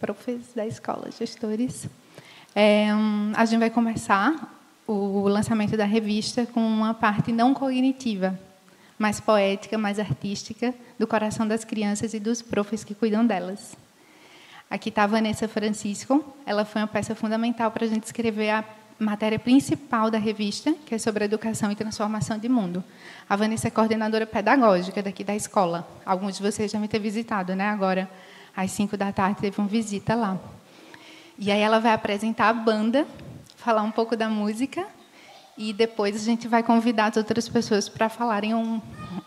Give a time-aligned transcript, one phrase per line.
[0.00, 1.86] profs da escola, gestores.
[2.54, 4.50] É, hum, a gente vai começar
[4.86, 8.38] o lançamento da revista com uma parte não cognitiva,
[8.98, 13.76] mais poética, mais artística, do coração das crianças e dos profs que cuidam delas.
[14.70, 16.24] Aqui está a Vanessa Francisco.
[16.46, 18.64] Ela foi uma peça fundamental para a gente escrever a
[18.98, 22.82] matéria principal da revista, que é sobre educação e transformação de mundo.
[23.28, 25.86] A Vanessa é coordenadora pedagógica daqui da escola.
[26.06, 27.68] Alguns de vocês já me ter visitado, né?
[27.68, 28.08] Agora,
[28.56, 30.38] às 5 da tarde, teve uma visita lá.
[31.38, 33.06] E aí ela vai apresentar a banda,
[33.56, 34.86] falar um pouco da música,
[35.56, 38.80] e depois a gente vai convidar as outras pessoas para falarem um,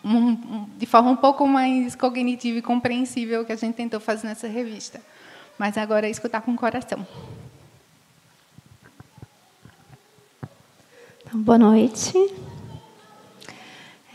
[0.03, 3.99] um, um, de forma um pouco mais cognitiva e compreensível o que a gente tentou
[3.99, 5.01] fazer nessa revista.
[5.57, 7.05] Mas agora é escutar com o coração.
[11.21, 12.13] Então, boa noite.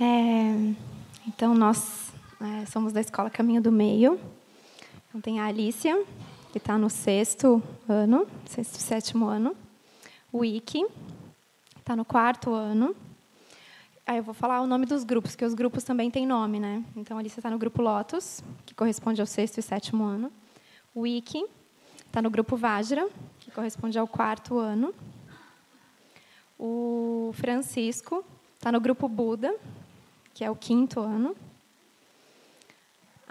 [0.01, 0.75] É,
[1.27, 4.19] então, nós é, somos da Escola Caminho do Meio.
[5.11, 6.05] Então, tem a Alicia,
[6.53, 9.57] que está no sexto ano, sexto, sétimo ano.
[10.33, 10.87] O Ike,
[11.77, 12.95] está no quarto ano.
[14.07, 16.85] Aí eu vou falar o nome dos grupos, que os grupos também têm nome, né?
[16.95, 20.31] Então, a Alicia está no grupo Lotus, que corresponde ao sexto e sétimo ano.
[20.95, 21.45] O Ike
[22.07, 23.09] está no grupo Vajra,
[23.41, 24.95] que corresponde ao quarto ano.
[26.57, 28.25] O Francisco
[28.57, 29.53] está no grupo Buda,
[30.33, 31.35] que é o quinto ano.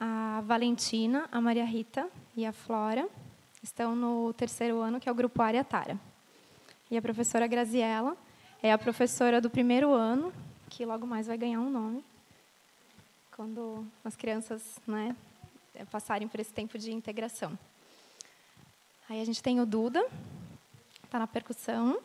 [0.02, 3.06] A Valentina, a Maria Rita e a Flora
[3.62, 6.00] estão no terceiro ano, que é o grupo Área Tara.
[6.90, 8.16] E a professora Graziella
[8.64, 10.32] é a professora do primeiro ano,
[10.70, 12.02] que logo mais vai ganhar um nome,
[13.36, 15.14] quando as crianças né,
[15.92, 17.60] passarem por esse tempo de integração.
[19.10, 20.02] Aí a gente tem o Duda,
[21.04, 22.00] está na percussão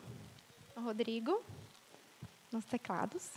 [0.75, 1.41] o Rodrigo
[2.51, 3.31] nos teclados.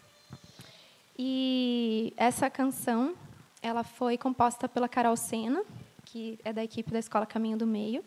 [1.17, 3.15] E essa canção,
[3.62, 5.62] ela foi composta pela Carol Sena,
[6.05, 8.05] que é da equipe da Escola Caminho do Meio.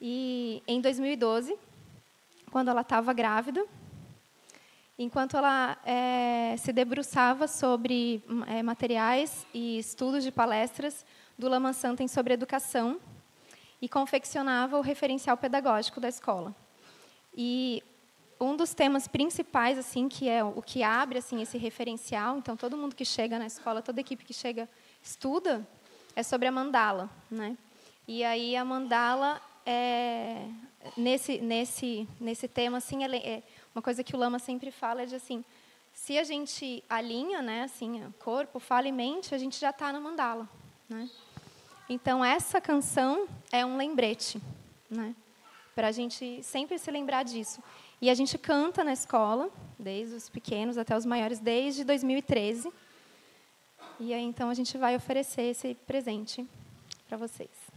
[0.00, 1.56] E em 2012,
[2.50, 3.64] quando ela estava grávida,
[4.98, 11.04] enquanto ela é, se debruçava sobre é, materiais e estudos de palestras
[11.38, 13.00] do Lama Santen sobre educação
[13.80, 16.54] e confeccionava o referencial pedagógico da escola.
[17.34, 17.82] E
[18.40, 22.38] um dos temas principais, assim, que é o que abre assim esse referencial.
[22.38, 24.68] Então, todo mundo que chega na escola, toda equipe que chega
[25.02, 25.66] estuda,
[26.16, 27.56] é sobre a mandala, né?
[28.08, 30.48] E aí a mandala é
[30.96, 33.42] nesse nesse nesse tema assim é
[33.74, 35.44] uma coisa que o Lama sempre fala é de assim
[35.92, 40.00] se a gente alinha né assim corpo fala e mente a gente já está na
[40.00, 40.48] mandala
[40.88, 41.08] né
[41.88, 44.40] então essa canção é um lembrete
[44.88, 45.14] né
[45.74, 47.62] para a gente sempre se lembrar disso
[48.00, 52.72] e a gente canta na escola, desde os pequenos até os maiores, desde 2013.
[53.98, 56.46] E aí, então, a gente vai oferecer esse presente
[57.06, 57.69] para vocês.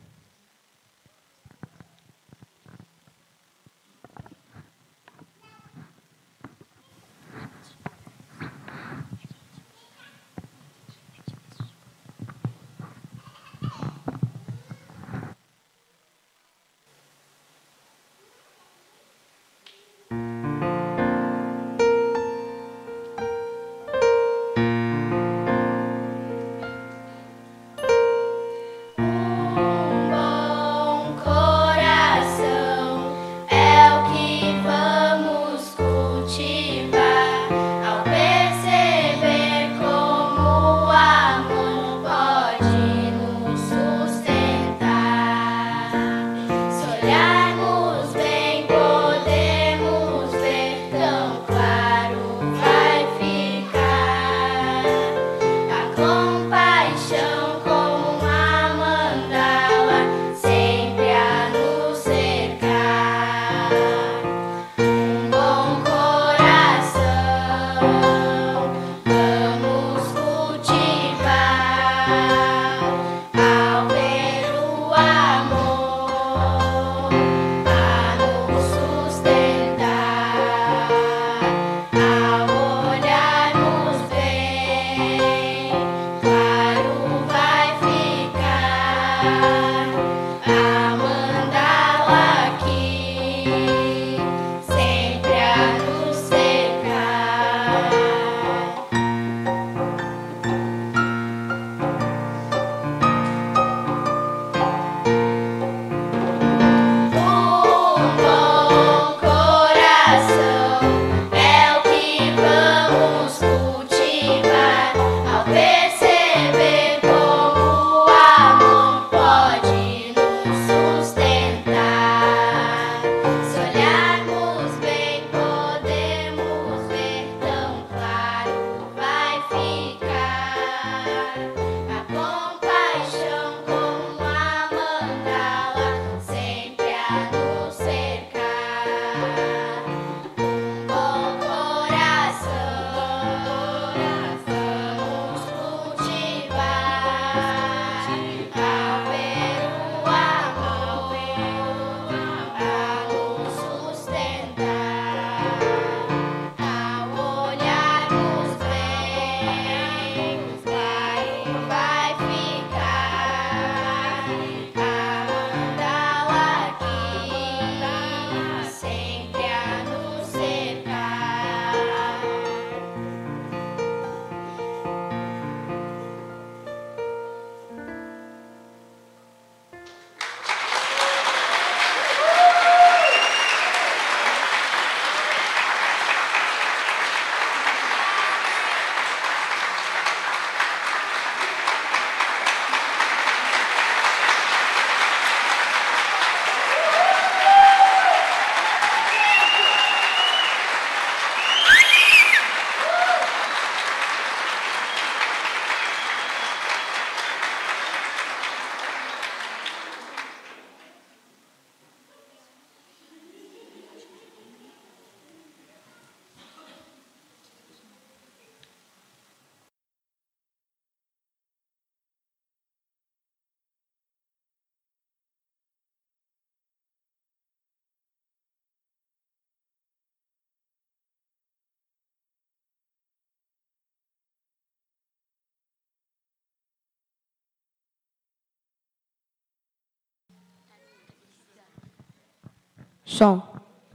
[243.06, 243.42] Som.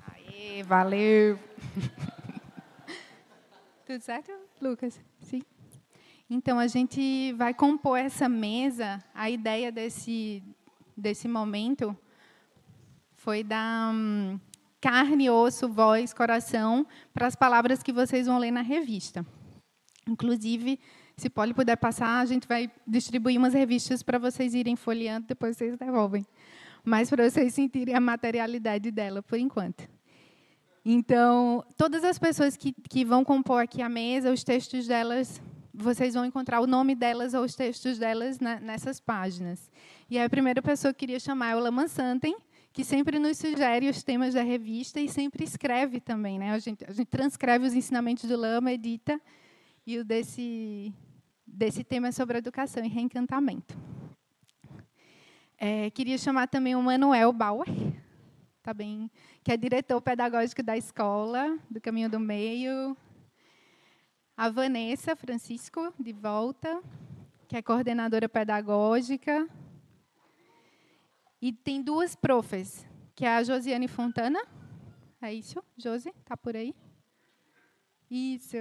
[0.06, 1.38] Aê, valeu.
[3.87, 5.00] Tudo certo, Lucas?
[5.20, 5.43] Sim.
[6.28, 9.02] Então, a gente vai compor essa mesa.
[9.14, 10.43] A ideia desse,
[10.94, 11.96] desse momento
[13.14, 14.38] foi dar hum,
[14.81, 19.25] carne, osso, voz, coração para as palavras que vocês vão ler na revista.
[20.06, 20.78] Inclusive,
[21.16, 25.56] se Polly puder passar, a gente vai distribuir umas revistas para vocês irem folheando, depois
[25.56, 26.26] vocês devolvem.
[26.88, 29.87] Mas para vocês sentirem a materialidade dela, por enquanto.
[30.82, 35.38] Então, todas as pessoas que, que vão compor aqui a mesa, os textos delas,
[35.75, 39.70] vocês vão encontrar o nome delas ou os textos delas na, nessas páginas.
[40.08, 42.35] E a primeira pessoa que queria chamar é o Lama Santen,
[42.73, 46.38] que sempre nos sugere os temas da revista e sempre escreve também.
[46.38, 46.52] Né?
[46.52, 49.20] A, gente, a gente transcreve os ensinamentos do Lama, edita,
[49.87, 50.94] e o desse,
[51.46, 53.76] desse tema sobre educação e reencantamento.
[55.60, 57.66] É, queria chamar também o Manuel Bauer,
[58.62, 59.10] tá bem,
[59.43, 62.96] que é diretor pedagógico da escola, do Caminho do Meio.
[64.37, 66.81] A Vanessa Francisco, de volta,
[67.49, 69.49] que é coordenadora pedagógica.
[71.43, 74.40] E tem duas profs, que é a Josiane Fontana.
[75.20, 76.11] É isso, Josi?
[76.11, 76.72] Está por aí?
[78.08, 78.58] Isso.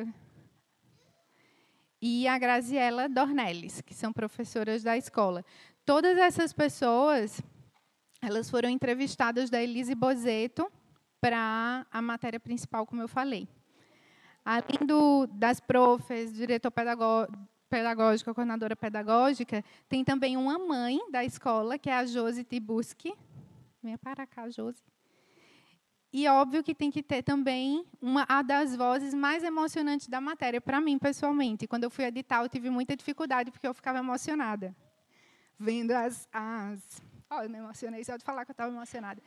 [2.02, 5.46] E a Graziela Dornelles, que são professoras da escola.
[5.88, 7.42] Todas essas pessoas,
[8.22, 10.70] elas foram entrevistadas da Elise Bozeto
[11.22, 13.48] para a matéria principal, como eu falei.
[14.44, 16.74] Além do, das profs, diretor
[17.70, 23.16] pedagógico, coordenadora pedagógica, tem também uma mãe da escola, que é a Josi Tibuski.
[23.82, 24.84] Venha para cá, Josi.
[26.12, 30.60] E óbvio que tem que ter também uma a das vozes mais emocionantes da matéria
[30.60, 31.66] para mim pessoalmente.
[31.66, 34.76] Quando eu fui editar, eu tive muita dificuldade porque eu ficava emocionada
[35.60, 36.28] vendo as.
[36.32, 39.22] as oh, eu me emocionei só de falar que eu estava emocionada.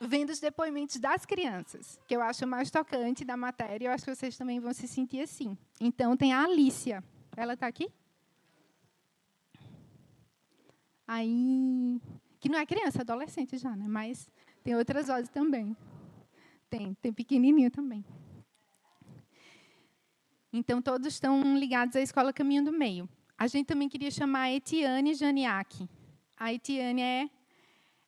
[0.00, 4.14] Vendo os depoimentos das crianças, que eu acho mais tocante da matéria, eu acho que
[4.14, 5.56] vocês também vão se sentir assim.
[5.80, 7.04] Então, tem a Alicia.
[7.36, 7.88] Ela está aqui?
[11.06, 12.00] Aí.
[12.40, 13.86] Que não é criança, é adolescente já, né?
[13.86, 14.28] Mas
[14.64, 15.76] tem outras vozes também.
[16.68, 18.04] Tem, tem pequenininho também.
[20.52, 23.08] Então, todos estão ligados à Escola Caminho do Meio.
[23.42, 25.88] A gente também queria chamar a Etiane Janiak.
[26.38, 27.28] A Etiane é,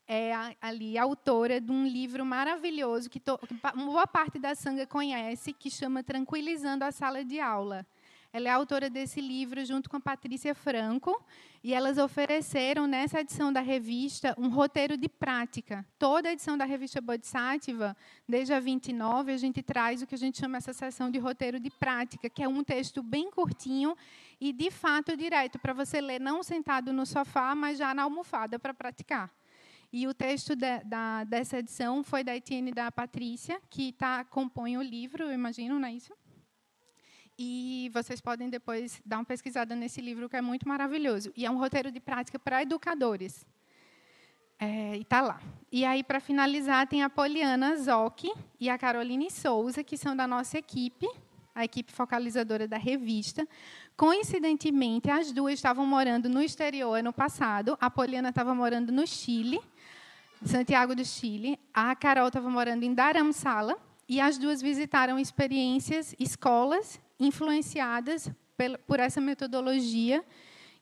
[0.06, 5.52] é ali autora de um livro maravilhoso que, to, que boa parte da sanga conhece,
[5.52, 7.84] que chama Tranquilizando a Sala de Aula.
[8.34, 11.24] Ela é autora desse livro junto com a Patrícia Franco,
[11.62, 15.86] e elas ofereceram nessa edição da revista um roteiro de prática.
[15.96, 17.96] Toda a edição da revista Bodhisattva,
[18.28, 21.60] desde a 29, a gente traz o que a gente chama essa sessão de roteiro
[21.60, 23.96] de prática, que é um texto bem curtinho
[24.40, 28.58] e de fato direto para você ler não sentado no sofá, mas já na almofada
[28.58, 29.32] para praticar.
[29.92, 34.76] E o texto de, da, dessa edição foi da Etienne da Patrícia, que tá, compõe
[34.76, 36.12] o livro, eu imagino, não é isso?
[37.36, 41.32] E vocês podem depois dar uma pesquisada nesse livro, que é muito maravilhoso.
[41.36, 43.44] E é um roteiro de prática para educadores.
[44.58, 45.40] É, e está lá.
[45.70, 48.24] E aí, para finalizar, tem a Poliana Zoc
[48.60, 51.08] e a Caroline Souza, que são da nossa equipe,
[51.52, 53.46] a equipe focalizadora da revista.
[53.96, 57.76] Coincidentemente, as duas estavam morando no exterior ano passado.
[57.80, 59.60] A Poliana estava morando no Chile,
[60.44, 61.58] Santiago do Chile.
[61.72, 63.76] A Carol estava morando em Dharamsala.
[64.08, 68.30] E as duas visitaram experiências, escolas influenciadas
[68.86, 70.24] por essa metodologia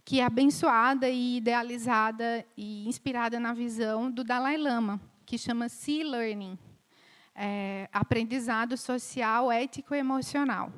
[0.04, 6.04] que é abençoada e idealizada e inspirada na visão do Dalai Lama, que chama Sea
[6.04, 6.58] Learning,
[7.34, 10.72] é, aprendizado social, ético e emocional.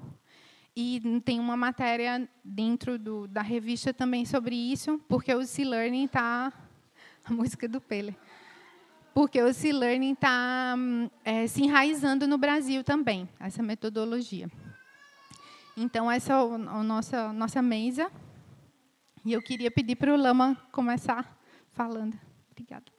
[0.77, 6.05] E tem uma matéria dentro do, da revista também sobre isso, porque o Sea Learning
[6.05, 6.53] está
[7.25, 8.17] a música do Pele,
[9.15, 10.77] porque o Sea Learning está
[11.25, 14.51] é, se enraizando no Brasil também essa metodologia.
[15.77, 18.11] Então, essa é a nossa, nossa mesa.
[19.25, 21.39] E eu queria pedir para o Lama começar
[21.73, 22.19] falando.
[22.51, 22.94] Obrigada.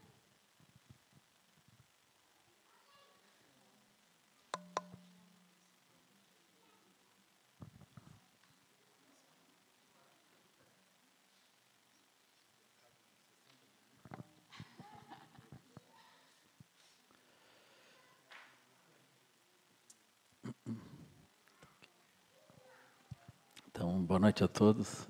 [23.98, 25.08] Boa noite a todos.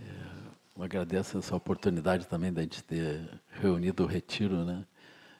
[0.00, 0.02] É,
[0.76, 4.84] eu agradeço essa oportunidade também da gente ter reunido o Retiro, né?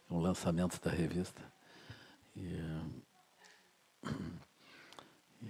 [0.08, 1.42] Um lançamento da revista.
[2.36, 2.56] E,
[5.42, 5.48] e,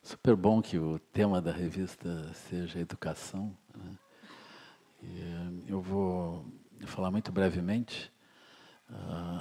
[0.00, 3.52] super bom que o tema da revista seja educação.
[3.76, 3.98] Né?
[5.02, 6.46] E, eu vou
[6.86, 8.12] falar muito brevemente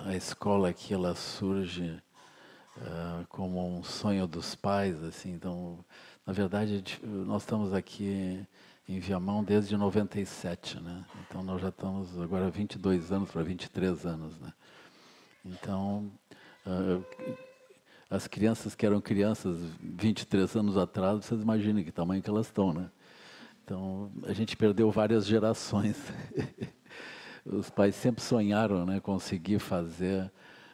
[0.06, 2.02] a escola aqui ela surge
[3.30, 5.34] como um sonho dos pais, assim.
[5.34, 5.84] Então,
[6.26, 8.46] na verdade, nós estamos aqui
[8.88, 11.06] em Viamão desde 97, né?
[11.22, 14.52] Então nós já estamos agora 22 anos para 23 anos, né?
[15.46, 16.12] Então,
[16.66, 17.04] uh,
[18.10, 22.74] as crianças que eram crianças 23 anos atrás, vocês imaginem que tamanho que elas estão,
[22.74, 22.92] né?
[23.64, 25.98] Então, a gente perdeu várias gerações.
[27.46, 30.32] Os pais sempre sonharam, né, conseguir fazer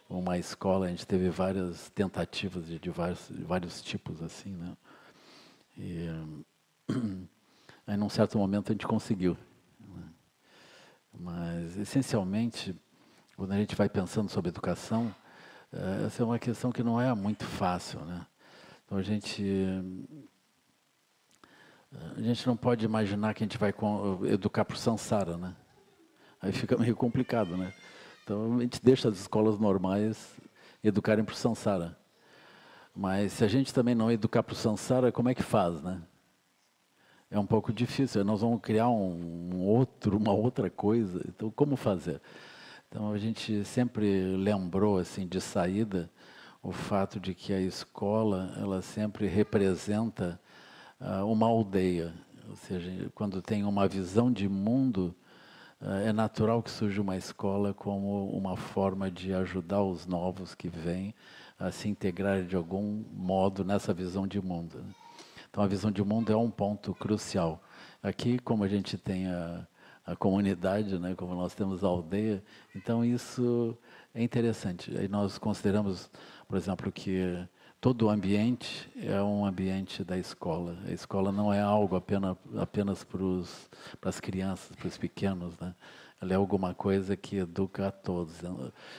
[0.09, 0.85] uma escola.
[0.85, 4.77] A gente teve várias tentativas de, de vários, de vários tipos assim, né?
[5.77, 6.07] E
[7.85, 9.37] aí, num certo momento, a gente conseguiu.
[9.79, 10.03] Né?
[11.13, 12.75] Mas, essencialmente,
[13.35, 15.13] quando a gente vai pensando sobre educação,
[15.71, 18.25] eh, essa é uma questão que não é muito fácil, né?
[18.85, 19.43] Então a gente
[22.15, 23.73] a gente não pode imaginar que a gente vai
[24.25, 25.55] educar para o Sansara, né?
[26.41, 27.73] Aí fica meio complicado, né?
[28.27, 30.35] Então a gente deixa as escolas normais
[30.83, 31.97] educarem para o Sansara.
[32.93, 36.01] Mas se a gente também não educar para o Sansara, como é que faz, né?
[37.31, 38.25] É um pouco difícil.
[38.25, 41.23] Nós vamos criar um outro, uma outra coisa.
[41.25, 42.19] Então como fazer?
[42.89, 46.11] Então a gente sempre lembrou assim de saída
[46.61, 50.37] o fato de que a escola ela sempre representa
[50.99, 52.13] uh, uma aldeia,
[52.49, 55.15] ou seja, quando tem uma visão de mundo
[55.81, 61.13] é natural que surja uma escola como uma forma de ajudar os novos que vêm
[61.59, 64.79] a se integrar de algum modo nessa visão de mundo.
[64.79, 64.93] Né?
[65.49, 67.63] Então a visão de mundo é um ponto crucial.
[68.01, 69.67] Aqui, como a gente tem a
[70.07, 72.41] a comunidade, né, como nós temos a aldeia.
[72.73, 73.77] Então isso
[74.15, 74.97] é interessante.
[74.97, 76.09] Aí nós consideramos,
[76.47, 77.45] por exemplo, que
[77.79, 80.77] todo o ambiente é um ambiente da escola.
[80.87, 85.73] A escola não é algo apenas, apenas para as crianças, para os pequenos, né?
[86.19, 88.41] Ela é alguma coisa que educa a todos.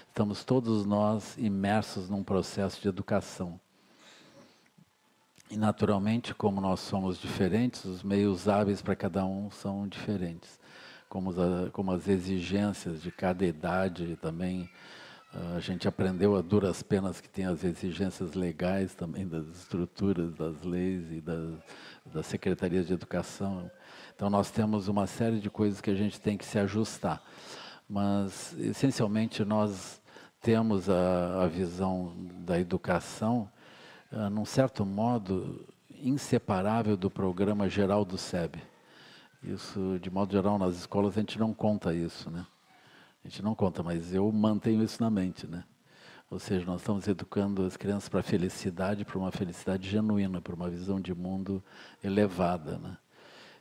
[0.06, 3.60] Estamos todos nós imersos num processo de educação.
[5.50, 10.58] E naturalmente, como nós somos diferentes, os meios hábeis para cada um são diferentes
[11.08, 11.32] como,
[11.72, 14.68] como as exigências de cada idade também.
[15.56, 20.62] A gente aprendeu a duras penas que tem as exigências legais também das estruturas, das
[20.62, 21.54] leis e das,
[22.06, 23.70] das secretarias de educação.
[24.14, 27.22] Então nós temos uma série de coisas que a gente tem que se ajustar.
[27.88, 30.00] Mas, essencialmente, nós
[30.40, 33.50] temos a, a visão da educação,
[34.12, 35.66] uh, num certo modo,
[36.02, 38.56] inseparável do programa geral do SEB.
[39.42, 42.46] Isso, de modo geral, nas escolas a gente não conta isso, né?
[43.28, 45.62] A gente não conta, mas eu mantenho isso na mente, né?
[46.30, 50.54] Ou seja, nós estamos educando as crianças para a felicidade, para uma felicidade genuína, para
[50.54, 51.62] uma visão de mundo
[52.02, 52.96] elevada, né?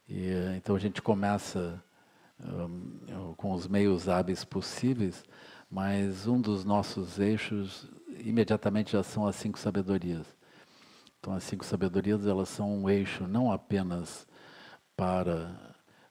[0.07, 1.83] E, então a gente começa
[2.39, 5.21] um, com os meios hábeis possíveis,
[5.69, 10.25] mas um dos nossos eixos imediatamente já são as cinco sabedorias.
[11.19, 14.25] Então as cinco sabedorias elas são um eixo não apenas
[14.95, 15.66] para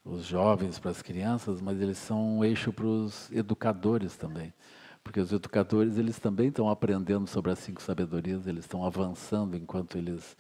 [0.07, 4.55] os jovens, para as crianças, mas eles são um eixo para os educadores também.
[5.03, 9.99] Porque os educadores, eles também estão aprendendo sobre as cinco sabedorias, eles estão avançando enquanto
[9.99, 10.37] eles,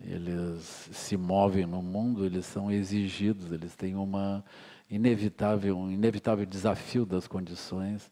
[0.00, 4.44] eles se movem no mundo, eles são exigidos, eles têm uma
[4.88, 8.10] inevitável, um inevitável desafio das condições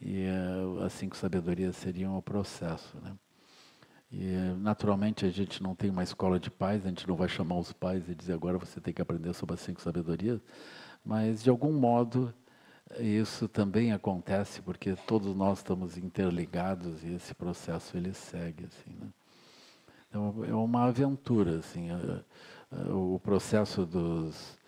[0.00, 2.96] e uh, as cinco sabedorias seriam o processo.
[3.02, 3.12] Né?
[4.12, 7.58] E, naturalmente, a gente não tem uma escola de pais, a gente não vai chamar
[7.58, 10.40] os pais e dizer agora você tem que aprender sobre as cinco sabedorias,
[11.04, 12.34] mas, de algum modo,
[12.98, 18.64] isso também acontece porque todos nós estamos interligados e esse processo ele segue.
[18.64, 19.06] Assim, né?
[20.08, 21.60] Então, é uma aventura.
[21.60, 21.88] Assim,
[22.88, 24.58] o processo dos.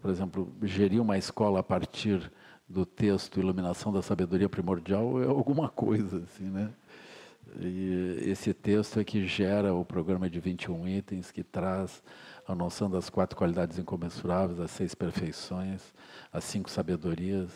[0.00, 2.32] Por exemplo, gerir uma escola a partir
[2.66, 6.24] do texto Iluminação da Sabedoria Primordial é alguma coisa.
[6.24, 6.72] Assim, né?
[7.58, 12.02] E esse texto é que gera o programa de 21 itens, que traz
[12.46, 15.92] a noção das quatro qualidades incomensuráveis, as seis perfeições,
[16.32, 17.50] as cinco sabedorias,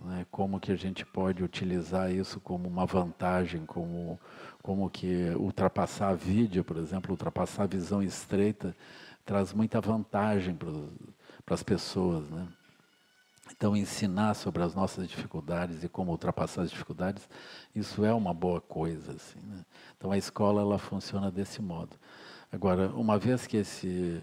[0.00, 0.26] né?
[0.30, 4.18] como que a gente pode utilizar isso como uma vantagem, como,
[4.62, 8.74] como que ultrapassar a vida, por exemplo, ultrapassar a visão estreita,
[9.24, 12.28] traz muita vantagem para as pessoas.
[12.28, 12.48] Né?
[13.50, 17.28] Então, ensinar sobre as nossas dificuldades e como ultrapassar as dificuldades,
[17.74, 19.12] isso é uma boa coisa.
[19.12, 19.64] Assim, né?
[19.96, 21.96] Então, a escola ela funciona desse modo.
[22.52, 24.22] Agora, uma vez que esse,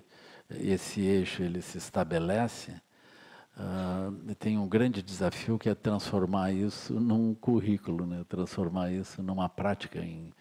[0.50, 2.72] esse eixo ele se estabelece,
[3.58, 8.24] uh, tem um grande desafio que é transformar isso num currículo, né?
[8.30, 10.32] transformar isso numa prática em,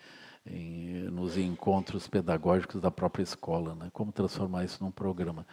[0.46, 3.74] em, nos encontros pedagógicos da própria escola.
[3.74, 3.90] Né?
[3.92, 5.46] Como transformar isso num programa.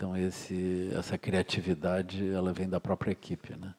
[0.00, 3.74] Então esse, essa criatividade ela vem da própria equipe, né?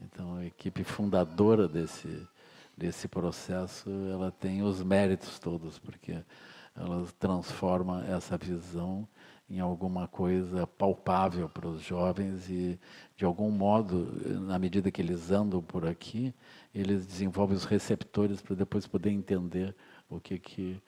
[0.00, 2.28] Então, a equipe fundadora desse,
[2.76, 6.16] desse processo, ela tem os méritos todos, porque
[6.76, 9.08] ela transforma essa visão
[9.50, 12.78] em alguma coisa palpável para os jovens e,
[13.16, 16.32] de algum modo, na medida que eles andam por aqui,
[16.72, 19.74] eles desenvolvem os receptores para depois poder entender
[20.08, 20.80] o que que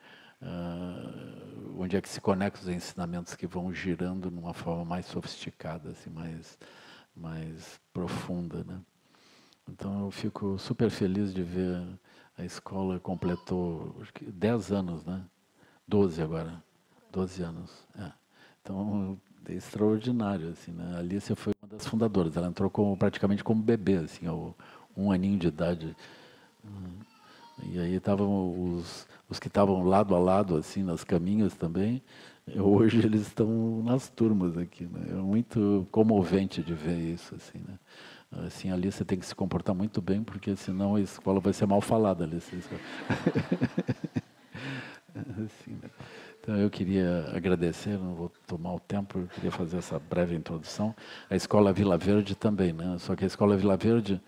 [0.42, 5.90] uh, onde é que se conectam os ensinamentos que vão girando numa forma mais sofisticada,
[5.90, 6.58] assim, mais
[7.16, 8.80] mais profunda, né?
[9.68, 11.82] Então eu fico super feliz de ver
[12.38, 15.22] a escola completou acho que 10 anos, né?
[15.86, 16.62] 12 agora.
[17.12, 17.70] 12 anos.
[17.98, 18.12] É.
[18.62, 20.94] Então, é extraordinário, assim, né?
[20.94, 22.36] A Alicia foi uma das fundadoras.
[22.36, 24.26] Ela entrou como, praticamente como bebê, assim,
[24.96, 25.96] um aninho de idade.
[27.64, 32.02] E aí estavam os, os que estavam lado a lado, assim, nas caminhas também.
[32.56, 35.06] Hoje eles estão nas turmas aqui, né?
[35.10, 37.78] É muito comovente de ver isso, assim, né?
[38.46, 41.66] Assim, ali você tem que se comportar muito bem, porque senão a escola vai ser
[41.66, 42.36] mal falada ali.
[45.44, 45.90] assim, né?
[46.40, 50.94] Então eu queria agradecer, não vou tomar o tempo, eu queria fazer essa breve introdução.
[51.28, 52.96] A Escola Vila Verde também, né?
[52.98, 54.20] Só que a Escola Vila Verde,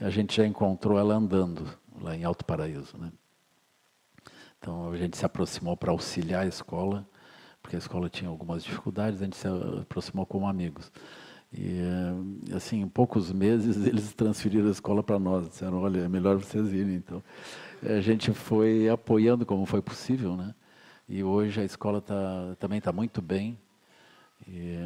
[0.00, 1.66] a gente já encontrou ela andando
[2.00, 3.12] lá em Alto Paraíso, né?
[4.58, 7.06] Então a gente se aproximou para auxiliar a escola,
[7.62, 9.48] porque a escola tinha algumas dificuldades, a gente se
[9.80, 10.92] aproximou como amigos.
[11.52, 11.80] E
[12.54, 16.72] assim, em poucos meses eles transferiram a escola para nós, disseram, olha, é melhor vocês
[16.72, 16.96] irem.
[16.96, 17.22] Então
[17.82, 20.54] a gente foi apoiando como foi possível, né?
[21.08, 23.58] E hoje a escola tá, também está muito bem.
[24.46, 24.76] E,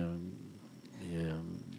[1.02, 1.71] e,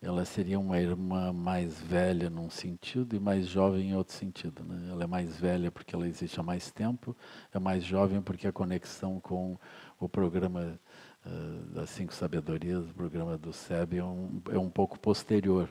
[0.00, 4.62] ela seria uma irmã mais velha num sentido e mais jovem em outro sentido.
[4.62, 4.90] Né?
[4.92, 7.16] Ela é mais velha porque ela existe há mais tempo,
[7.52, 9.58] é mais jovem porque a conexão com
[9.98, 10.78] o programa
[11.26, 15.68] uh, das Cinco Sabedorias, o programa do SEB, é um, é um pouco posterior.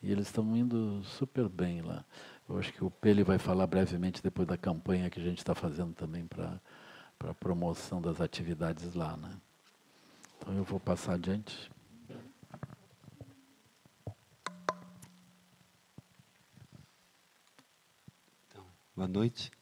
[0.00, 2.04] E eles estão indo super bem lá.
[2.48, 5.54] Eu acho que o Pele vai falar brevemente depois da campanha que a gente está
[5.54, 6.60] fazendo também para
[7.24, 9.16] a promoção das atividades lá.
[9.16, 9.30] Né?
[10.38, 11.68] Então eu vou passar adiante.
[18.96, 19.52] Boa noite.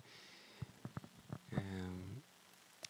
[1.53, 1.59] É,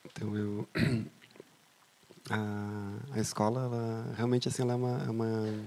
[0.05, 0.69] então eu
[2.29, 5.65] a, a escola ela, realmente assim ela é uma, é uma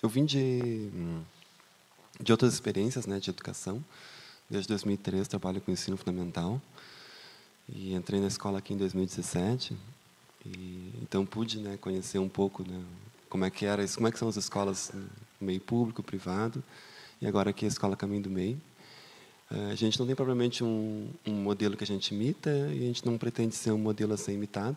[0.00, 0.88] eu vim de
[2.20, 3.84] de outras experiências né de educação
[4.48, 6.62] desde 2003 trabalho com ensino fundamental
[7.68, 9.76] e entrei na escola aqui em 2017
[10.46, 12.84] e então pude né, conhecer um pouco né,
[13.28, 14.92] como é que era como é que são as escolas
[15.40, 16.62] no meio público privado
[17.20, 18.60] e agora aqui a escola Caminho do Meio
[19.50, 23.04] a gente não tem propriamente um, um modelo que a gente imita e a gente
[23.04, 24.76] não pretende ser um modelo a ser imitado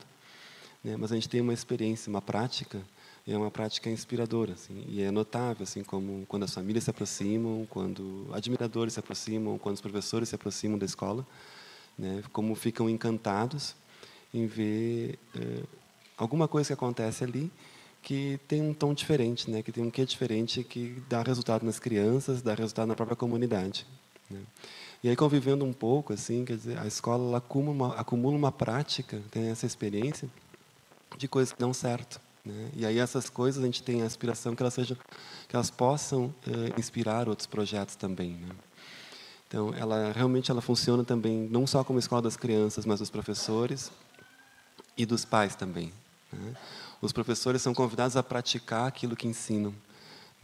[0.84, 2.82] né, mas a gente tem uma experiência uma prática
[3.26, 6.90] e é uma prática inspiradora assim, e é notável assim como quando as famílias se
[6.90, 11.26] aproximam quando admiradores se aproximam quando os professores se aproximam da escola
[11.98, 12.24] né?
[12.32, 13.76] como ficam encantados
[14.34, 15.64] em ver eh,
[16.18, 17.52] alguma coisa que acontece ali
[18.02, 19.64] que tem um tom diferente, né?
[19.64, 23.88] que tem um quê diferente que dá resultado nas crianças, dá resultado na própria comunidade.
[24.34, 24.42] Né?
[25.04, 29.22] E aí convivendo um pouco, assim, quer dizer, a escola acumula, uma, acumula uma prática,
[29.32, 30.30] tem essa experiência
[31.18, 32.20] de coisas que dão certo.
[32.46, 32.70] Né?
[32.76, 34.98] E aí essas coisas a gente tem a aspiração que elas sejam,
[35.48, 38.32] que elas possam eh, inspirar outros projetos também.
[38.32, 38.50] Né?
[39.48, 43.92] Então, ela realmente ela funciona também não só como escola das crianças, mas dos professores
[44.98, 45.94] e dos pais também.
[46.32, 46.56] Né?
[47.02, 49.74] Os professores são convidados a praticar aquilo que ensinam.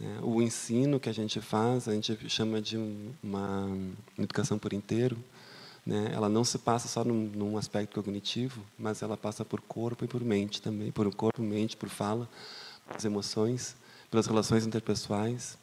[0.00, 0.18] Né?
[0.22, 2.76] O ensino que a gente faz, a gente chama de
[3.22, 3.68] uma
[4.18, 5.16] educação por inteiro.
[5.84, 6.10] Né?
[6.14, 10.08] Ela não se passa só num, num aspecto cognitivo, mas ela passa por corpo e
[10.08, 12.28] por mente também, por corpo, mente, por fala,
[12.88, 13.76] pelas emoções,
[14.10, 15.58] pelas relações interpessoais.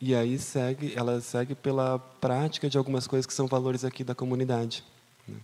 [0.00, 4.14] E aí segue, ela segue pela prática de algumas coisas que são valores aqui da
[4.14, 4.84] comunidade.
[5.26, 5.36] Né?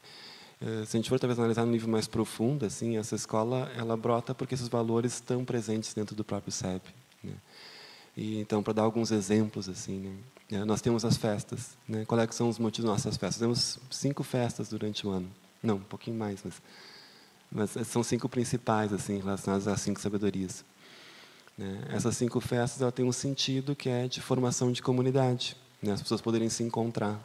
[0.60, 3.96] Eh, se a gente for talvez analisar no nível mais profundo, assim, essa escola ela
[3.96, 6.82] brota porque esses valores estão presentes dentro do próprio SEB.
[7.24, 7.32] Né?
[8.16, 10.16] E então, para dar alguns exemplos, assim, né?
[10.52, 11.76] Eh, nós temos as festas.
[11.88, 12.04] Né?
[12.04, 13.40] Quais é são os motivos das nossas festas?
[13.40, 15.30] Temos cinco festas durante o ano.
[15.62, 16.62] Não, um pouquinho mais, mas,
[17.50, 20.64] mas são cinco principais, assim, relacionadas às cinco sabedorias.
[21.56, 21.84] Né?
[21.90, 25.92] Essas cinco festas têm um sentido que é de formação de comunidade, né?
[25.92, 27.20] as pessoas poderem se encontrar.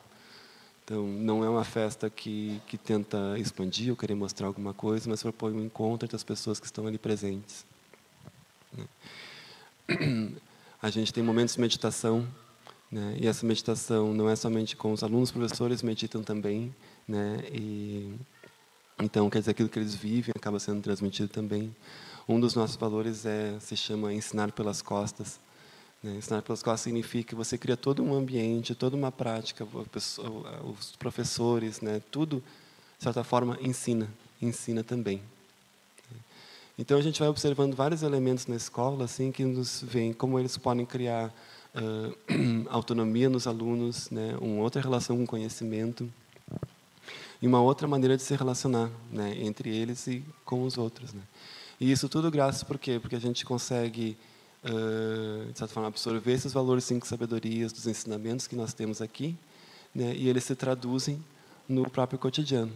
[0.84, 5.24] Então, não é uma festa que, que tenta expandir ou querer mostrar alguma coisa, mas
[5.24, 7.66] propõe um encontro entre as pessoas que estão ali presentes.
[8.72, 8.86] Né?
[10.86, 12.28] A gente tem momentos de meditação,
[12.92, 13.18] né?
[13.20, 16.76] e essa meditação não é somente com os alunos, os professores meditam também,
[17.08, 17.44] né?
[17.52, 18.14] e
[19.02, 21.76] então quer dizer aquilo que eles vivem acaba sendo transmitido também.
[22.30, 25.40] Um dos nossos valores é se chama ensinar pelas costas.
[26.04, 26.18] Né?
[26.18, 29.68] Ensinar pela escola significa que você cria todo um ambiente, toda uma prática,
[30.64, 32.00] os professores, né?
[32.12, 32.44] tudo,
[33.00, 34.08] de certa forma, ensina,
[34.40, 35.20] ensina também.
[36.78, 40.58] Então a gente vai observando vários elementos na escola assim que nos vêm como eles
[40.58, 41.34] podem criar
[41.74, 46.12] uh, autonomia nos alunos, né, uma outra relação com o conhecimento
[47.42, 51.22] e uma outra maneira de se relacionar, né, entre eles e com os outros, né.
[51.80, 53.00] E isso tudo graças por quê?
[53.00, 54.18] Porque a gente consegue
[54.66, 59.34] uh, de certa forma absorver esses valores cinco sabedorias dos ensinamentos que nós temos aqui,
[59.94, 61.24] né, e eles se traduzem
[61.70, 62.72] no próprio cotidiano.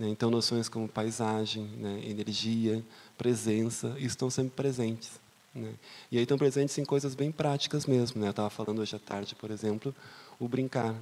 [0.00, 0.08] Né?
[0.08, 2.82] Então, noções como paisagem, né, energia,
[3.20, 5.20] presença, estão sempre presentes.
[5.54, 5.74] Né?
[6.10, 8.18] E aí estão presentes em coisas bem práticas mesmo.
[8.18, 8.28] Né?
[8.28, 9.94] Eu estava falando hoje à tarde, por exemplo,
[10.38, 10.94] o brincar.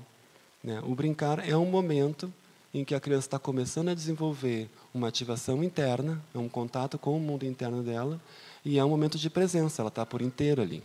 [0.65, 0.83] Né?
[0.85, 2.33] O brincar é um momento
[2.75, 7.17] em que a criança está começando a desenvolver uma ativação interna, é um contato com
[7.17, 8.21] o mundo interno dela,
[8.65, 10.83] e é um momento de presença, ela está por inteiro ali.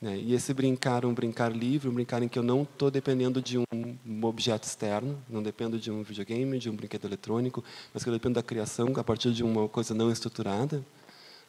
[0.00, 0.18] Né?
[0.18, 3.58] E esse brincar, um brincar livre, um brincar em que eu não estou dependendo de
[3.58, 3.64] um,
[4.24, 8.34] objeto externo, não dependo de um videogame, de um brinquedo eletrônico, mas que eu dependo
[8.34, 10.84] da criação a partir de uma coisa não estruturada,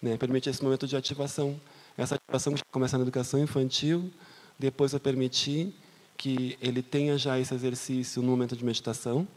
[0.02, 0.16] né?
[0.18, 1.60] permite esse momento de ativação.
[1.98, 4.12] Essa ativação começa na educação infantil,
[4.58, 5.74] depois vai permitir
[6.16, 9.28] que ele tenha já esse exercício no momento de meditação,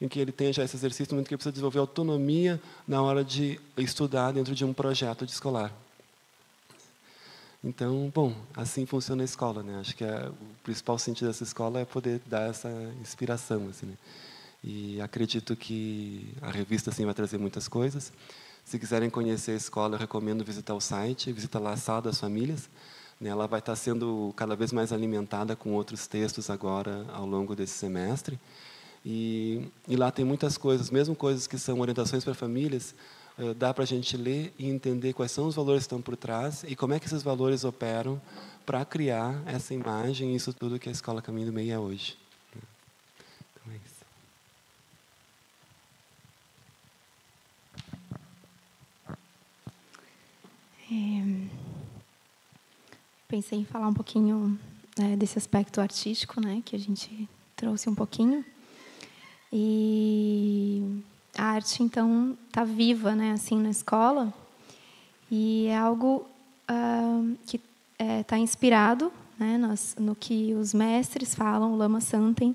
[0.00, 3.02] em que ele tenha já esse exercício no momento que ele precisa desenvolver autonomia na
[3.02, 5.72] hora de estudar dentro de um projeto de escolar.
[7.62, 9.78] Então, bom, assim funciona a escola, né?
[9.80, 13.94] Acho que é, o principal sentido dessa escola é poder dar essa inspiração, assim, né?
[14.62, 18.12] E acredito que a revista assim vai trazer muitas coisas.
[18.64, 22.20] Se quiserem conhecer a escola, eu recomendo visitar o site, visitar lá a Sala das
[22.20, 22.68] Famílias.
[23.20, 23.30] Né?
[23.30, 27.74] Ela vai estar sendo cada vez mais alimentada com outros textos agora ao longo desse
[27.74, 28.38] semestre.
[29.04, 32.94] E, e lá tem muitas coisas, mesmo coisas que são orientações para famílias,
[33.56, 36.64] dá para a gente ler e entender quais são os valores que estão por trás
[36.66, 38.20] e como é que esses valores operam
[38.66, 42.18] para criar essa imagem e isso tudo que a Escola Caminho do Meio é hoje.
[43.54, 44.04] Então é isso.
[50.90, 51.48] É,
[53.28, 54.58] pensei em falar um pouquinho
[54.98, 58.44] né, desse aspecto artístico, né, que a gente trouxe um pouquinho.
[59.52, 61.02] E
[61.36, 64.32] a arte então está viva, né, assim na escola
[65.30, 66.26] e é algo
[66.70, 72.00] uh, que está é, tá inspirado, né, nós, no que os mestres falam, o Lama
[72.00, 72.54] Santen.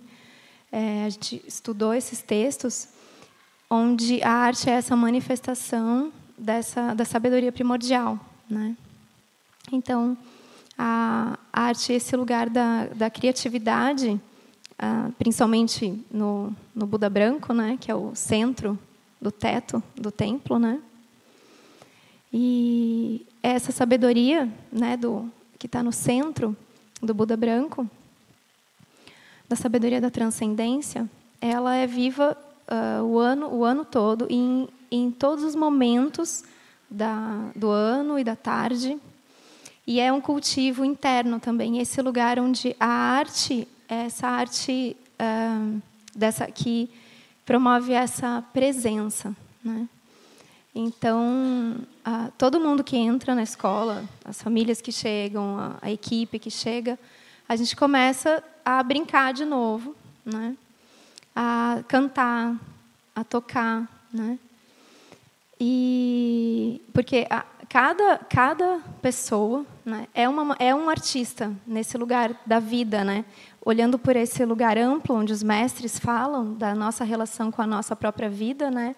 [0.71, 2.87] É, a gente estudou esses textos
[3.69, 8.75] onde a arte é essa manifestação dessa da sabedoria primordial, né?
[9.71, 10.17] Então
[10.77, 14.19] a arte é esse lugar da, da criatividade
[14.85, 18.77] ah, principalmente no, no Buda branco, né, que é o centro
[19.21, 20.81] do teto do templo, né?
[22.33, 26.53] E essa sabedoria, né, do que está no centro
[27.01, 27.89] do Buda branco,
[29.47, 35.11] da sabedoria da transcendência, ela é viva uh, o ano o ano todo em, em
[35.11, 36.43] todos os momentos
[36.89, 38.99] da, do ano e da tarde
[39.87, 45.81] e é um cultivo interno também esse lugar onde a arte essa arte uh,
[46.15, 46.89] dessa que
[47.45, 49.87] promove essa presença, né?
[50.75, 56.39] Então, uh, todo mundo que entra na escola, as famílias que chegam, a, a, equipe
[56.39, 56.97] que chega,
[57.47, 60.57] a gente começa a brincar de novo, né?
[61.35, 62.55] A cantar,
[63.15, 64.39] a tocar, né?
[65.59, 72.59] E porque a, cada cada pessoa, né, é uma é um artista nesse lugar da
[72.59, 73.23] vida, né?
[73.65, 77.95] Olhando por esse lugar amplo onde os mestres falam da nossa relação com a nossa
[77.95, 78.95] própria vida, né?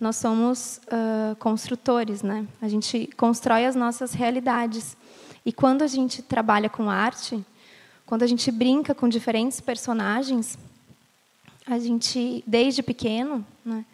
[0.00, 2.46] Nós somos uh, construtores, né?
[2.62, 4.96] A gente constrói as nossas realidades.
[5.44, 7.44] E quando a gente trabalha com arte,
[8.06, 10.56] quando a gente brinca com diferentes personagens,
[11.66, 13.84] a gente, desde pequeno, né,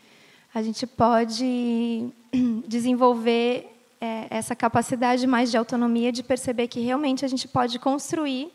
[0.55, 2.09] a gente pode
[2.69, 3.67] desenvolver
[4.01, 8.53] é, essa capacidade mais de autonomia de perceber que realmente a gente pode construir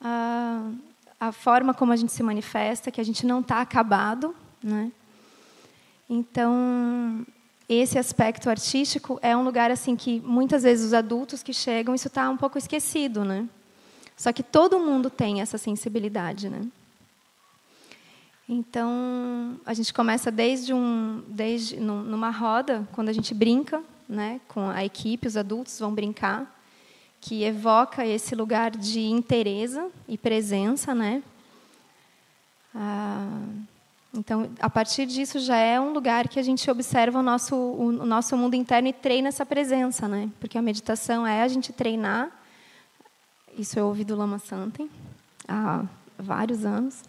[0.00, 0.70] a,
[1.20, 4.92] a forma como a gente se manifesta, que a gente não está acabado, né?
[6.08, 7.26] Então,
[7.68, 12.08] esse aspecto artístico é um lugar assim que muitas vezes os adultos que chegam isso
[12.08, 13.48] está um pouco esquecido, né?
[14.16, 16.62] Só que todo mundo tem essa sensibilidade, né?
[18.48, 24.40] Então a gente começa desde um, desde numa roda quando a gente brinca, né?
[24.48, 26.57] Com a equipe, os adultos vão brincar
[27.20, 31.22] que evoca esse lugar de interesse e presença, né?
[32.74, 33.40] Ah,
[34.14, 37.92] então, a partir disso já é um lugar que a gente observa o nosso o
[38.04, 40.30] nosso mundo interno e treina essa presença, né?
[40.40, 42.32] Porque a meditação é a gente treinar
[43.58, 44.88] isso eu ouvi do Lama Santen
[45.48, 45.84] há
[46.16, 47.02] vários anos,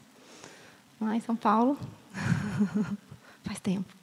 [1.00, 1.78] lá em São Paulo.
[3.46, 3.94] Faz tempo.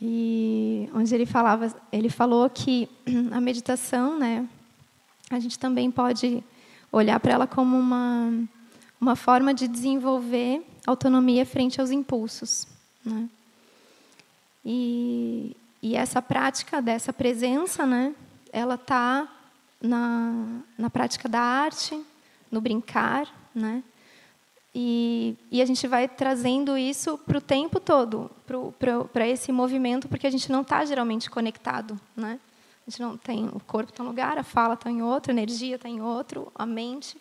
[0.00, 2.88] E onde ele falava, ele falou que
[3.30, 4.44] a meditação, né,
[5.34, 6.42] a gente também pode
[6.90, 8.32] olhar para ela como uma
[9.02, 12.68] uma forma de desenvolver autonomia frente aos impulsos,
[13.04, 13.28] né?
[14.64, 18.14] E, e essa prática dessa presença, né,
[18.52, 19.28] ela está
[19.80, 22.00] na, na prática da arte,
[22.48, 23.82] no brincar, né?
[24.72, 28.30] E, e a gente vai trazendo isso para o tempo todo,
[29.12, 32.38] para esse movimento, porque a gente não está geralmente conectado, né?
[32.86, 35.30] A gente não tem o corpo está em um lugar, a fala está em outro,
[35.30, 37.16] a energia está em outro, a mente.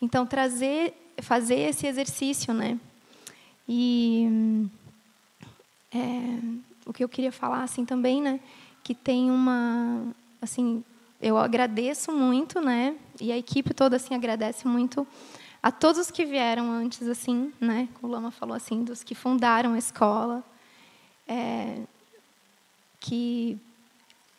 [0.00, 2.78] Então trazer, fazer esse exercício, né?
[3.68, 4.68] E
[5.92, 6.38] é,
[6.84, 8.38] o que eu queria falar assim também, né?
[8.82, 10.06] Que tem uma,
[10.42, 10.84] assim,
[11.20, 12.94] eu agradeço muito, né?
[13.18, 15.06] E a equipe toda assim agradece muito
[15.62, 17.88] a todos os que vieram antes, assim, né?
[18.02, 20.44] O Lama falou assim dos que fundaram a escola,
[21.26, 21.78] é,
[23.00, 23.58] que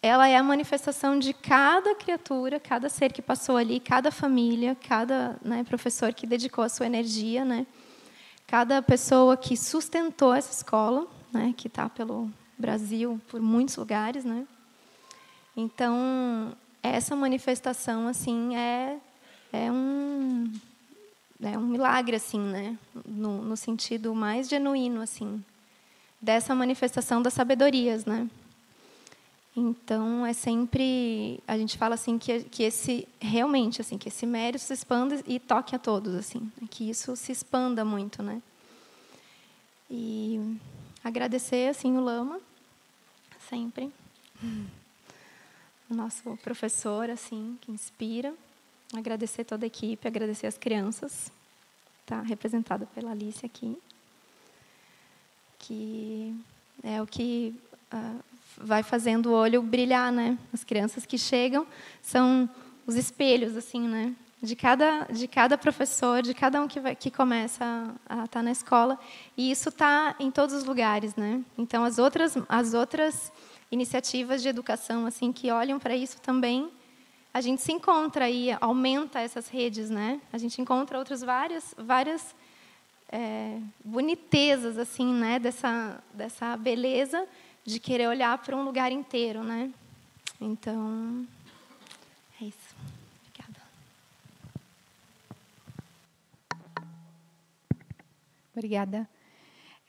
[0.06, 5.36] ela é a manifestação de cada criatura, cada ser que passou ali, cada família, cada
[5.41, 7.65] né, professor que dedicou a sua energia, né?
[8.46, 11.56] Cada pessoa que sustentou essa escola, né?
[11.58, 14.46] Que está pelo Brasil, por muitos lugares, né?
[15.58, 18.98] Então essa manifestação assim é
[19.52, 20.54] é um
[21.41, 25.44] é um milagre assim né no, no sentido mais genuíno assim
[26.22, 28.30] dessa manifestação das sabedorias né
[29.56, 34.63] então é sempre a gente fala assim que que esse realmente assim que esse mérito
[34.63, 38.41] se expanda e toque a todos assim né, que isso se expanda muito né
[39.89, 40.58] e
[41.04, 42.39] agradecer assim o lama
[43.50, 43.91] sempre
[45.89, 48.34] o nosso professor, assim, que inspira.
[48.94, 51.32] Agradecer toda a equipe, agradecer as crianças.
[52.02, 53.78] Está representada pela Alice aqui.
[55.60, 56.36] Que
[56.84, 57.56] é o que
[57.94, 58.24] uh,
[58.58, 60.38] vai fazendo o olho brilhar, né?
[60.54, 61.65] As crianças que chegam
[62.02, 62.50] são
[62.86, 64.13] os espelhos, assim, né?
[64.41, 67.65] De cada, de cada professor, de cada um que, vai, que começa
[68.08, 69.00] a estar tá na escola.
[69.36, 71.44] E isso está em todos os lugares, né?
[71.58, 73.32] Então, as outras, as outras
[73.72, 76.70] iniciativas de educação assim que olham para isso também,
[77.34, 80.22] a gente se encontra e aumenta essas redes, né?
[80.32, 82.34] A gente encontra outras várias várias
[83.12, 85.39] é, bonitezas assim, né?
[85.39, 87.28] Dessa dessa beleza
[87.65, 89.73] de querer olhar para um lugar inteiro, né?
[90.39, 91.25] Então
[92.39, 92.75] é isso.
[93.23, 93.62] Obrigada.
[98.54, 99.10] Obrigada.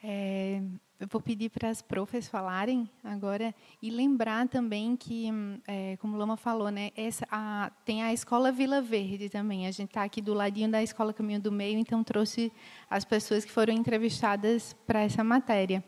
[0.03, 0.63] É,
[0.99, 5.29] eu vou pedir para as profs falarem agora e lembrar também que,
[5.67, 9.67] é, como Lama falou, né, essa, a, tem a Escola Vila Verde também.
[9.67, 12.51] A gente está aqui do ladinho da Escola Caminho do Meio, então trouxe
[12.89, 15.85] as pessoas que foram entrevistadas para essa matéria.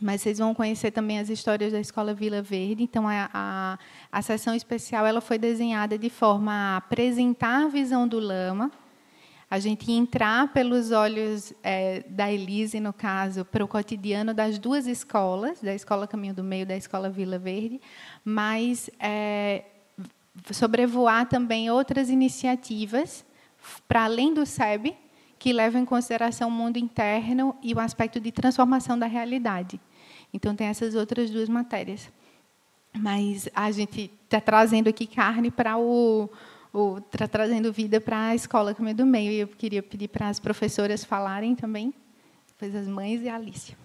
[0.00, 2.82] Mas vocês vão conhecer também as histórias da Escola Vila Verde.
[2.82, 3.78] Então, a, a,
[4.10, 8.70] a sessão especial ela foi desenhada de forma a apresentar a visão do Lama,
[9.50, 14.86] a gente entrar pelos olhos é, da Elise, no caso, para o cotidiano das duas
[14.86, 17.80] escolas, da Escola Caminho do Meio e da Escola Vila Verde,
[18.24, 19.64] mas é,
[20.50, 23.24] sobrevoar também outras iniciativas,
[23.86, 24.96] para além do SEB,
[25.44, 29.78] que levam em consideração o mundo interno e o aspecto de transformação da realidade.
[30.32, 32.10] Então, tem essas outras duas matérias.
[32.96, 36.30] Mas a gente está trazendo aqui carne para o
[37.10, 39.32] tra trazendo vida para a escola do Meio.
[39.32, 41.92] E eu queria pedir para as professoras falarem também,
[42.48, 43.76] depois as mães e a Alicia.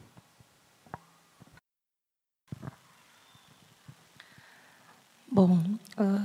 [5.30, 5.60] Bom,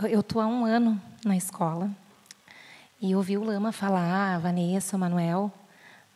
[0.09, 1.90] eu estou há um ano na escola
[3.07, 5.53] e ouvi o Lama falar, a Vanessa, o Manuel,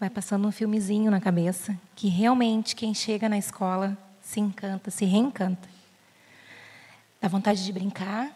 [0.01, 5.05] vai passando um filmezinho na cabeça que realmente quem chega na escola se encanta, se
[5.05, 5.69] reencanta.
[7.21, 8.31] Dá vontade de brincar,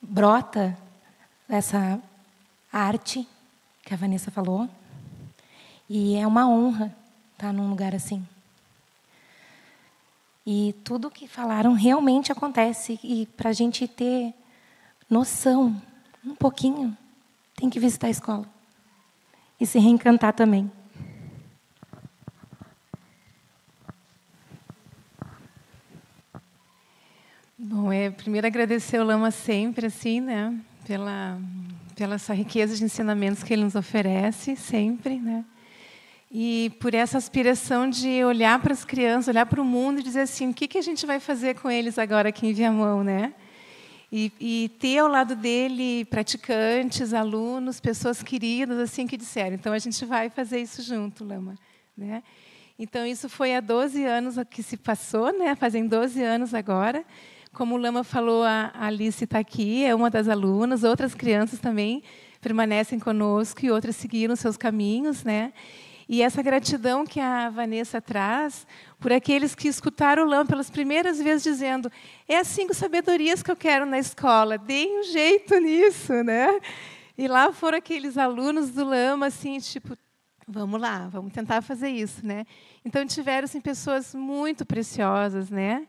[0.00, 0.78] brota
[1.48, 2.00] essa
[2.72, 3.26] arte
[3.82, 4.68] que a Vanessa falou.
[5.90, 6.94] E é uma honra
[7.32, 8.24] estar num lugar assim.
[10.46, 13.00] E tudo que falaram realmente acontece.
[13.02, 14.32] E para a gente ter
[15.10, 15.82] noção,
[16.24, 16.96] um pouquinho,
[17.58, 18.46] tem que visitar a escola.
[19.60, 20.70] E se reencantar também.
[27.58, 30.58] Bom, é primeiro agradecer o Lama sempre, assim, né?
[30.88, 31.38] pela,
[31.94, 35.44] pela essa riqueza de ensinamentos que ele nos oferece sempre, né?
[36.32, 40.20] E por essa aspiração de olhar para as crianças, olhar para o mundo e dizer
[40.20, 43.34] assim, o que que a gente vai fazer com eles agora aqui em Viamão, né?
[44.10, 49.54] E, e, ter ao lado dele praticantes, alunos, pessoas queridas, assim que disseram.
[49.54, 51.54] Então a gente vai fazer isso junto, Lama,
[51.96, 52.22] né?
[52.78, 55.54] Então isso foi há 12 anos que se passou, né?
[55.54, 57.04] Fazem 12 anos agora.
[57.52, 62.02] Como o Lama falou, a Alice está aqui, é uma das alunas, outras crianças também
[62.40, 65.52] permanecem conosco e outras seguiram seus caminhos, né?
[66.08, 68.66] E essa gratidão que a Vanessa traz
[68.98, 71.90] por aqueles que escutaram o Lama pelas primeiras vezes dizendo:
[72.26, 76.60] é as cinco sabedorias que eu quero na escola, deem um jeito nisso, né?
[77.16, 79.96] E lá foram aqueles alunos do Lama, assim, tipo,
[80.46, 82.44] vamos lá, vamos tentar fazer isso, né?
[82.84, 85.86] Então tiveram assim, pessoas muito preciosas, né?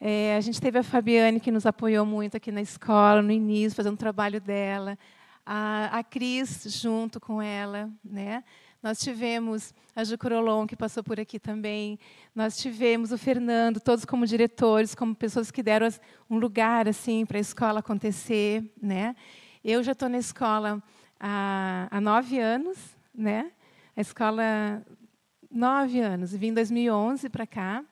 [0.00, 3.76] É, a gente teve a Fabiane que nos apoiou muito aqui na escola no início,
[3.76, 4.98] fazendo o trabalho dela,
[5.44, 8.44] a, a Cris junto com ela, né?
[8.86, 11.98] Nós tivemos a Jucurolon, que passou por aqui também.
[12.32, 15.88] Nós tivemos o Fernando, todos como diretores, como pessoas que deram
[16.30, 18.62] um lugar assim para a escola acontecer.
[18.80, 19.16] Né?
[19.64, 20.80] Eu já estou na escola
[21.18, 22.78] há, há nove anos.
[23.12, 23.50] Né?
[23.96, 24.86] A escola,
[25.50, 26.32] nove anos.
[26.32, 27.84] Vim em 2011 para cá.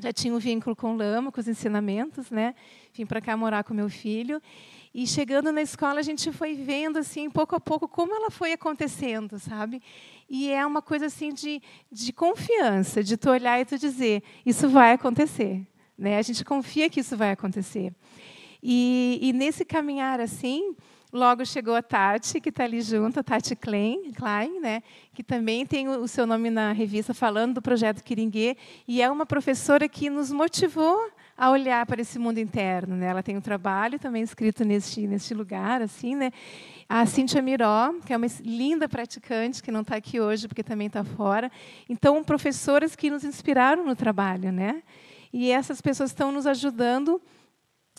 [0.00, 2.32] Já tinha um vínculo com o Lama, com os ensinamentos.
[2.32, 2.56] Né?
[2.92, 4.42] Vim para cá morar com meu filho.
[4.94, 8.52] E chegando na escola, a gente foi vendo, assim, pouco a pouco, como ela foi
[8.52, 9.80] acontecendo, sabe?
[10.28, 14.68] E é uma coisa, assim, de, de confiança, de tu olhar e tu dizer, isso
[14.68, 15.66] vai acontecer.
[15.96, 16.18] Né?
[16.18, 17.94] A gente confia que isso vai acontecer.
[18.62, 20.76] E, e nesse caminhar, assim,
[21.10, 24.82] logo chegou a Tati, que está ali junto, a Tati Klein, Klein né?
[25.14, 29.24] que também tem o seu nome na revista falando do projeto Quiringuê, e é uma
[29.24, 31.10] professora que nos motivou
[31.42, 32.94] a olhar para esse mundo interno.
[32.94, 33.06] Né?
[33.06, 35.82] Ela tem um trabalho também escrito neste, neste lugar.
[35.82, 36.30] assim, né?
[36.88, 40.86] A Cíntia Miró, que é uma linda praticante, que não está aqui hoje porque também
[40.86, 41.50] está fora.
[41.88, 44.52] Então, professoras que nos inspiraram no trabalho.
[44.52, 44.84] Né?
[45.32, 47.20] E essas pessoas estão nos ajudando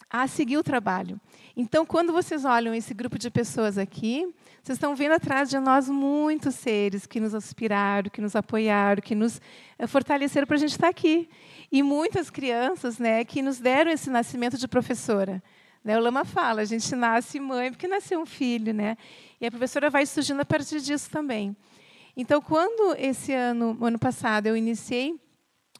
[0.09, 1.19] a seguir o trabalho.
[1.57, 4.25] Então, quando vocês olham esse grupo de pessoas aqui,
[4.63, 9.15] vocês estão vendo atrás de nós muitos seres que nos inspiraram, que nos apoiaram, que
[9.15, 9.41] nos
[9.77, 11.27] eh, fortaleceram para a gente estar aqui
[11.71, 15.41] e muitas crianças né, que nos deram esse nascimento de professora.
[15.83, 18.95] Né, o Lama fala, a gente nasce mãe porque nasceu um filho, né?
[19.41, 21.55] E a professora vai surgindo a partir disso também.
[22.15, 25.19] Então, quando esse ano, ano passado, eu iniciei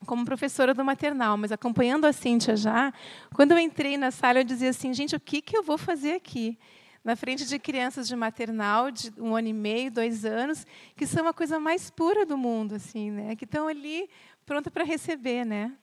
[0.06, 2.94] como professora do maternal, mas acompanhando a Cíntia já,
[3.34, 6.14] quando eu entrei na sala, eu dizia assim, gente, o que, que eu vou fazer
[6.14, 6.58] aqui?
[7.04, 11.28] Na frente de crianças de maternal, de um ano e meio, dois anos, que são
[11.28, 13.36] a coisa mais pura do mundo, assim, né?
[13.36, 14.10] que estão ali
[14.46, 15.76] pronta para receber, né?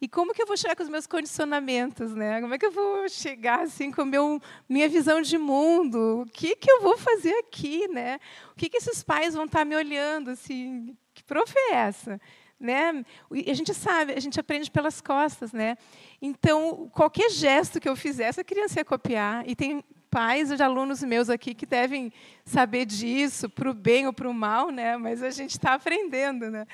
[0.00, 2.40] E como que eu vou chegar com os meus condicionamentos, né?
[2.40, 6.22] Como é que eu vou chegar assim com meu minha visão de mundo?
[6.22, 8.18] O que que eu vou fazer aqui, né?
[8.52, 10.96] O que que esses pais vão estar me olhando assim?
[11.12, 12.18] Que prof é essa?
[12.58, 13.04] Né?
[13.32, 15.76] E a gente sabe, a gente aprende pelas costas, né?
[16.20, 19.46] Então, qualquer gesto que eu fizesse, a criança ia copiar.
[19.48, 22.12] E tem pais de alunos meus aqui que devem
[22.44, 24.96] saber disso, para o bem ou para o mal, né?
[24.96, 26.66] Mas a gente está aprendendo, né?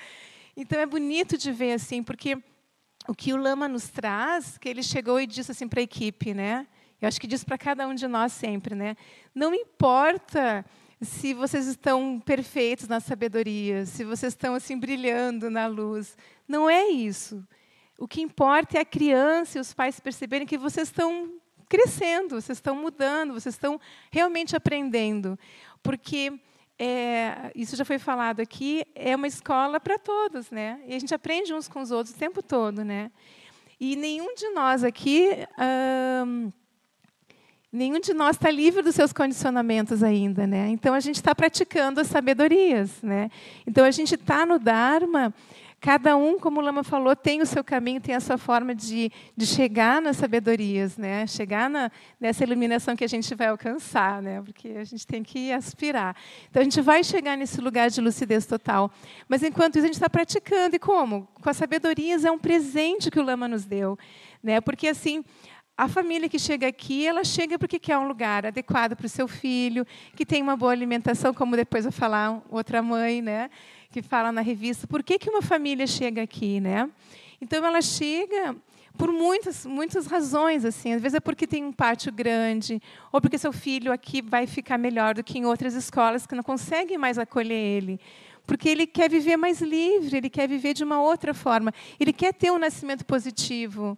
[0.57, 2.39] Então é bonito de ver assim, porque
[3.07, 6.33] o que o Lama nos traz, que ele chegou e disse assim para a equipe,
[6.33, 6.67] né?
[7.01, 8.97] Eu acho que diz para cada um de nós sempre, né?
[9.35, 10.65] Não importa
[11.03, 16.17] se vocês estão perfeitos na sabedoria, se vocês estão assim brilhando na luz,
[16.49, 17.47] não é isso.
[17.99, 21.35] O que importa é a criança e os pais perceberem que vocês estão
[21.69, 23.79] crescendo, vocês estão mudando, vocês estão
[24.11, 25.39] realmente aprendendo,
[25.83, 26.33] porque
[26.79, 30.81] é, isso já foi falado aqui, é uma escola para todos, né?
[30.87, 33.11] E a gente aprende uns com os outros o tempo todo, né?
[33.81, 35.31] E nenhum de nós aqui,
[36.27, 36.53] hum,
[37.73, 40.69] nenhum de nós está livre dos seus condicionamentos ainda, né?
[40.69, 43.31] Então a gente está praticando as sabedorias, né?
[43.67, 45.33] Então a gente está no Dharma
[45.87, 49.09] Cada um, como o Lama falou, tem o seu caminho, tem a sua forma de,
[49.37, 51.25] de chegar nas sabedorias, né?
[51.29, 54.43] chegar na, nessa iluminação que a gente vai alcançar, né?
[54.43, 56.17] porque a gente tem que aspirar.
[56.51, 58.91] Então, a gente vai chegar nesse lugar de lucidez total.
[59.29, 60.75] Mas, enquanto isso, a gente está praticando.
[60.75, 61.29] E como?
[61.41, 63.97] Com as sabedorias, é um presente que o Lama nos deu.
[64.43, 64.61] Né?
[64.61, 65.23] Porque, assim,
[65.79, 69.29] a família que chega aqui, ela chega porque quer um lugar adequado para o seu
[69.29, 73.51] filho, que tem uma boa alimentação, como depois vai falar outra mãe, né?
[73.97, 76.87] Que fala na revista, por que, que uma família chega aqui, né?
[77.41, 78.55] Então ela chega
[78.99, 80.93] por muitas, muitas razões, assim.
[80.93, 82.79] Às vezes é porque tem um pátio grande,
[83.11, 86.43] ou porque seu filho aqui vai ficar melhor do que em outras escolas que não
[86.43, 87.99] conseguem mais acolher ele.
[88.47, 91.73] Porque ele quer viver mais livre, ele quer viver de uma outra forma.
[91.99, 93.97] Ele quer ter um nascimento positivo,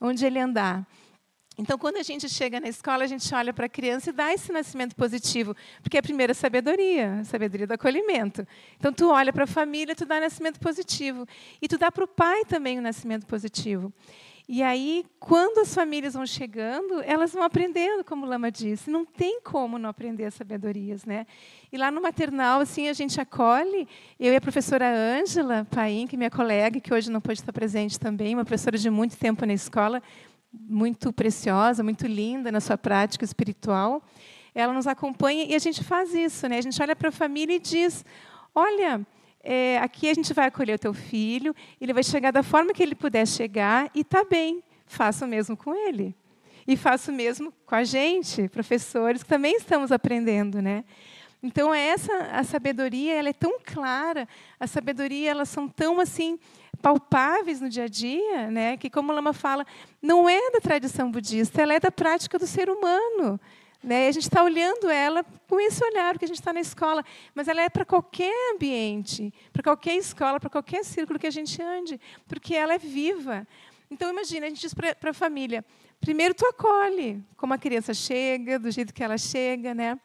[0.00, 0.86] onde ele andar.
[1.60, 4.32] Então, quando a gente chega na escola, a gente olha para a criança e dá
[4.32, 8.48] esse nascimento positivo, porque é a primeira sabedoria, a sabedoria do acolhimento.
[8.78, 11.26] Então, tu olha para a família, tu dá nascimento positivo.
[11.60, 13.92] E tu dá para o pai também o nascimento positivo.
[14.52, 18.90] E aí, quando as famílias vão chegando, elas vão aprendendo, como Lama disse.
[18.90, 21.24] Não tem como não aprender as sabedorias, né?
[21.70, 23.86] E lá no maternal, assim, a gente acolhe.
[24.18, 27.52] Eu e a professora Ângela Paim, que é minha colega, que hoje não pode estar
[27.52, 30.02] presente também, uma professora de muito tempo na escola,
[30.52, 34.02] muito preciosa, muito linda na sua prática espiritual.
[34.54, 36.58] Ela nos acompanha e a gente faz isso, né?
[36.58, 38.04] A gente olha para a família e diz:
[38.54, 39.06] olha,
[39.42, 42.82] é, aqui a gente vai acolher o teu filho, ele vai chegar da forma que
[42.82, 46.14] ele puder chegar e está bem, faça o mesmo com ele.
[46.66, 50.84] E faça o mesmo com a gente, professores, que também estamos aprendendo, né?
[51.42, 54.28] Então essa a sabedoria, ela é tão clara,
[54.58, 56.38] a sabedoria elas são tão assim
[56.80, 58.76] palpáveis no dia a dia, né?
[58.76, 59.66] Que como Lama fala,
[60.00, 63.40] não é da tradição budista, ela é da prática do ser humano.
[63.82, 64.06] Né?
[64.06, 67.02] E a gente está olhando ela com esse olhar, porque a gente está na escola,
[67.34, 71.62] mas ela é para qualquer ambiente, para qualquer escola, para qualquer círculo que a gente
[71.62, 73.46] ande, porque ela é viva.
[73.90, 75.64] Então, imagina, a gente diz para a família,
[75.98, 79.98] primeiro tu acolhe como a criança chega, do jeito que ela chega, né?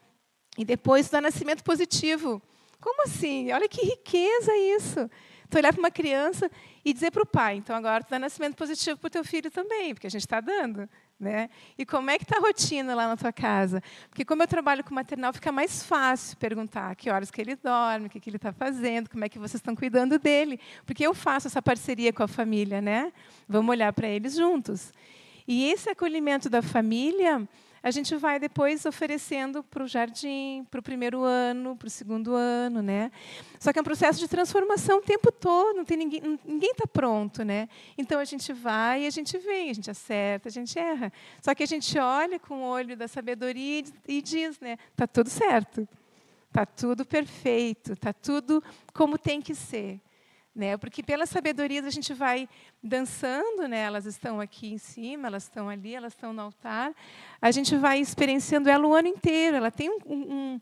[0.56, 2.40] e depois dá nascimento positivo.
[2.80, 3.52] Como assim?
[3.52, 5.10] Olha que riqueza isso.
[5.48, 6.50] Tu olhar para uma criança
[6.84, 9.50] e dizer para o pai, então agora tu dá nascimento positivo para o teu filho
[9.50, 10.88] também, porque a gente está dando.
[11.18, 11.48] Né?
[11.78, 13.82] E como é que está a rotina lá na tua casa?
[14.10, 18.06] Porque como eu trabalho com maternal, fica mais fácil perguntar que horas que ele dorme,
[18.06, 20.60] o que, que ele está fazendo, como é que vocês estão cuidando dele.
[20.84, 23.12] Porque eu faço essa parceria com a família, né?
[23.48, 24.92] Vamos olhar para eles juntos.
[25.48, 27.48] E esse acolhimento da família
[27.86, 32.34] a gente vai depois oferecendo para o jardim, para o primeiro ano, para o segundo
[32.34, 33.12] ano, né?
[33.60, 36.84] Só que é um processo de transformação o tempo todo, não tem ninguém, ninguém está
[36.84, 37.68] pronto, né?
[37.96, 41.12] Então a gente vai e a gente vem, a gente acerta, a gente erra.
[41.40, 44.78] Só que a gente olha com o olho da sabedoria e diz, né?
[44.96, 45.88] Tá tudo certo,
[46.52, 50.00] tá tudo perfeito, tá tudo como tem que ser
[50.56, 50.76] né?
[50.78, 52.48] Porque pela sabedoria a gente vai
[52.82, 53.80] dançando, né?
[53.80, 56.94] Elas estão aqui em cima, elas estão ali, elas estão no altar.
[57.40, 59.58] A gente vai experienciando ela o ano inteiro.
[59.58, 60.60] Ela tem um, um,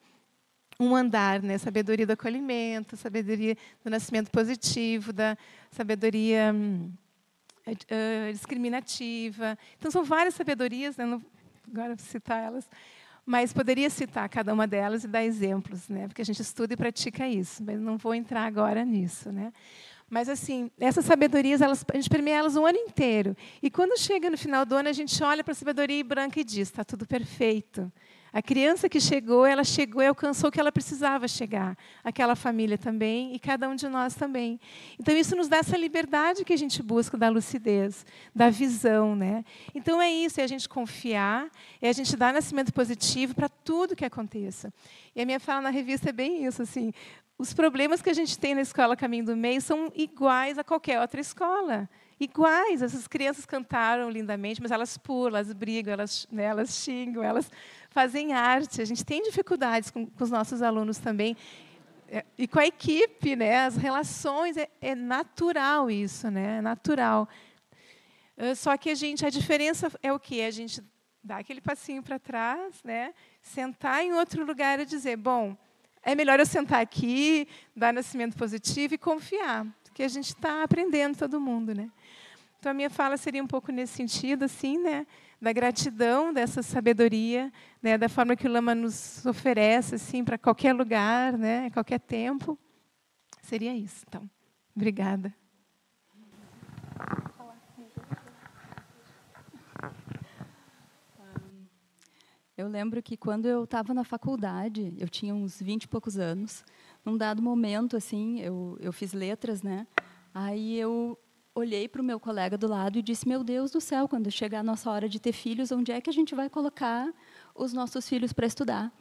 [0.80, 1.56] um andar, né?
[1.58, 5.38] Sabedoria do acolhimento, sabedoria do nascimento positivo, da
[5.70, 6.52] sabedoria
[7.68, 9.56] uh, discriminativa.
[9.78, 11.06] Então são várias sabedorias, né?
[11.06, 11.22] Não,
[11.70, 12.68] agora vou citar elas.
[13.26, 16.06] Mas poderia citar cada uma delas e dar exemplos, né?
[16.06, 19.32] porque a gente estuda e pratica isso, mas não vou entrar agora nisso.
[19.32, 19.52] Né?
[20.08, 23.36] Mas, assim, essas sabedorias, elas, a gente permeia elas o ano inteiro.
[23.62, 26.44] E quando chega no final do ano, a gente olha para a sabedoria branca e
[26.44, 27.90] diz: está tudo perfeito.
[28.34, 31.78] A criança que chegou, ela chegou e alcançou o que ela precisava chegar.
[32.02, 34.58] Aquela família também e cada um de nós também.
[34.98, 38.04] Então isso nos dá essa liberdade que a gente busca da lucidez,
[38.34, 39.44] da visão, né?
[39.72, 41.48] Então é isso, é a gente confiar,
[41.80, 44.74] é a gente dar nascimento positivo para tudo que aconteça.
[45.14, 46.92] E a minha fala na revista é bem isso, assim,
[47.38, 51.00] os problemas que a gente tem na escola Caminho do Meio são iguais a qualquer
[51.00, 51.88] outra escola
[52.18, 52.82] iguais.
[52.82, 57.50] Essas crianças cantaram lindamente, mas elas pulam, elas brigam, elas, né, elas xingam, elas
[57.90, 58.80] fazem arte.
[58.82, 61.36] A gente tem dificuldades com, com os nossos alunos também.
[62.08, 67.28] É, e com a equipe, né, as relações, é, é natural isso, né, é natural.
[68.36, 70.42] Uh, só que a gente, a diferença é o quê?
[70.42, 70.82] A gente
[71.22, 75.56] dá aquele passinho para trás, né, sentar em outro lugar e dizer, bom,
[76.02, 81.16] é melhor eu sentar aqui, dar nascimento positivo e confiar, porque a gente está aprendendo
[81.16, 81.90] todo mundo, né?
[82.64, 85.06] Então a minha fala seria um pouco nesse sentido, assim, né?
[85.38, 87.52] Da gratidão dessa sabedoria,
[87.82, 87.98] né?
[87.98, 91.68] Da forma que o Lama nos oferece, assim, para qualquer lugar, né?
[91.68, 92.58] Qualquer tempo.
[93.42, 94.06] Seria isso.
[94.08, 94.30] Então,
[94.74, 95.34] obrigada.
[102.56, 106.64] Eu lembro que quando eu estava na faculdade, eu tinha uns 20 e poucos anos,
[107.04, 109.86] num dado momento, assim, eu, eu fiz letras, né?
[110.32, 111.18] Aí eu
[111.54, 114.60] olhei para o meu colega do lado e disse: Meu Deus do céu, quando chegar
[114.60, 117.12] a nossa hora de ter filhos, onde é que a gente vai colocar
[117.54, 118.92] os nossos filhos para estudar?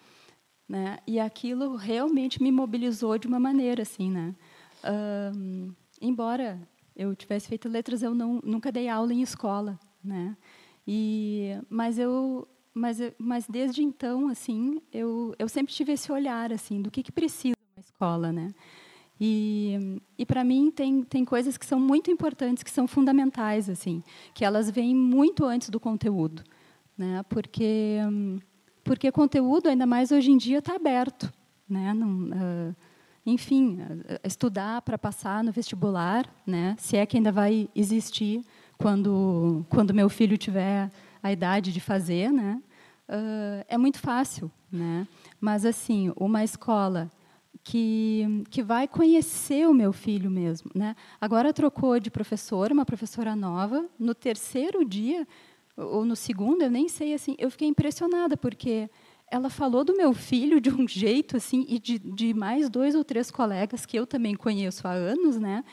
[0.68, 1.00] Né?
[1.06, 4.36] E aquilo realmente me mobilizou de uma maneira assim, né?
[5.36, 6.60] Um, embora
[6.96, 10.38] eu tivesse feito letras, eu não, nunca dei aula em escola, né?
[10.88, 16.82] E mas eu mas, mas desde então assim eu, eu sempre tive esse olhar assim
[16.82, 18.54] do que que precisa uma escola né
[19.20, 24.04] e, e para mim tem, tem coisas que são muito importantes, que são fundamentais, assim,
[24.34, 26.44] que elas vêm muito antes do conteúdo,
[26.98, 27.24] né?
[27.30, 28.00] Porque
[28.84, 31.32] porque conteúdo ainda mais hoje em dia está aberto,
[31.70, 31.94] né?
[31.94, 32.76] Não, uh,
[33.26, 36.76] enfim, uh, estudar para passar no vestibular, né?
[36.78, 38.44] Se é que ainda vai existir
[38.78, 40.92] quando quando meu filho tiver
[41.22, 42.62] a idade de fazer, né?
[43.08, 45.08] Uh, é muito fácil, né?
[45.40, 47.10] Mas assim, uma escola
[47.64, 50.70] que, que vai conhecer o meu filho mesmo.
[50.76, 50.96] Né?
[51.20, 53.86] Agora trocou de professora, uma professora nova.
[53.98, 55.26] No terceiro dia,
[55.78, 58.90] ou no segundo, eu nem sei, assim, eu fiquei impressionada, porque
[59.32, 63.04] ela falou do meu filho de um jeito, assim, e de, de mais dois ou
[63.04, 65.64] três colegas que eu também conheço há anos, né?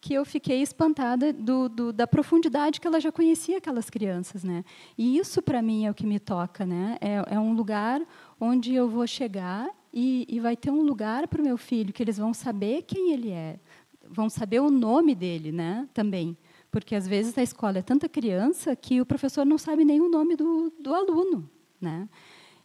[0.00, 4.64] que eu fiquei espantada do, do, da profundidade que ela já conhecia aquelas crianças, né?
[4.96, 6.96] E isso para mim é o que me toca, né?
[7.02, 8.00] É, é um lugar
[8.40, 12.02] onde eu vou chegar e, e vai ter um lugar para o meu filho que
[12.02, 13.60] eles vão saber quem ele é,
[14.08, 15.86] vão saber o nome dele, né?
[15.92, 16.36] Também,
[16.70, 20.08] porque às vezes na escola é tanta criança que o professor não sabe nem o
[20.08, 21.48] nome do, do aluno,
[21.80, 22.08] né?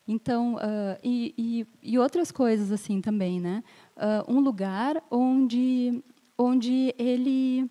[0.07, 3.63] Então, uh, e, e, e, outras coisas assim também, né?
[3.97, 6.03] Uh, um lugar onde
[6.37, 7.69] onde ele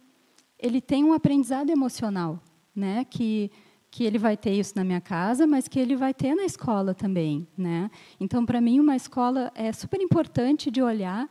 [0.59, 2.41] ele tem um aprendizado emocional,
[2.75, 3.05] né?
[3.05, 3.53] Que
[3.95, 6.93] que ele vai ter isso na minha casa, mas que ele vai ter na escola
[6.93, 7.89] também, né?
[8.19, 11.31] Então, para mim, uma escola é super importante de olhar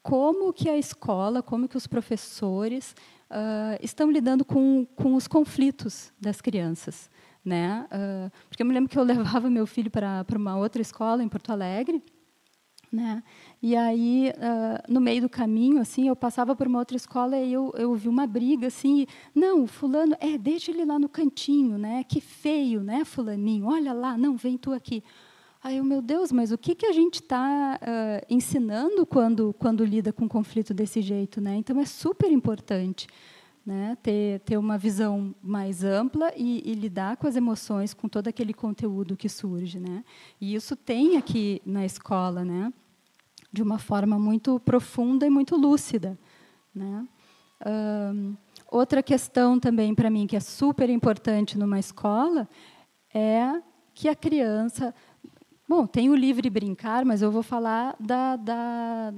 [0.00, 2.94] como que a escola, como que os professores
[3.28, 7.10] uh, estão lidando com, com os conflitos das crianças,
[7.44, 7.84] né?
[7.90, 11.28] Uh, porque eu me lembro que eu levava meu filho para uma outra escola em
[11.28, 12.00] Porto Alegre,
[12.92, 13.24] né?
[13.66, 17.50] E aí, uh, no meio do caminho, assim, eu passava por uma outra escola e
[17.50, 22.04] eu, eu vi uma briga, assim, não, fulano, é, deixa ele lá no cantinho, né?
[22.04, 23.64] Que feio, né, fulaninho?
[23.64, 25.02] Olha lá, não, vem tu aqui.
[25.62, 29.82] Aí eu, meu Deus, mas o que, que a gente está uh, ensinando quando, quando
[29.82, 31.56] lida com um conflito desse jeito, né?
[31.56, 33.06] Então, é super importante
[33.64, 38.28] né, ter, ter uma visão mais ampla e, e, lidar com as emoções, com todo
[38.28, 39.80] aquele conteúdo que surge.
[39.80, 40.04] Né?
[40.38, 42.70] E isso tem aqui na escola, né?
[43.54, 46.18] De uma forma muito profunda e muito lúcida.
[46.74, 47.06] Né?
[48.68, 52.48] outra questão também para mim que é super importante numa escola
[53.14, 53.62] é
[53.94, 54.92] que a criança
[55.66, 59.14] Bom, tem o livre brincar, mas eu vou falar da, da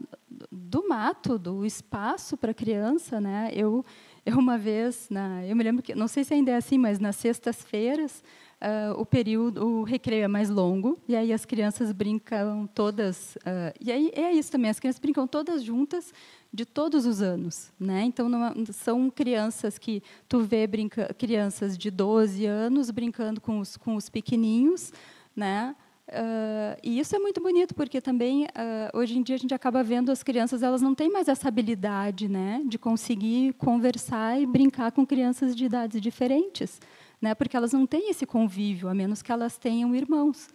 [0.51, 3.20] do mato, do espaço para criança.
[3.20, 3.51] Né?
[3.53, 3.84] Eu,
[4.24, 7.01] eu, uma vez, na, eu me lembro que, não sei se ainda é assim, mas
[7.01, 8.22] nas sextas-feiras,
[8.61, 13.37] uh, o período, o recreio é mais longo, e aí as crianças brincam todas.
[13.37, 16.13] Uh, e aí é isso também, as crianças brincam todas juntas
[16.53, 18.05] de todos os anos, né?
[18.05, 23.77] Então não, são crianças que tu vê brinca, crianças de 12 anos brincando com os
[23.77, 24.93] com os pequeninhos,
[25.35, 25.77] né?
[26.09, 28.47] Uh, e isso é muito bonito porque também
[28.95, 32.29] hoje em dia a gente acaba vendo as crianças elas não têm mais essa habilidade
[32.29, 36.81] né de conseguir conversar e brincar com crianças de idades diferentes
[37.21, 37.35] né?
[37.35, 40.49] Porque elas não têm esse convívio, a menos que elas tenham irmãos.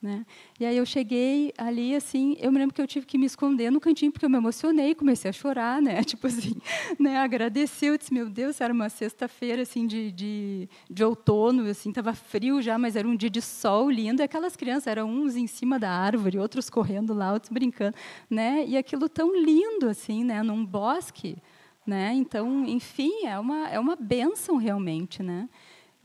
[0.00, 0.26] Né?
[0.60, 3.72] E aí eu cheguei ali, assim, eu me lembro que eu tive que me esconder
[3.72, 6.00] no cantinho porque eu me emocionei, comecei a chorar, né?
[6.04, 6.54] Tipo assim,
[6.98, 7.18] né?
[7.18, 12.12] Agradecer, eu disse, meu Deus, era uma sexta-feira assim de, de, de outono, assim, estava
[12.12, 14.20] frio já, mas era um dia de sol lindo.
[14.20, 17.96] E aquelas crianças eram uns em cima da árvore, outros correndo lá, outros brincando,
[18.28, 18.66] né?
[18.66, 20.42] E aquilo tão lindo assim, né?
[20.42, 21.38] Num bosque,
[21.86, 22.12] né?
[22.12, 25.48] Então, enfim, é uma é uma benção realmente, né?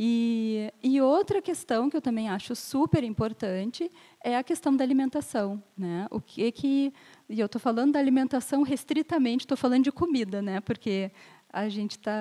[0.03, 3.91] E, e, outra questão que eu também acho super importante
[4.23, 6.07] é a questão da alimentação, né?
[6.09, 6.91] O que que
[7.29, 10.59] e eu estou falando da alimentação restritamente, estou falando de comida, né?
[10.59, 11.11] Porque
[11.53, 12.11] a gente tá,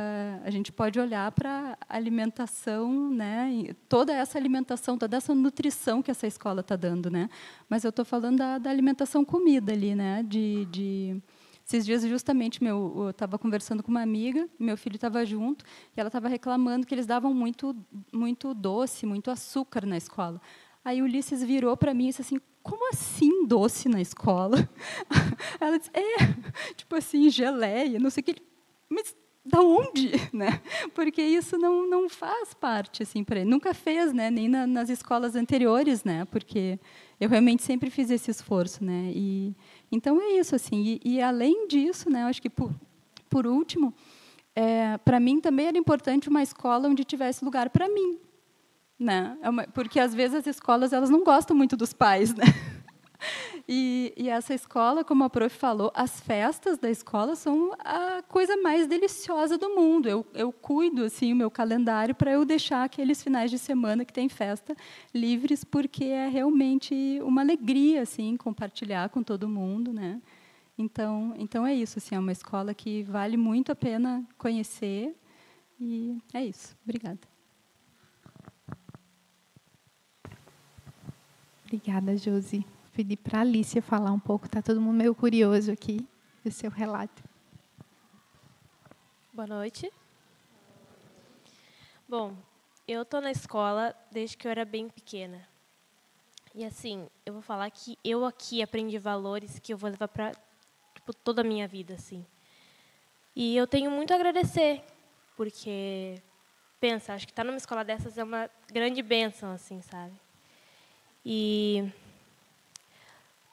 [0.44, 3.68] a gente pode olhar para alimentação, né?
[3.88, 7.30] Toda essa alimentação, toda essa nutrição que essa escola está dando, né?
[7.66, 10.22] Mas eu estou falando da, da, alimentação comida ali, né?
[10.22, 11.22] de, de
[11.70, 15.64] esses dias, justamente, meu, eu estava conversando com uma amiga, meu filho estava junto,
[15.96, 17.76] e ela estava reclamando que eles davam muito,
[18.12, 20.40] muito doce, muito açúcar na escola.
[20.84, 24.68] Aí o Ulisses virou para mim e disse assim: Como assim doce na escola?
[25.60, 28.42] Ela disse: É, tipo assim, geleia, não sei o que.
[28.88, 29.14] Mas
[29.44, 30.60] da onde, né?
[30.94, 33.50] Porque isso não não faz parte assim para ele.
[33.50, 34.30] Nunca fez, né?
[34.30, 36.24] Nem na, nas escolas anteriores, né?
[36.24, 36.78] Porque
[37.20, 39.12] eu realmente sempre fiz esse esforço, né?
[39.14, 39.54] E
[39.90, 41.00] então é isso assim.
[41.04, 42.24] E, e além disso, né?
[42.24, 42.72] Acho que por,
[43.28, 43.94] por último,
[44.54, 48.18] é, para mim também era importante uma escola onde tivesse lugar para mim,
[48.98, 49.36] né?
[49.42, 52.44] É porque às vezes as escolas elas não gostam muito dos pais, né?
[53.68, 58.56] E, e, essa escola, como a prof falou, as festas da escola são a coisa
[58.56, 60.08] mais deliciosa do mundo.
[60.08, 64.12] Eu, eu cuido assim o meu calendário para eu deixar aqueles finais de semana que
[64.12, 64.74] tem festa
[65.14, 70.20] livres, porque é realmente uma alegria assim compartilhar com todo mundo, né?
[70.76, 71.98] Então, então é isso.
[71.98, 75.14] Assim, é uma escola que vale muito a pena conhecer.
[75.78, 76.76] E é isso.
[76.84, 77.20] Obrigada.
[81.64, 86.06] Obrigada, Josi pedir para a Alicia falar um pouco, está todo mundo meio curioso aqui
[86.44, 87.22] do seu relato.
[89.32, 89.90] Boa noite.
[92.08, 92.36] Bom,
[92.86, 95.48] eu estou na escola desde que eu era bem pequena.
[96.54, 100.32] E assim, eu vou falar que eu aqui aprendi valores que eu vou levar para
[100.94, 102.26] tipo, toda a minha vida, assim.
[103.34, 104.82] E eu tenho muito a agradecer,
[105.36, 106.20] porque,
[106.80, 110.12] pensa, acho que estar numa escola dessas é uma grande bênção, assim, sabe?
[111.24, 111.88] E,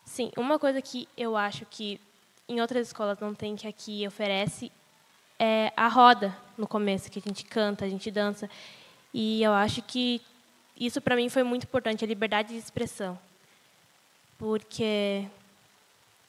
[0.08, 2.00] sim, uma coisa que eu acho que
[2.48, 4.72] em outras escolas não tem, que aqui oferece,
[5.38, 8.50] é a roda no começo, que a gente canta, a gente dança.
[9.14, 10.22] E eu acho que
[10.80, 13.20] isso para mim foi muito importante, a liberdade de expressão.
[14.40, 15.28] Porque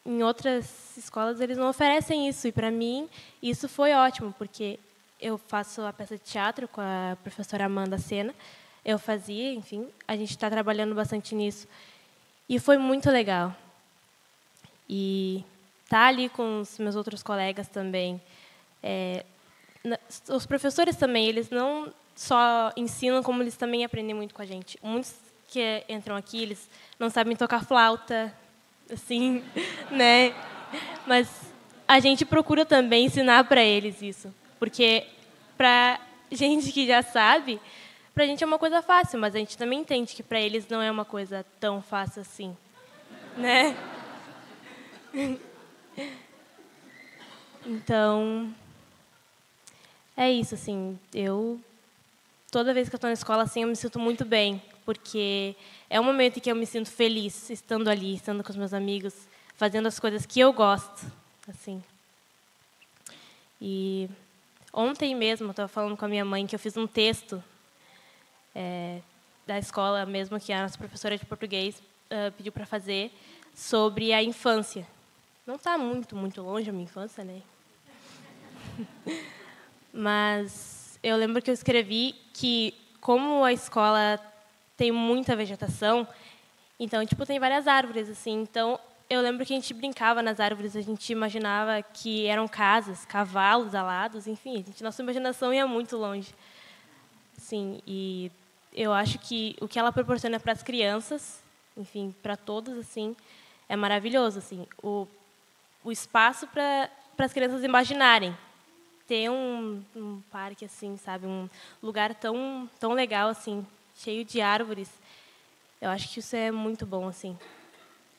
[0.04, 3.08] em outras escolas eles não oferecem isso e para mim
[3.40, 4.78] isso foi ótimo, porque
[5.20, 8.34] eu faço a peça de teatro com a professora Amanda Sena.
[8.84, 11.68] Eu fazia, enfim, a gente está trabalhando bastante nisso.
[12.48, 13.54] E foi muito legal.
[14.88, 15.44] E
[15.84, 18.20] estar tá ali com os meus outros colegas também.
[18.82, 19.24] É,
[20.28, 24.78] os professores também, eles não só ensinam, como eles também aprendem muito com a gente.
[24.82, 25.14] Muitos
[25.48, 26.68] que entram aqui, eles
[26.98, 28.32] não sabem tocar flauta,
[28.92, 29.42] assim,
[29.90, 30.34] né?
[31.06, 31.28] Mas
[31.86, 35.06] a gente procura também ensinar para eles isso, porque
[35.56, 35.98] para
[36.30, 37.58] gente que já sabe,
[38.14, 40.68] para a gente é uma coisa fácil, mas a gente também entende que para eles
[40.68, 42.56] não é uma coisa tão fácil assim,
[43.36, 43.76] né?
[47.66, 48.54] Então,
[50.16, 51.60] é isso, assim, eu
[52.50, 55.54] toda vez que eu estou na escola assim, eu me sinto muito bem, porque
[55.90, 58.72] é um momento em que eu me sinto feliz estando ali, estando com os meus
[58.72, 59.14] amigos,
[59.54, 61.10] fazendo as coisas que eu gosto,
[61.46, 61.82] assim.
[63.60, 64.08] E
[64.72, 67.42] ontem mesmo estava falando com a minha mãe que eu fiz um texto
[68.54, 69.00] é,
[69.46, 73.12] da escola mesmo que a nossa professora de português uh, pediu para fazer
[73.54, 74.86] sobre a infância.
[75.48, 77.40] Não está muito muito longe a minha infância, né?
[79.90, 84.20] Mas eu lembro que eu escrevi que, como a escola
[84.76, 86.06] tem muita vegetação,
[86.78, 88.42] então, tipo, tem várias árvores, assim.
[88.42, 88.78] Então,
[89.08, 93.74] eu lembro que a gente brincava nas árvores, a gente imaginava que eram casas, cavalos
[93.74, 96.28] alados, enfim, a gente, nossa imaginação ia muito longe.
[97.38, 98.30] Sim, e
[98.74, 101.42] eu acho que o que ela proporciona para as crianças,
[101.74, 103.16] enfim, para todos, assim,
[103.66, 104.66] é maravilhoso, assim.
[104.82, 105.08] O,
[105.84, 108.36] o espaço para as crianças imaginarem
[109.06, 111.48] ter um, um parque assim, sabe, um
[111.82, 113.66] lugar tão tão legal assim,
[113.96, 114.90] cheio de árvores,
[115.80, 117.38] eu acho que isso é muito bom assim.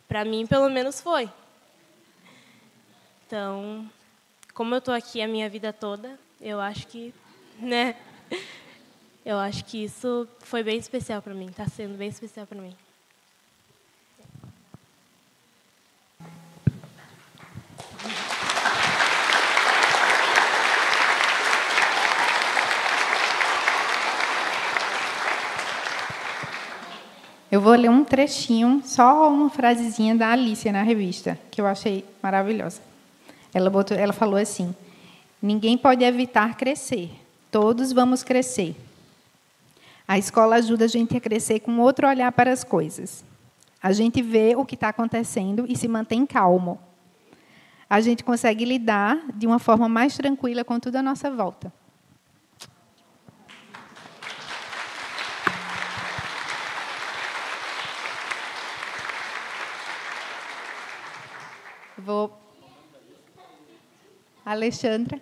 [0.07, 1.29] Para mim, pelo menos foi.
[3.27, 3.89] Então,
[4.53, 7.13] como eu estou aqui a minha vida toda, eu acho que,
[7.59, 7.95] né?
[9.23, 12.75] Eu acho que isso foi bem especial para mim, está sendo bem especial para mim.
[27.51, 32.05] Eu vou ler um trechinho, só uma frasezinha da Alicia na revista, que eu achei
[32.21, 32.79] maravilhosa.
[33.51, 34.75] Ela, botou, ela falou assim:
[35.41, 37.09] Ninguém pode evitar crescer,
[37.49, 38.75] todos vamos crescer.
[40.07, 43.23] A escola ajuda a gente a crescer com outro olhar para as coisas.
[43.81, 46.79] A gente vê o que está acontecendo e se mantém calmo.
[47.89, 51.73] A gente consegue lidar de uma forma mais tranquila com tudo à nossa volta.
[62.09, 62.35] Vou.
[64.43, 65.21] Alexandra.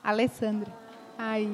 [0.00, 0.72] Alessandra.
[1.18, 1.48] Aí.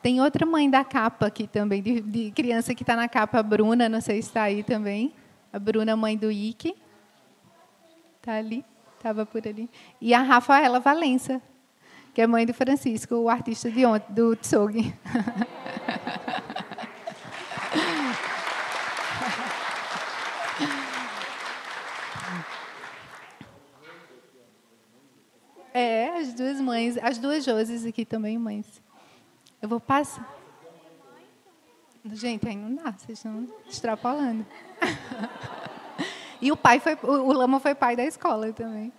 [0.00, 3.42] Tem outra mãe da capa aqui também, de, de criança que está na capa, a
[3.42, 5.12] Bruna, não sei se está aí também.
[5.52, 6.76] A Bruna, mãe do Ike.
[8.18, 8.64] Está ali,
[8.96, 9.68] estava por ali.
[10.00, 11.42] E a Rafaela Valença,
[12.14, 14.94] que é mãe do Francisco, o artista de ontem, do Tsog.
[25.72, 28.82] É, as duas mães, as duas Joses aqui também, mães.
[29.62, 30.28] Eu vou passar.
[32.04, 34.44] Gente, aí não dá, vocês estão extrapolando.
[36.42, 38.90] E o pai foi, o Lama foi pai da escola também.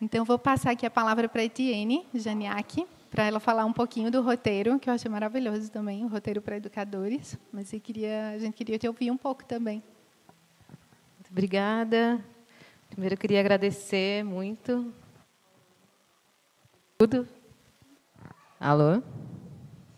[0.00, 4.10] Então, vou passar aqui a palavra para a Etienne Janiak, para ela falar um pouquinho
[4.10, 7.38] do roteiro, que eu achei maravilhoso também, o roteiro para educadores.
[7.50, 9.82] Mas eu queria, a gente queria te ouvir um pouco também.
[11.14, 12.22] Muito obrigada.
[12.90, 14.92] Primeiro, eu queria agradecer muito.
[16.98, 17.26] Tudo.
[18.60, 19.02] Alô?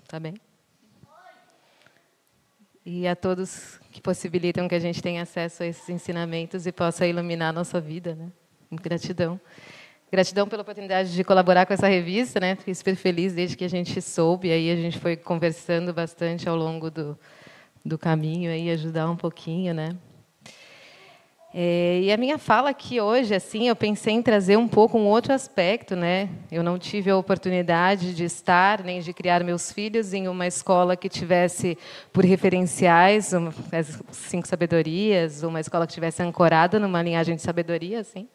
[0.06, 0.34] Tá bem?
[2.86, 7.06] E a todos que possibilitam que a gente tenha acesso a esses ensinamentos e possa
[7.06, 8.30] iluminar a nossa vida, né?
[8.70, 9.40] Gratidão.
[10.10, 12.56] Gratidão pela oportunidade de colaborar com essa revista, né?
[12.56, 16.56] Fiquei super feliz desde que a gente soube, aí a gente foi conversando bastante ao
[16.56, 17.18] longo do,
[17.84, 19.96] do caminho, aí ajudar um pouquinho, né?
[21.52, 25.06] É, e a minha fala aqui hoje, assim, eu pensei em trazer um pouco um
[25.06, 26.28] outro aspecto, né?
[26.52, 30.96] Eu não tive a oportunidade de estar nem de criar meus filhos em uma escola
[30.96, 31.76] que tivesse
[32.12, 38.00] por referenciais uma, as cinco sabedorias, uma escola que tivesse ancorada numa linhagem de sabedoria,
[38.00, 38.28] assim.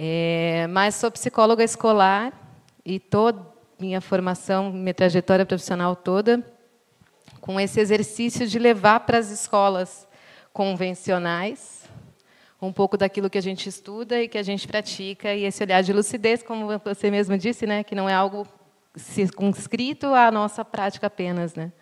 [0.00, 2.32] É, mas sou psicóloga escolar
[2.84, 3.44] e toda
[3.80, 6.40] minha formação, minha trajetória profissional toda,
[7.40, 10.06] com esse exercício de levar para as escolas
[10.52, 11.84] convencionais
[12.62, 15.82] um pouco daquilo que a gente estuda e que a gente pratica, e esse olhar
[15.82, 18.46] de lucidez, como você mesmo disse, né, que não é algo
[18.94, 21.56] circunscrito à nossa prática apenas.
[21.56, 21.72] Né?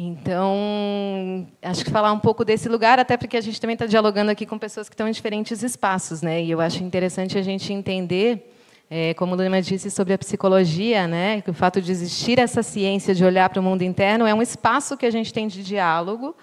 [0.00, 4.30] Então, acho que falar um pouco desse lugar, até porque a gente também está dialogando
[4.30, 6.40] aqui com pessoas que estão em diferentes espaços, né?
[6.40, 8.54] E eu acho interessante a gente entender,
[8.88, 11.40] é, como Lima disse sobre a psicologia, né?
[11.40, 14.40] Que o fato de existir essa ciência de olhar para o mundo interno é um
[14.40, 16.36] espaço que a gente tem de diálogo,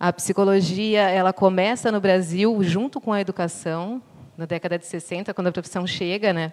[0.00, 4.02] a psicologia ela começa no Brasil junto com a educação,
[4.36, 6.52] na década de 60, quando a profissão chega, né?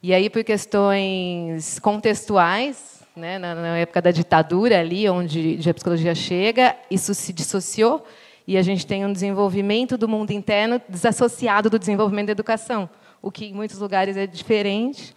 [0.00, 6.14] E aí por questões contextuais, né, na, na época da ditadura ali, onde a psicologia
[6.14, 8.06] chega, isso se dissociou
[8.46, 12.88] e a gente tem um desenvolvimento do mundo interno desassociado do desenvolvimento da educação,
[13.20, 15.14] o que em muitos lugares é diferente.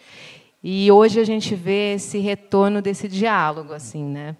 [0.62, 4.36] E hoje a gente vê esse retorno desse diálogo, assim, né?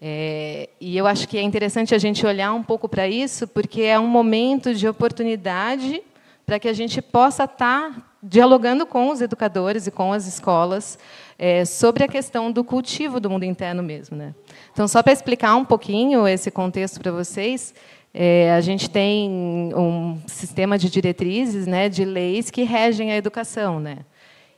[0.00, 3.82] É, e eu acho que é interessante a gente olhar um pouco para isso, porque
[3.82, 6.02] é um momento de oportunidade
[6.46, 10.98] para que a gente possa estar tá dialogando com os educadores e com as escolas
[11.38, 14.16] é, sobre a questão do cultivo do mundo interno mesmo.
[14.16, 14.34] Né?
[14.72, 17.74] Então, só para explicar um pouquinho esse contexto para vocês,
[18.12, 19.30] é, a gente tem
[19.74, 23.78] um sistema de diretrizes, né, de leis que regem a educação.
[23.78, 23.98] Né?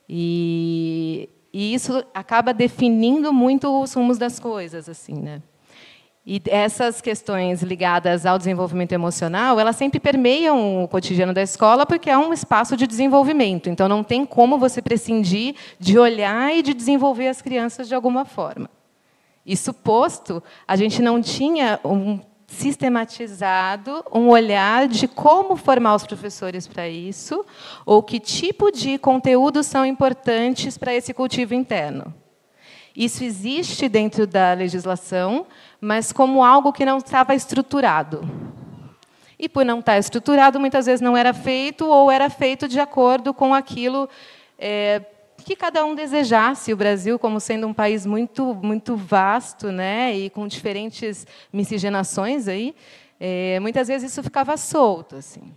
[0.08, 5.42] E e isso acaba definindo muito os rumos das coisas, assim, né?
[6.26, 12.10] E essas questões ligadas ao desenvolvimento emocional, elas sempre permeiam o cotidiano da escola, porque
[12.10, 13.70] é um espaço de desenvolvimento.
[13.70, 18.24] Então, não tem como você prescindir de olhar e de desenvolver as crianças de alguma
[18.24, 18.68] forma.
[19.46, 26.66] Isso posto, a gente não tinha um sistematizado um olhar de como formar os professores
[26.66, 27.46] para isso,
[27.86, 32.12] ou que tipo de conteúdos são importantes para esse cultivo interno.
[32.94, 35.46] Isso existe dentro da legislação,
[35.80, 38.22] mas como algo que não estava estruturado.
[39.38, 43.32] E por não estar estruturado, muitas vezes não era feito ou era feito de acordo
[43.32, 44.08] com aquilo
[44.58, 45.00] é,
[45.40, 46.72] que cada um desejasse.
[46.72, 52.74] O Brasil, como sendo um país muito, muito vasto, né, e com diferentes miscigenações aí,
[53.18, 55.54] é, muitas vezes isso ficava solto, assim.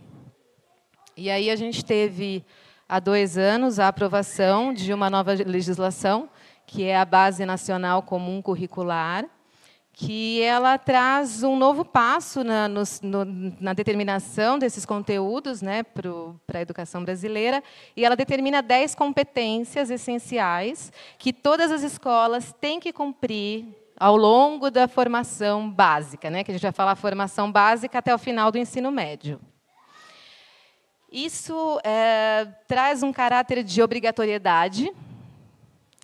[1.15, 2.45] E aí a gente teve
[2.87, 6.29] há dois anos a aprovação de uma nova legislação,
[6.65, 9.25] que é a Base Nacional Comum Curricular,
[9.95, 13.25] que ela traz um novo passo na, no, no,
[13.61, 17.63] na determinação desses conteúdos né, para a educação brasileira,
[17.95, 24.71] e ela determina dez competências essenciais que todas as escolas têm que cumprir ao longo
[24.71, 28.57] da formação básica, né, que a gente vai falar formação básica até o final do
[28.57, 29.39] ensino médio.
[31.11, 34.91] Isso é, traz um caráter de obrigatoriedade,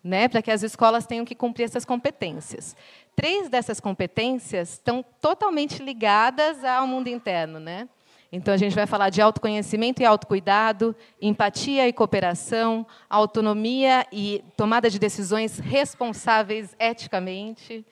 [0.04, 2.76] né, para que as escolas tenham que cumprir essas competências
[3.14, 7.88] três dessas competências estão totalmente ligadas ao mundo interno, né?
[8.32, 14.88] Então a gente vai falar de autoconhecimento e autocuidado, empatia e cooperação, autonomia e tomada
[14.88, 17.84] de decisões responsáveis eticamente.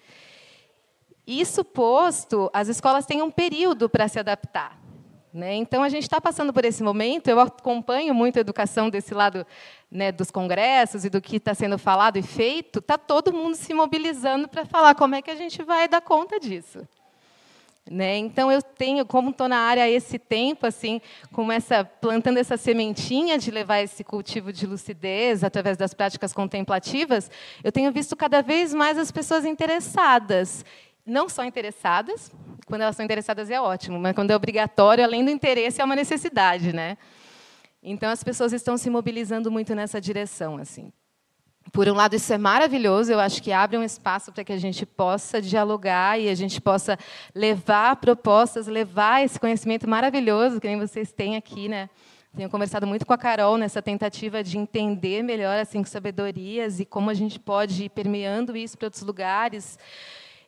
[1.27, 4.88] Isso posto, as escolas têm um período para se adaptar.
[5.33, 5.55] Né?
[5.57, 7.29] Então, a gente está passando por esse momento.
[7.29, 9.47] Eu acompanho muito a educação desse lado
[9.91, 12.79] né, dos congressos e do que está sendo falado e feito.
[12.79, 16.41] Está todo mundo se mobilizando para falar como é que a gente vai dar conta
[16.41, 16.87] disso.
[17.91, 18.18] Né?
[18.18, 21.01] Então eu tenho, como estou na área há esse tempo, assim,
[21.33, 27.31] com essa plantando essa sementinha de levar esse cultivo de lucidez através das práticas contemplativas,
[27.64, 30.64] eu tenho visto cada vez mais as pessoas interessadas
[31.09, 32.30] não só interessadas,
[32.66, 35.96] quando elas são interessadas é ótimo, mas quando é obrigatório, além do interesse, é uma
[35.96, 36.98] necessidade, né?
[37.82, 40.92] Então as pessoas estão se mobilizando muito nessa direção, assim.
[41.72, 44.56] Por um lado, isso é maravilhoso, eu acho que abre um espaço para que a
[44.56, 46.98] gente possa dialogar e a gente possa
[47.34, 51.90] levar propostas, levar esse conhecimento maravilhoso que nem vocês têm aqui, né?
[52.36, 56.84] Tenho conversado muito com a Carol nessa tentativa de entender melhor as cinco sabedorias e
[56.84, 59.78] como a gente pode ir permeando isso para outros lugares.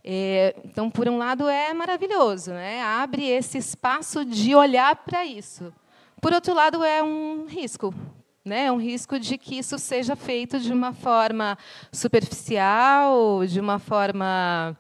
[0.03, 2.83] É, então, por um lado, é maravilhoso, né?
[2.83, 5.73] abre esse espaço de olhar para isso.
[6.21, 7.95] Por outro lado, é um risco,
[8.45, 8.67] né?
[8.67, 11.57] É um risco de que isso seja feito de uma forma
[11.93, 14.77] superficial, de uma forma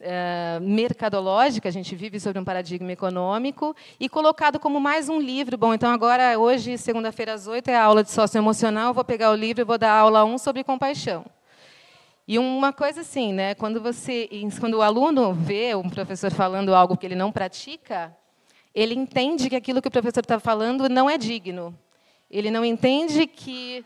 [0.00, 5.56] é, mercadológica, a gente vive sobre um paradigma econômico, e colocado como mais um livro.
[5.58, 9.34] Bom, então agora, hoje, segunda-feira às oito, é a aula de socioemocional, vou pegar o
[9.34, 11.24] livro e vou dar aula 1 um sobre compaixão.
[12.26, 14.28] E uma coisa assim, né, quando, você,
[14.60, 18.16] quando o aluno vê um professor falando algo que ele não pratica,
[18.74, 21.76] ele entende que aquilo que o professor está falando não é digno.
[22.30, 23.84] Ele não entende que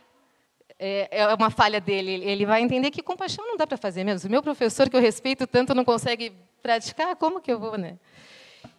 [0.79, 2.23] é, é uma falha dele.
[2.25, 4.29] Ele vai entender que compaixão não dá para fazer mesmo.
[4.29, 6.33] O meu professor, que eu respeito tanto, não consegue
[6.63, 7.99] praticar, como que eu vou, né?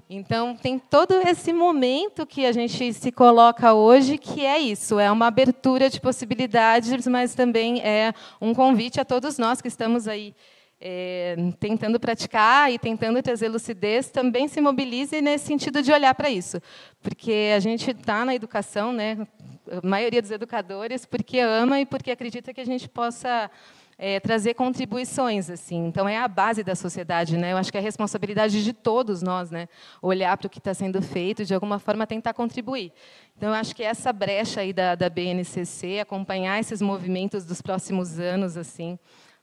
[0.07, 5.11] Então, tem todo esse momento que a gente se coloca hoje, que é isso, é
[5.11, 10.35] uma abertura de possibilidades, mas também é um convite a todos nós que estamos aí
[10.79, 16.29] é, tentando praticar e tentando trazer lucidez, também se mobilize nesse sentido de olhar para
[16.29, 16.61] isso.
[17.01, 19.27] Porque a gente está na educação, né,
[19.71, 23.49] a maioria dos educadores, porque ama e porque acredita que a gente possa
[23.97, 25.87] é, trazer contribuições assim.
[25.87, 27.53] Então é a base da sociedade né?
[27.53, 29.67] Eu acho que é a responsabilidade de todos nós né?
[30.01, 32.91] Olhar para o que está sendo feito e de alguma forma tentar contribuir.
[33.37, 38.19] Então eu acho que essa brecha aí da, da BNCC acompanhar esses movimentos dos próximos
[38.19, 38.99] anos assim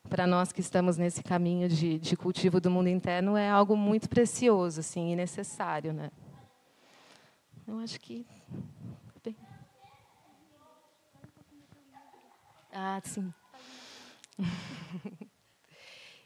[0.09, 4.09] para nós que estamos nesse caminho de, de cultivo do mundo interno é algo muito
[4.09, 6.11] precioso assim e necessário né?
[7.67, 8.27] Eu acho que
[12.75, 13.33] ah sim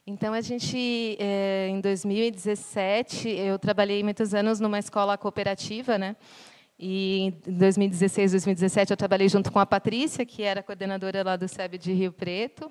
[0.08, 6.14] Então, a gente, é, em 2017, eu trabalhei muitos anos numa escola cooperativa, né?
[6.78, 11.48] E em 2016, 2017, eu trabalhei junto com a Patrícia, que era coordenadora lá do
[11.48, 12.70] SEB de Rio Preto.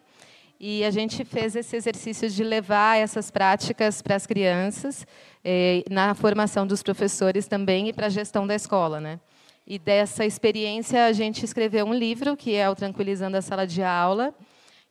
[0.58, 5.06] E a gente fez esse exercício de levar essas práticas para as crianças,
[5.44, 9.02] é, na formação dos professores também e para a gestão da escola.
[9.02, 9.20] Né?
[9.68, 13.84] E dessa experiência, a gente escreveu um livro, que é o Tranquilizando a Sala de
[13.84, 14.34] Aula,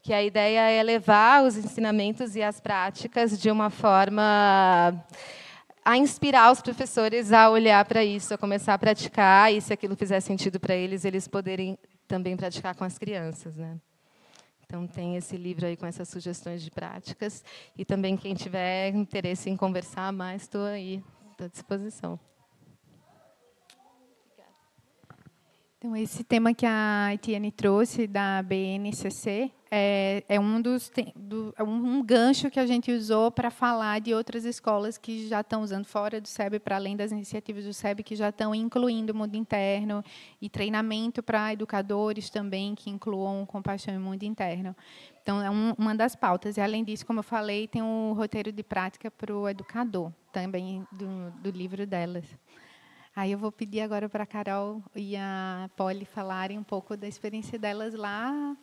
[0.05, 5.03] que a ideia é levar os ensinamentos e as práticas de uma forma
[5.83, 9.97] a inspirar os professores a olhar para isso, a começar a praticar, e se aquilo
[9.97, 13.57] fizer sentido para eles, eles poderem também praticar com as crianças.
[13.57, 13.81] Né?
[14.67, 17.43] Então, tem esse livro aí com essas sugestões de práticas.
[17.75, 21.03] E também, quem tiver interesse em conversar mais, estou aí
[21.41, 22.21] à disposição.
[25.79, 31.65] Então, esse tema que a Etienne trouxe da BNCC é, é um dos do, é
[31.65, 35.85] um, gancho que a gente usou para falar de outras escolas que já estão usando
[35.87, 39.35] fora do SEB, para além das iniciativas do SEB, que já estão incluindo o mundo
[39.35, 40.05] interno
[40.41, 44.77] e treinamento para educadores também que incluam compaixão e mundo interno.
[45.21, 46.57] Então, é um, uma das pautas.
[46.57, 50.87] E, além disso, como eu falei, tem um roteiro de prática para o educador, também
[50.93, 52.25] do, do livro delas.
[53.17, 57.09] Aí eu vou pedir agora para a Carol e a Polly falarem um pouco da
[57.09, 58.57] experiência delas lá,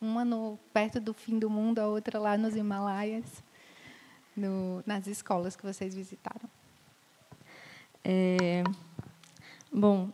[0.00, 3.44] uma no, perto do fim do mundo, a outra lá nos Himalaias,
[4.36, 6.48] no, nas escolas que vocês visitaram.
[8.02, 8.64] É,
[9.70, 10.10] bom,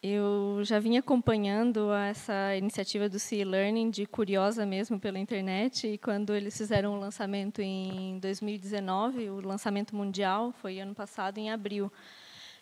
[0.00, 5.98] eu já vim acompanhando essa iniciativa do Sea Learning de curiosa mesmo pela internet e
[5.98, 11.90] quando eles fizeram o lançamento em 2019, o lançamento mundial foi ano passado em abril.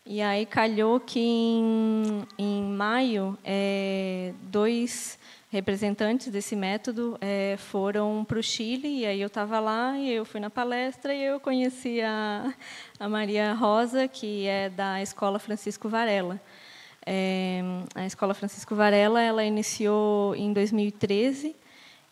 [0.09, 5.19] E aí calhou que em, em maio, é, dois
[5.51, 10.25] representantes desse método é, foram para o Chile, e aí eu estava lá, e eu
[10.25, 12.55] fui na palestra, e eu conheci a,
[13.01, 16.41] a Maria Rosa, que é da Escola Francisco Varela.
[17.05, 17.61] É,
[17.93, 21.57] a Escola Francisco Varela ela iniciou em 2013,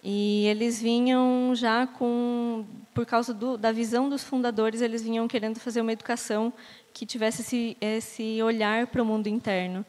[0.03, 5.61] e eles vinham já com, por causa do, da visão dos fundadores, eles vinham querendo
[5.61, 6.53] fazer uma educação
[6.95, 9.84] que tivesse esse, esse olhar para o mundo interno.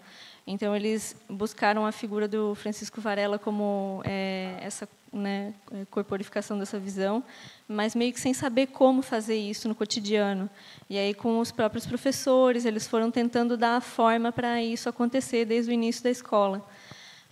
[0.48, 5.54] Então, eles buscaram a figura do Francisco Varela como é, essa né,
[5.90, 7.24] corporificação dessa visão,
[7.68, 10.50] mas meio que sem saber como fazer isso no cotidiano.
[10.90, 15.46] E aí, com os próprios professores, eles foram tentando dar a forma para isso acontecer
[15.46, 16.68] desde o início da escola.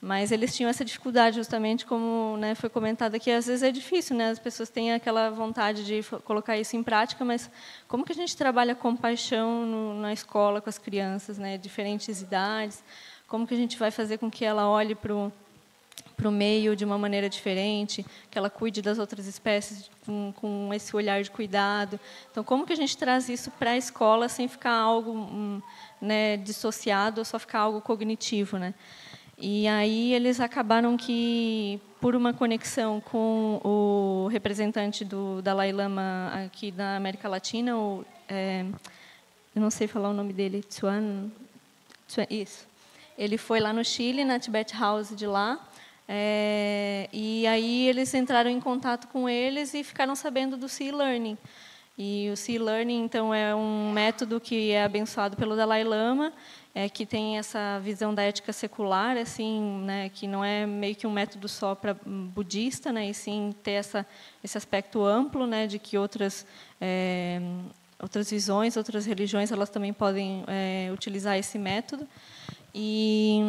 [0.05, 4.17] Mas eles tinham essa dificuldade, justamente como né, foi comentado aqui, às vezes é difícil,
[4.17, 4.31] né?
[4.31, 7.49] As pessoas têm aquela vontade de colocar isso em prática, mas
[7.87, 11.57] como que a gente trabalha compaixão no, na escola com as crianças, né?
[11.57, 12.83] Diferentes idades,
[13.29, 16.97] como que a gente vai fazer com que ela olhe para o meio de uma
[16.97, 21.97] maneira diferente, que ela cuide das outras espécies com, com, esse olhar de cuidado.
[22.29, 25.61] Então, como que a gente traz isso para a escola sem ficar algo um,
[26.01, 28.73] né, dissociado ou só ficar algo cognitivo, né?
[29.45, 36.71] E aí eles acabaram que, por uma conexão com o representante do Dalai Lama aqui
[36.71, 37.73] da América Latina,
[38.29, 38.63] é,
[39.53, 41.29] eu não sei falar o nome dele, Tsuan,
[42.29, 42.65] isso.
[43.17, 45.59] ele foi lá no Chile, na Tibet House de lá,
[46.07, 51.37] é, e aí eles entraram em contato com eles e ficaram sabendo do Sea Learning.
[51.97, 56.33] E o Sea Learning, então, é um método que é abençoado pelo Dalai Lama,
[56.73, 61.05] é, que tem essa visão da ética secular, assim, né, que não é meio que
[61.05, 64.07] um método só para budista, né, e sim ter essa,
[64.43, 66.47] esse aspecto amplo, né, de que outras
[66.81, 67.39] é,
[68.01, 72.07] outras visões, outras religiões, elas também podem é, utilizar esse método.
[72.73, 73.39] E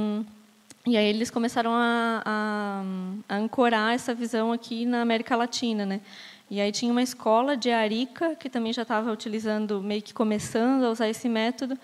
[0.86, 2.84] e aí eles começaram a, a,
[3.26, 6.02] a, ancorar essa visão aqui na América Latina, né?
[6.50, 10.84] E aí tinha uma escola de Arica que também já estava utilizando, meio que começando
[10.84, 11.78] a usar esse método,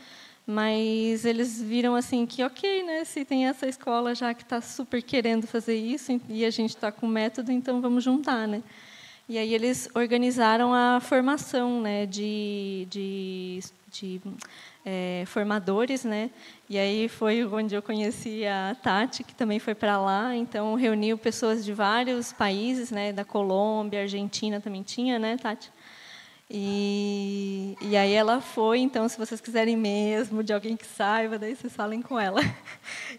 [0.47, 3.05] mas eles viram assim que ok, né?
[3.05, 6.91] Se tem essa escola já que está super querendo fazer isso e a gente está
[6.93, 8.63] com método, então vamos juntar, né?
[9.29, 12.05] E aí eles organizaram a formação, né?
[12.05, 14.21] De, de, de
[14.85, 16.31] é, formadores, né?
[16.69, 20.35] E aí foi onde eu conheci a Tati, que também foi para lá.
[20.35, 23.13] Então reuniu pessoas de vários países, né?
[23.13, 25.71] Da Colômbia, Argentina também tinha, né, Tati?
[26.53, 28.81] E, e aí ela foi.
[28.81, 32.41] Então, se vocês quiserem mesmo de alguém que saiba, daí vocês falem com ela.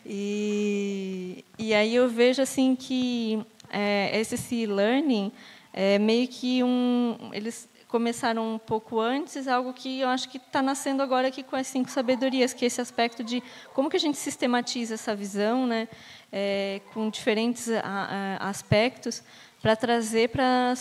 [0.04, 5.32] E, e aí eu vejo assim que é, esse learning
[5.72, 10.62] é meio que um eles começaram um pouco antes, algo que eu acho que está
[10.62, 14.00] nascendo agora aqui com as cinco sabedorias, que é esse aspecto de como que a
[14.00, 15.90] gente sistematiza essa visão, né,
[16.32, 19.22] é, com diferentes a, a, aspectos,
[19.62, 20.74] para trazer para,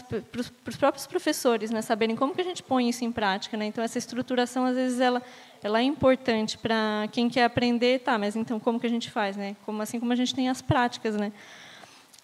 [0.69, 3.57] os próprios professores, né, saberem como que a gente põe isso em prática.
[3.57, 3.67] Né?
[3.67, 5.21] Então, essa estruturação, às vezes, ela,
[5.63, 9.37] ela é importante para quem quer aprender, tá, mas então como que a gente faz?
[9.37, 9.57] Né?
[9.67, 11.17] Como, assim como a gente tem as práticas.
[11.17, 11.33] Né?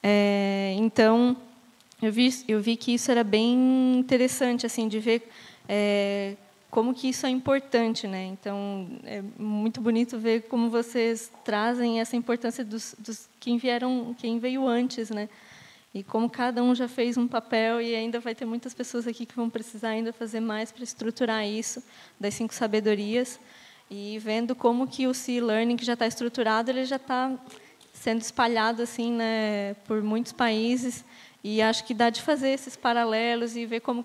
[0.03, 1.37] É, então,
[2.01, 5.28] eu vi, eu vi que isso era bem interessante, assim, de ver
[5.68, 6.36] é,
[6.70, 8.24] como que isso é importante, né?
[8.26, 14.38] Então é muito bonito ver como vocês trazem essa importância dos, dos quem vieram, quem
[14.38, 15.28] veio antes, né?
[15.94, 19.24] E como cada um já fez um papel e ainda vai ter muitas pessoas aqui
[19.24, 21.82] que vão precisar ainda fazer mais para estruturar isso
[22.20, 23.40] das cinco sabedorias
[23.90, 27.32] e vendo como que o Sea Learning que já está estruturado ele já está
[27.94, 31.03] sendo espalhado assim, né, por muitos países
[31.49, 34.03] e acho que dá de fazer esses paralelos e ver como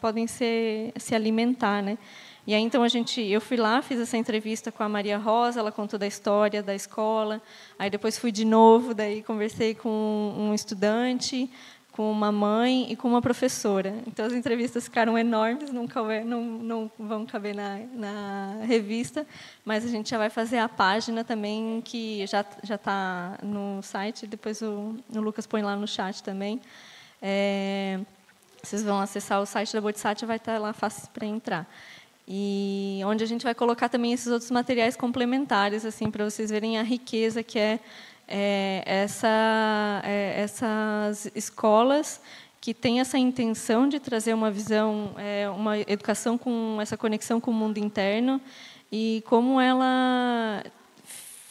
[0.00, 1.96] podem ser, se alimentar, né?
[2.44, 5.60] E aí então a gente, eu fui lá, fiz essa entrevista com a Maria Rosa,
[5.60, 7.40] ela contou da história da escola.
[7.78, 9.88] Aí depois fui de novo, daí conversei com
[10.36, 11.48] um estudante,
[12.00, 13.94] com uma mãe e com uma professora.
[14.06, 15.86] Então as entrevistas ficaram enormes, não,
[16.24, 19.26] não, não vão caber na, na, revista,
[19.66, 24.26] mas a gente já vai fazer a página também que já já está no site.
[24.26, 26.58] Depois o, o, Lucas põe lá no chat também.
[27.20, 28.00] É,
[28.62, 31.70] vocês vão acessar o site da Bodhisattva, vai estar tá lá fácil para entrar.
[32.26, 36.78] E onde a gente vai colocar também esses outros materiais complementares, assim, para vocês verem
[36.78, 37.78] a riqueza que é
[38.30, 42.20] é, essa, é, essas escolas
[42.60, 47.50] que têm essa intenção de trazer uma visão, é, uma educação com essa conexão com
[47.50, 48.40] o mundo interno
[48.92, 50.62] e como ela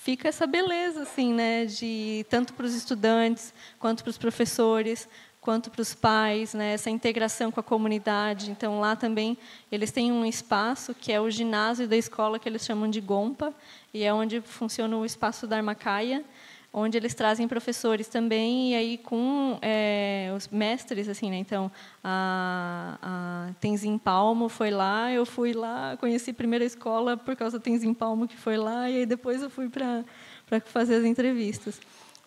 [0.04, 5.10] fica essa beleza assim, né, de tanto para os estudantes quanto para os professores,
[5.42, 8.52] quanto para os pais, né, essa integração com a comunidade.
[8.52, 9.38] Então lá também
[9.72, 13.54] eles têm um espaço que é o ginásio da escola que eles chamam de Gompa
[13.94, 16.24] e é onde funciona o espaço da Armacaia
[16.72, 21.38] onde eles trazem professores também e aí com é, os mestres assim né?
[21.38, 21.72] Então
[22.04, 27.58] a, a Tenzin Palmo foi lá eu fui lá conheci a primeira escola por causa
[27.58, 30.04] da Tenzin Palmo que foi lá e aí depois eu fui para
[30.50, 31.80] para fazer as entrevistas.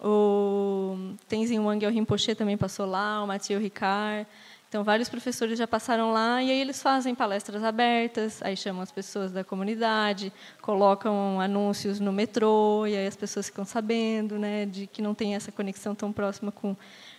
[0.05, 4.27] O Tenzin Wangyal Rinpoche também passou lá o Mathieu Ricard
[4.73, 8.91] então, vários professores já passaram lá e aí eles fazem palestras abertas, aí chamam as
[8.91, 14.87] pessoas da comunidade, colocam anúncios no metrô e aí as pessoas ficam sabendo, né, de
[14.87, 16.75] que não tem essa conexão tão próxima com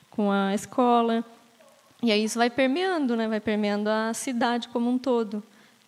[0.09, 1.23] com a escola.
[2.01, 5.43] E aí isso vai permeando, né, vai permeando a cidade como um todo.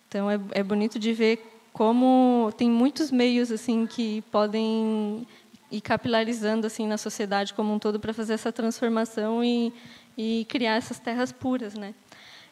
[0.06, 5.26] Então é, é bonito de ver como tem muitos meios assim que podem
[5.72, 9.72] ir capilarizando assim na sociedade como um todo para fazer essa transformação e
[10.16, 11.94] e criar essas terras puras, né?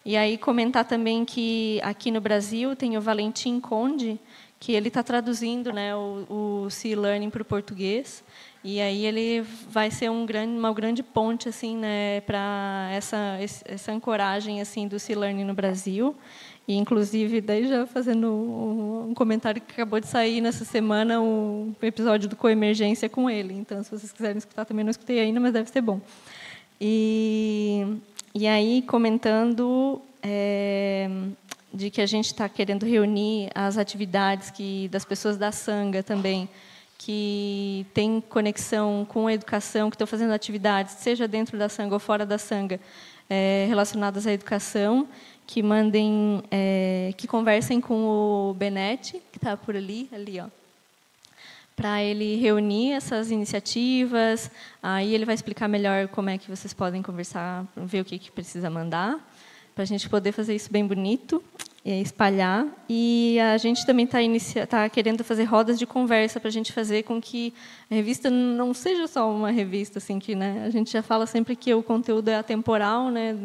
[0.04, 4.20] E aí comentar também que aqui no Brasil tem o Valentim Conde,
[4.60, 8.22] que ele está traduzindo, né, o, o Sea Learning para o português.
[8.62, 13.92] E aí ele vai ser um grande, uma grande ponte assim, né, para essa essa
[13.92, 16.14] ancoragem assim do Sea Learning no Brasil.
[16.66, 18.30] E inclusive daí já fazendo
[19.08, 23.52] um comentário que acabou de sair nessa semana o episódio do Coemergência com ele.
[23.54, 26.00] Então, se vocês quiserem escutar também não escutei ainda, mas deve ser bom.
[26.80, 27.98] E,
[28.34, 31.08] e aí, comentando é,
[31.72, 36.48] de que a gente está querendo reunir as atividades que das pessoas da Sanga também,
[36.98, 42.00] que têm conexão com a educação, que estão fazendo atividades, seja dentro da sanga ou
[42.00, 42.80] fora da sanga,
[43.28, 45.06] é, relacionadas à educação,
[45.46, 48.06] que mandem, é, que conversem com
[48.50, 50.46] o Benete, que está por ali, ali, ó,
[51.76, 54.50] para ele reunir essas iniciativas.
[54.82, 58.30] Aí ele vai explicar melhor como é que vocês podem conversar, ver o que, que
[58.30, 59.18] precisa mandar,
[59.74, 61.42] para a gente poder fazer isso bem bonito
[61.84, 62.66] e espalhar.
[62.88, 67.02] E a gente também está tá querendo fazer rodas de conversa para a gente fazer
[67.02, 67.52] com que
[67.90, 70.64] a revista não seja só uma revista, assim que, né?
[70.64, 73.36] A gente já fala sempre que o conteúdo é atemporal, né?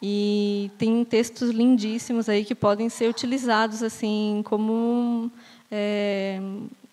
[0.00, 5.30] E tem textos lindíssimos aí que podem ser utilizados assim como
[5.70, 6.40] é,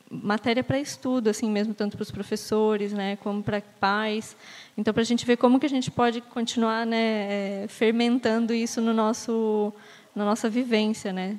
[0.09, 4.35] matéria para estudo, assim mesmo, tanto para os professores, né, como para pais.
[4.77, 8.81] Então, para a gente ver como que a gente pode continuar, né, é, fermentando isso
[8.81, 9.73] no nosso,
[10.15, 11.35] na nossa vivência, né.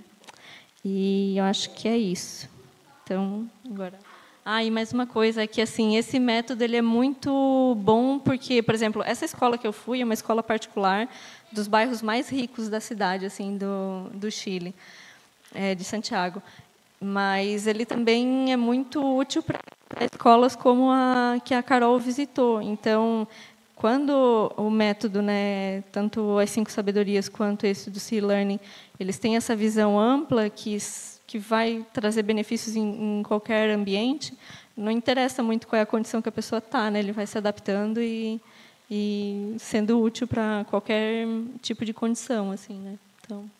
[0.85, 2.49] E eu acho que é isso.
[3.05, 3.99] Então, agora.
[4.45, 8.63] Ah, e mais uma coisa é que assim esse método ele é muito bom porque,
[8.63, 11.09] por exemplo, essa escola que eu fui é uma escola particular
[11.51, 14.73] dos bairros mais ricos da cidade, assim, do, do Chile,
[15.53, 16.41] é, de Santiago
[17.01, 19.61] mas ele também é muito útil para
[20.13, 22.61] escolas como a que a Carol visitou.
[22.63, 23.27] Então,
[23.75, 28.59] quando o método, né, tanto as cinco sabedorias quanto esse do Sea Learning,
[28.99, 30.79] eles têm essa visão ampla que
[31.27, 34.33] que vai trazer benefícios em, em qualquer ambiente,
[34.77, 37.01] não interessa muito qual é a condição que a pessoa está, né?
[37.01, 38.41] Ele vai se adaptando e,
[38.91, 41.27] e sendo útil para qualquer
[41.61, 42.99] tipo de condição, assim, né?
[43.21, 43.51] Então.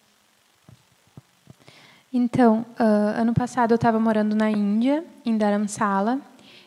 [2.19, 6.19] Então, uh, ano passado eu estava morando na Índia, em Dharamsala,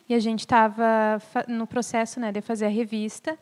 [0.08, 3.36] e a gente estava no processo né, de fazer a revista.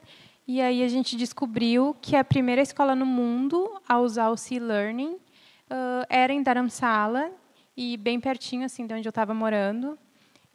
[0.48, 4.58] E aí a gente descobriu que a primeira escola no mundo a usar o Sea
[4.58, 7.30] Learning uh, era em Dharamsala
[7.76, 10.00] e bem pertinho assim de onde eu estava morando.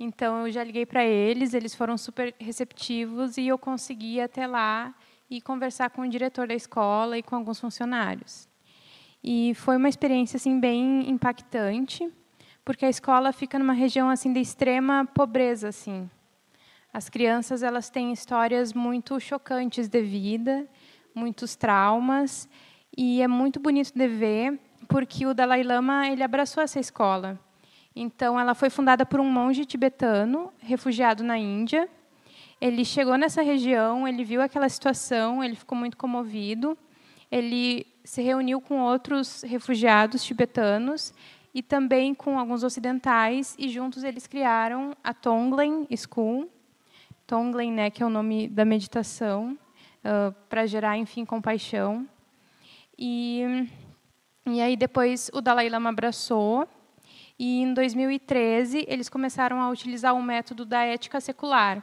[0.01, 4.47] Então eu já liguei para eles, eles foram super receptivos e eu consegui ir até
[4.47, 4.95] lá
[5.29, 8.51] e conversar com o diretor da escola e com alguns funcionários.
[9.23, 12.11] E foi uma experiência assim bem impactante,
[12.65, 16.11] porque a escola fica numa região assim de extrema pobreza assim.
[16.93, 20.69] As crianças elas têm histórias muito chocantes de vida,
[21.15, 22.49] muitos traumas,
[22.97, 24.59] e é muito bonito de ver,
[24.89, 27.39] porque o Dalai Lama ele abraçou essa escola.
[27.95, 31.89] Então, ela foi fundada por um monge tibetano, refugiado na Índia.
[32.61, 36.77] Ele chegou nessa região, ele viu aquela situação, ele ficou muito comovido.
[37.31, 41.15] Ele se reuniu com outros refugiados tibetanos
[41.55, 46.51] e também com alguns ocidentais e juntos eles criaram a Tonglen School.
[47.27, 49.57] Tonglen, né, que é o nome da meditação,
[50.05, 52.07] uh, para gerar, enfim, compaixão.
[52.99, 53.69] E,
[54.47, 56.69] e aí depois o Dalai Lama abraçou
[57.39, 61.83] e em 2013 eles começaram a utilizar o método da ética secular,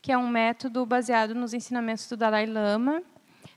[0.00, 3.02] que é um método baseado nos ensinamentos do Dalai Lama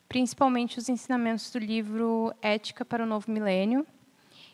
[0.10, 3.86] principalmente os ensinamentos do livro Ética para o Novo Milênio.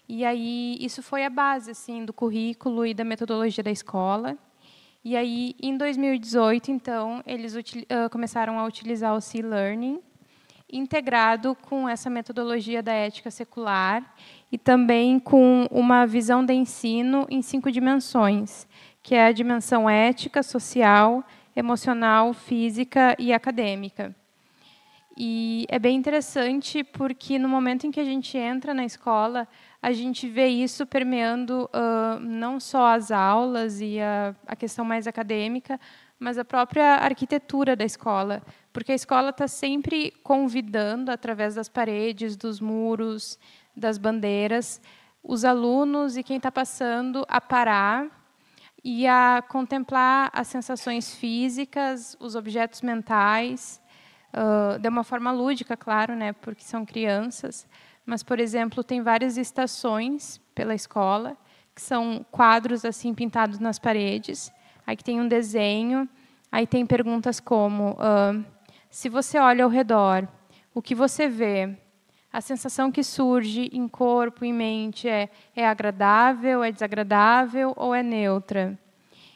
[0.07, 4.37] E aí isso foi a base assim do currículo e da metodologia da escola.
[5.03, 10.01] E aí em 2018, então, eles uh, começaram a utilizar o Sea Learning
[10.71, 14.15] integrado com essa metodologia da ética secular
[14.51, 18.67] e também com uma visão de ensino em cinco dimensões,
[19.01, 21.23] que é a dimensão ética, social,
[21.55, 24.13] emocional, física e acadêmica.
[25.17, 29.47] E é bem interessante porque no momento em que a gente entra na escola,
[29.81, 35.07] a gente vê isso permeando uh, não só as aulas e a, a, questão mais
[35.07, 35.79] acadêmica,
[36.19, 38.41] mas a própria arquitetura da escola,
[38.73, 43.39] porque a escola está sempre convidando, através das paredes, dos muros,
[43.75, 44.81] das bandeiras,
[45.23, 48.07] os alunos e quem está passando a parar
[48.83, 53.81] e a contemplar as sensações físicas, os objetos mentais
[54.35, 57.67] uh, de uma forma lúdica, claro, né, porque são crianças.
[58.05, 61.35] Mas, por exemplo, tem várias estações pela escola
[61.73, 64.51] que são quadros assim pintados nas paredes.
[64.85, 66.07] Aí tem um desenho.
[66.51, 68.45] Aí tem perguntas como: uh,
[68.89, 70.27] se você olha ao redor,
[70.73, 71.75] o que você vê?
[72.31, 78.03] A sensação que surge em corpo e mente é, é agradável, é desagradável ou é
[78.03, 78.77] neutra?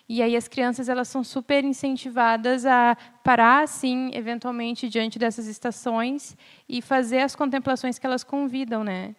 [0.09, 6.35] E aí as crianças elas são super incentivadas a parar assim, eventualmente diante dessas estações
[6.67, 9.15] e fazer as contemplações que elas convidam, né?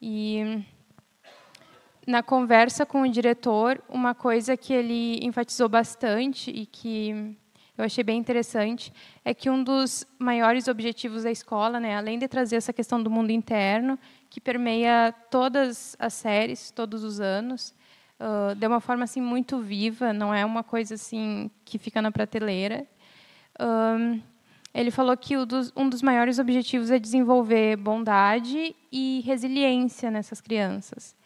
[0.00, 0.62] E
[2.06, 7.34] na conversa com o diretor, uma coisa que ele enfatizou bastante e que
[7.78, 8.92] eu achei bem interessante
[9.24, 13.08] é que um dos maiores objetivos da escola, né, além de trazer essa questão do
[13.08, 13.98] mundo interno,
[14.28, 17.74] que permeia todas as séries, todos os anos,
[18.20, 22.12] uh, de uma forma assim muito viva, não é uma coisa assim que fica na
[22.12, 22.86] prateleira.
[23.58, 24.20] Um,
[24.72, 31.16] ele falou que um dos maiores objetivos é desenvolver bondade e resiliência nessas crianças,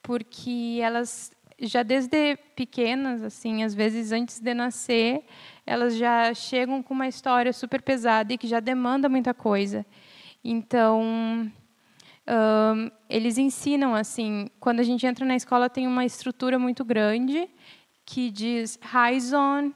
[0.00, 5.24] porque elas já desde pequenas, assim, às vezes antes de nascer,
[5.66, 9.84] elas já chegam com uma história super pesada e que já demanda muita coisa.
[10.44, 11.50] Então,
[12.26, 14.48] um, eles ensinam assim.
[14.58, 17.48] Quando a gente entra na escola, tem uma estrutura muito grande
[18.04, 19.68] que diz high zone,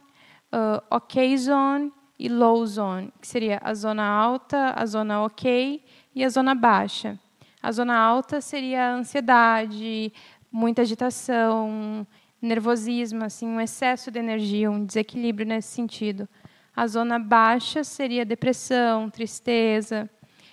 [0.53, 6.23] uh, ok zone e low zone, que seria a zona alta, a zona ok e
[6.23, 7.19] a zona baixa.
[7.61, 10.11] A zona alta seria ansiedade,
[10.51, 12.05] muita agitação,
[12.41, 16.27] nervosismo, assim, um excesso de energia, um desequilíbrio nesse sentido.
[16.75, 20.09] A zona baixa seria depressão, tristeza.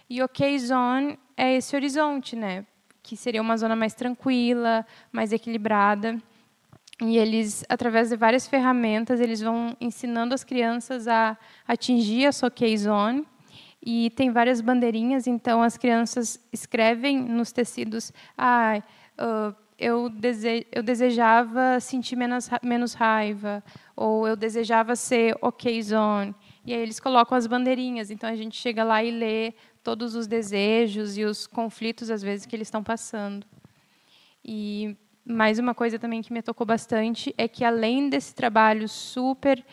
[0.09, 2.65] E ok zone é esse horizonte, né?
[3.03, 6.21] Que seria uma zona mais tranquila, mais equilibrada.
[7.01, 11.37] E eles, através de várias ferramentas, eles vão ensinando as crianças a
[11.69, 13.27] atingir a ok zone.
[13.85, 18.83] E tem várias bandeirinhas, então as crianças escrevem nos tecidos, ah,
[19.79, 23.63] eu, dese eu desejava sentir menos, menos raiva,
[23.95, 26.35] ou eu desejava ser ok zone.
[26.65, 29.55] E aí eles colocam as bandeirinhas, então a gente chega lá e lê
[29.87, 33.47] todos os desejos e os conflitos, às vezes, que eles estão passando.
[34.45, 39.65] E mais uma coisa também que me tocou bastante é que, além desse trabalho super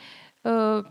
[0.46, 0.88] uh,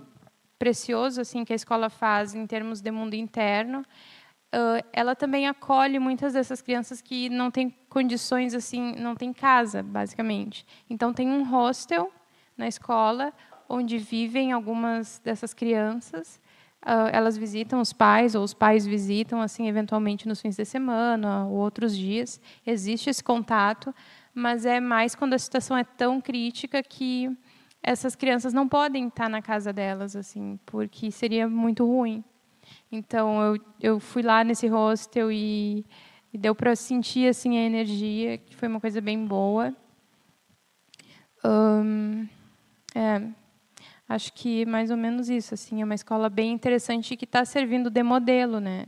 [0.59, 6.01] precioso assim que a escola faz em termos de mundo interno, uh, ela também acolhe
[6.01, 10.67] muitas dessas crianças que não têm condições assim, não têm casa, basicamente.
[10.91, 12.13] Então tem um hostel
[12.57, 13.33] na escola
[13.69, 16.41] onde vivem algumas dessas crianças.
[16.85, 21.47] Uh, elas visitam os pais ou os pais visitam assim eventualmente nos fins de semana
[21.47, 22.41] ou outros dias.
[22.67, 23.95] Existe esse contato,
[24.35, 27.31] mas é mais quando a situação é tão crítica que
[27.81, 32.25] essas crianças não podem estar na casa delas assim, porque seria muito ruim.
[32.91, 35.87] Então eu, eu fui lá nesse hostel e,
[36.33, 39.75] e deu para sentir assim a energia, que foi uma coisa bem boa.
[41.45, 42.27] Um,
[42.95, 43.23] é,
[44.09, 47.91] acho que mais ou menos isso assim é uma escola bem interessante que está servindo
[47.91, 48.87] de modelo, né?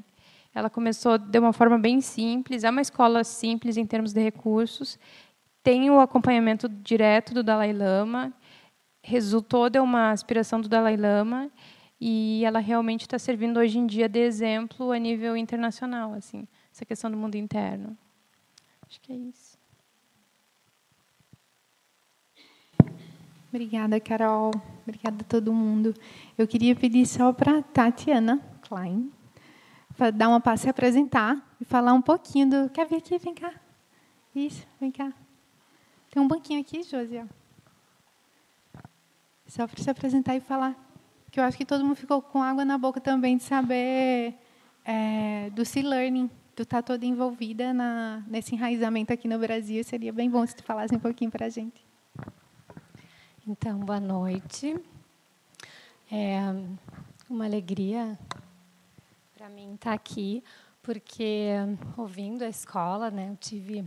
[0.55, 4.99] Ela começou de uma forma bem simples, é uma escola simples em termos de recursos,
[5.63, 8.33] tem o acompanhamento direto do Dalai Lama,
[9.03, 11.51] resultou de uma aspiração do Dalai Lama
[12.01, 16.85] e ela realmente está servindo hoje em dia de exemplo a nível internacional, assim, essa
[16.85, 17.97] questão do mundo interno.
[18.87, 19.54] Acho que é isso.
[23.55, 24.51] Obrigada, Carol.
[24.83, 25.95] Obrigada a todo mundo.
[26.37, 29.13] Eu queria pedir só para Tatiana Klein
[29.97, 32.71] para dar uma passe e apresentar e falar um pouquinho do.
[32.71, 33.17] Quer vir aqui?
[33.17, 33.55] Vem cá.
[34.35, 35.13] Isso, vem cá.
[36.11, 37.25] Tem um banquinho aqui, Josi.
[39.47, 40.75] Só para se apresentar e falar
[41.31, 44.35] que eu acho que todo mundo ficou com água na boca também de saber
[44.85, 49.85] é, do C-Learning, tu estar tá toda envolvida na, nesse enraizamento aqui no Brasil.
[49.85, 51.85] Seria bem bom se tu falasse um pouquinho para a gente.
[53.47, 54.75] Então, boa noite.
[56.11, 56.39] É
[57.29, 58.19] uma alegria
[59.37, 60.43] para mim estar tá aqui,
[60.83, 61.49] porque
[61.95, 63.85] ouvindo a escola, né, eu tive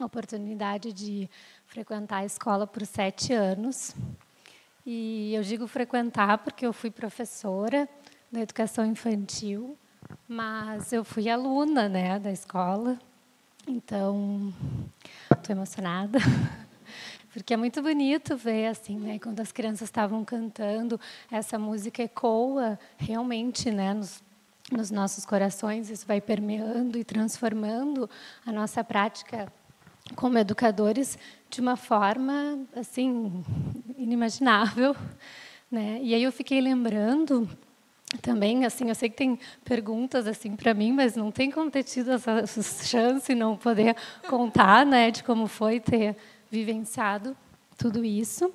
[0.00, 1.28] a oportunidade de
[1.66, 3.94] frequentar a escola por sete anos
[4.86, 7.86] e eu digo frequentar porque eu fui professora
[8.32, 9.76] da educação infantil,
[10.26, 12.98] mas eu fui aluna né, da escola.
[13.68, 14.54] Então,
[15.30, 16.18] estou emocionada.
[17.36, 20.98] Porque é muito bonito ver assim, né, quando as crianças estavam cantando,
[21.30, 24.22] essa música ecoa realmente, né, nos,
[24.72, 28.08] nos nossos corações, isso vai permeando e transformando
[28.46, 29.52] a nossa prática
[30.14, 31.18] como educadores
[31.50, 33.44] de uma forma assim
[33.98, 34.96] inimaginável,
[35.70, 35.98] né?
[36.00, 37.46] E aí eu fiquei lembrando
[38.22, 41.82] também, assim, eu sei que tem perguntas assim para mim, mas não tem como ter
[41.82, 42.46] tido essa
[42.82, 43.94] chance não poder
[44.26, 46.16] contar, né, de como foi ter
[46.50, 47.36] vivenciado
[47.76, 48.52] tudo isso,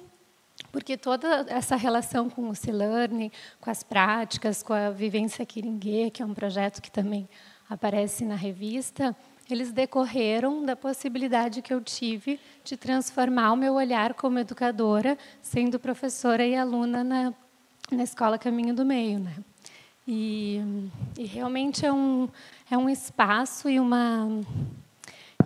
[0.72, 6.22] porque toda essa relação com o C-Learning, com as práticas, com a vivência Kiringue, que
[6.22, 7.28] é um projeto que também
[7.70, 9.16] aparece na revista,
[9.50, 15.80] eles decorreram da possibilidade que eu tive de transformar o meu olhar como educadora, sendo
[15.80, 17.34] professora e aluna na,
[17.92, 19.20] na Escola Caminho do Meio.
[19.20, 19.36] Né?
[20.08, 20.62] E,
[21.18, 22.30] e realmente é um,
[22.70, 24.42] é um espaço e uma,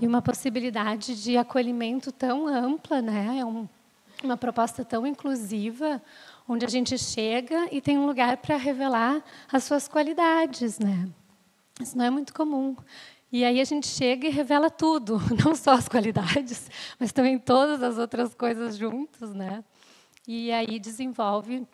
[0.02, 3.38] e uma possibilidade de acolhimento tão ampla, né?
[3.40, 3.68] é um,
[4.24, 6.02] uma proposta tão inclusiva,
[6.48, 10.80] onde a gente chega e tem um lugar para revelar as suas qualidades.
[10.80, 11.10] Né?
[11.80, 12.76] Isso não é muito comum.
[13.32, 16.70] E aí a gente chega e revela tudo, não só as qualidades,
[17.00, 19.64] mas também todas as outras coisas juntos, né?
[20.28, 21.68] E aí desenvolve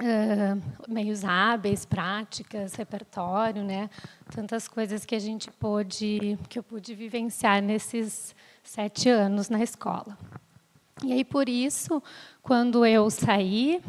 [0.00, 3.90] Uh, meios hábeis, práticas, repertório, né?
[4.30, 10.16] Tantas coisas que a gente pôde, que eu pude vivenciar nesses sete anos na escola.
[11.02, 12.02] E aí por isso,
[12.42, 13.80] quando eu saí,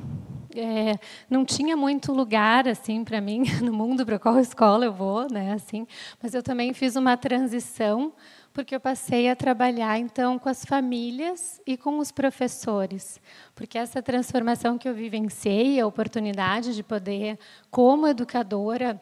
[0.55, 0.97] é,
[1.29, 5.53] não tinha muito lugar assim para mim no mundo para qual escola eu vou, né?
[5.53, 5.87] Assim,
[6.21, 8.13] mas eu também fiz uma transição
[8.53, 13.19] porque eu passei a trabalhar então com as famílias e com os professores,
[13.55, 17.37] porque essa transformação que eu vivenciei, a oportunidade de poder,
[17.69, 19.01] como educadora,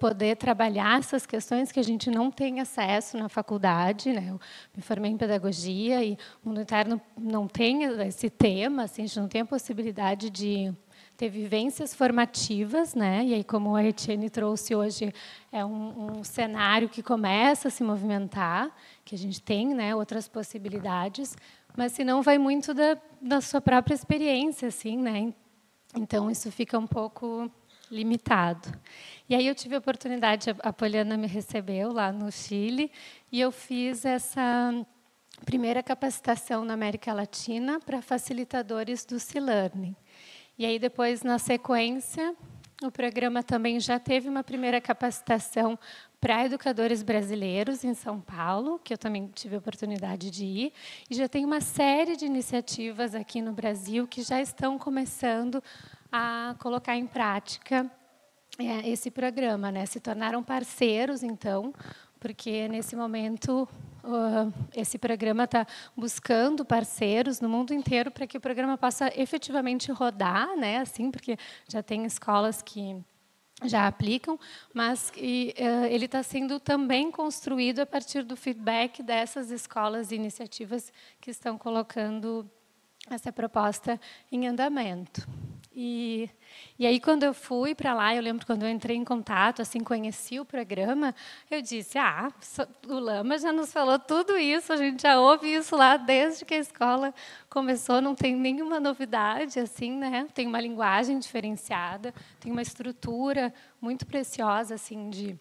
[0.00, 4.28] poder trabalhar essas questões que a gente não tem acesso na faculdade, né?
[4.30, 4.40] Eu
[4.74, 9.20] me formei em pedagogia e o mundo interno não tem esse tema, assim, a gente
[9.20, 10.72] não tem a possibilidade de
[11.22, 13.24] ter vivências formativas, né?
[13.24, 15.14] E aí, como a Etienne trouxe hoje,
[15.52, 18.74] é um, um, cenário que começa a se movimentar,
[19.04, 19.94] que a gente tem, né?
[19.94, 21.36] Outras possibilidades,
[21.76, 25.32] mas se não vai muito da, da sua própria experiência, assim, né?
[25.96, 27.48] Então isso fica um pouco
[27.88, 28.76] limitado.
[29.28, 32.90] E aí eu tive a oportunidade, a Poliana me recebeu lá no Chile
[33.30, 34.74] e eu fiz essa
[35.44, 39.94] primeira capacitação na América Latina para facilitadores do C-Learning.
[40.58, 42.34] E aí depois, na sequência,
[42.82, 45.78] o programa também já teve uma primeira capacitação
[46.20, 50.72] para educadores brasileiros em São Paulo, que eu também tive a oportunidade de ir,
[51.10, 55.62] e já tem uma série de iniciativas aqui no Brasil que já estão começando
[56.10, 57.90] a colocar em prática
[58.58, 59.86] é, esse programa, né?
[59.86, 61.72] Se tornaram parceiros, então,
[62.20, 63.68] porque nesse momento
[64.04, 65.66] uh, esse programa está
[65.96, 70.78] buscando parceiros no mundo inteiro para que o programa possa efetivamente rodar, né?
[70.78, 71.36] Assim, porque
[71.68, 72.96] já tem escolas que
[73.64, 74.38] já aplicam,
[74.74, 80.16] mas e, uh, ele está sendo também construído a partir do feedback dessas escolas e
[80.16, 82.48] iniciativas que estão colocando
[83.10, 84.00] essa proposta
[84.30, 85.26] em andamento.
[85.74, 86.28] E,
[86.78, 89.80] e aí, quando eu fui para lá, eu lembro quando eu entrei em contato, assim,
[89.80, 91.14] conheci o programa,
[91.50, 92.30] eu disse: Ah,
[92.86, 96.54] o Lama já nos falou tudo isso, a gente já ouve isso lá desde que
[96.54, 97.14] a escola
[97.48, 100.26] começou, não tem nenhuma novidade, assim, né?
[100.34, 105.38] Tem uma linguagem diferenciada, tem uma estrutura muito preciosa, assim, de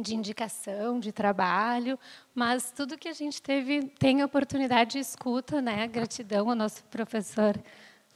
[0.00, 1.98] de indicação, de trabalho,
[2.34, 5.86] mas tudo que a gente teve tem oportunidade de escuta, né?
[5.86, 7.62] Gratidão ao nosso professor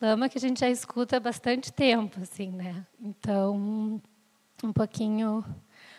[0.00, 2.86] Lama que a gente já escuta há bastante tempo, assim, né?
[3.00, 4.00] Então,
[4.62, 5.44] um pouquinho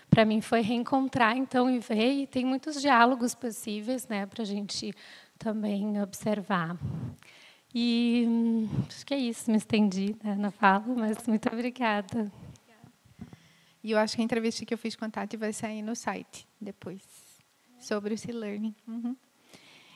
[0.10, 4.46] para mim foi reencontrar então e ver e tem muitos diálogos possíveis, né, para a
[4.46, 4.94] gente
[5.38, 6.78] também observar.
[7.74, 8.26] E
[8.88, 12.32] acho que é isso, me estendi né, na fala, mas muito obrigada.
[13.84, 15.96] E eu acho que a entrevista que eu fiz com a Tati vai sair no
[15.96, 17.04] site depois,
[17.80, 18.76] sobre o C-Learning.
[18.88, 19.16] Uhum.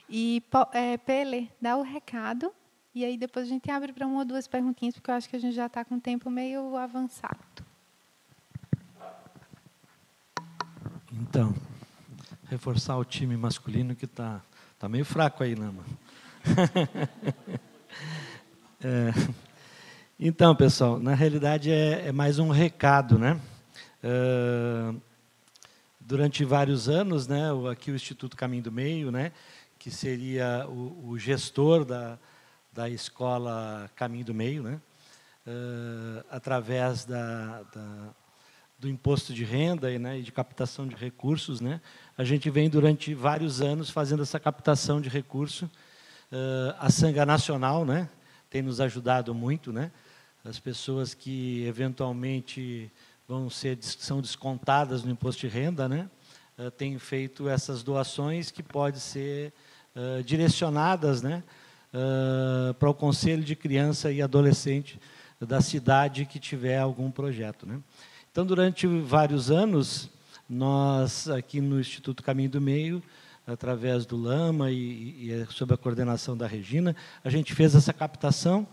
[0.08, 0.42] E,
[0.72, 2.52] é, Pele, dá o recado
[2.94, 5.36] e aí depois a gente abre para uma ou duas perguntinhas, porque eu acho que
[5.36, 7.38] a gente já está com o tempo meio avançado.
[11.12, 11.54] Então,
[12.48, 14.42] reforçar o time masculino que está
[14.78, 15.84] tá meio fraco aí, Nama.
[18.82, 19.12] é,
[20.18, 23.40] então, pessoal, na realidade é, é mais um recado, né?
[24.02, 24.94] É,
[26.00, 29.32] durante vários anos, né, aqui o Instituto Caminho do Meio, né,
[29.78, 32.18] que seria o, o gestor da,
[32.72, 34.80] da escola Caminho do Meio, né?
[35.46, 38.14] Uh, através da, da,
[38.78, 41.60] do imposto de renda e, né, de captação de recursos.
[41.60, 41.80] Né?
[42.16, 45.66] A gente vem durante vários anos fazendo essa captação de recurso.
[46.30, 48.08] Uh, a Sanga Nacional né,
[48.48, 49.72] tem nos ajudado muito.
[49.72, 49.90] Né?
[50.44, 52.90] As pessoas que eventualmente
[53.26, 56.08] vão ser são descontadas no imposto de renda, né,
[56.56, 59.52] uh, têm feito essas doações que podem ser
[60.24, 61.44] direcionadas, né,
[61.92, 65.00] uh, para o Conselho de Criança e Adolescente
[65.40, 67.66] da cidade que tiver algum projeto.
[67.66, 67.80] Né?
[68.30, 70.08] Então, durante vários anos,
[70.48, 73.02] nós, aqui no Instituto Caminho do Meio,
[73.46, 76.94] através do Lama e, e sob a coordenação da Regina,
[77.24, 78.66] a gente fez essa captação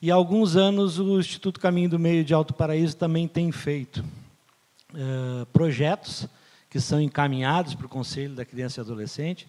[0.00, 4.04] e há alguns anos o Instituto Caminho do Meio de Alto Paraíso também tem feito
[4.92, 6.28] uh, projetos
[6.70, 9.48] que são encaminhados para o Conselho da Criança e Adolescente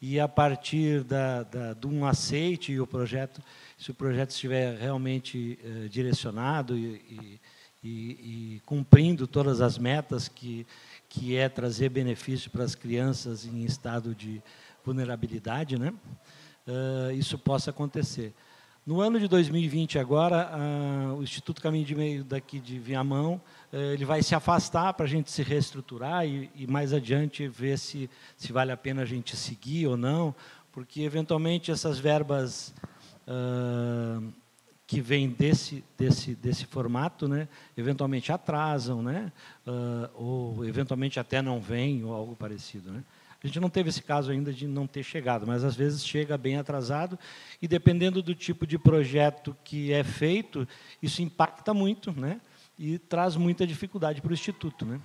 [0.00, 3.42] e a partir da, da, de um aceite e o projeto,
[3.76, 7.40] se o projeto estiver realmente eh, direcionado e,
[7.82, 7.90] e,
[8.56, 10.66] e, cumprindo todas as metas que,
[11.08, 14.42] que é trazer benefício para as crianças em estado de
[14.84, 15.92] vulnerabilidade, né?
[16.66, 18.34] Uh, isso possa acontecer.
[18.86, 20.50] No ano de 2020, agora,
[21.16, 23.40] o Instituto Caminho de Meio daqui de Viamão,
[23.72, 28.10] ele vai se afastar para a gente se reestruturar e, e, mais adiante ver se,
[28.36, 30.34] se vale a pena a gente seguir ou não,
[30.72, 32.74] porque, eventualmente, essas verbas
[33.26, 34.32] uh,
[34.86, 39.32] que vêm desse, desse, desse formato, né, eventualmente atrasam, né,
[39.66, 42.90] uh, ou eventualmente até não vêm, ou algo parecido.
[42.90, 43.04] Né.
[43.42, 46.36] A gente não teve esse caso ainda de não ter chegado, mas às vezes chega
[46.36, 47.18] bem atrasado
[47.62, 50.68] e dependendo do tipo de projeto que é feito,
[51.00, 52.40] isso impacta muito, né?
[52.82, 54.98] E traz muita dificuldade para o instituto, né?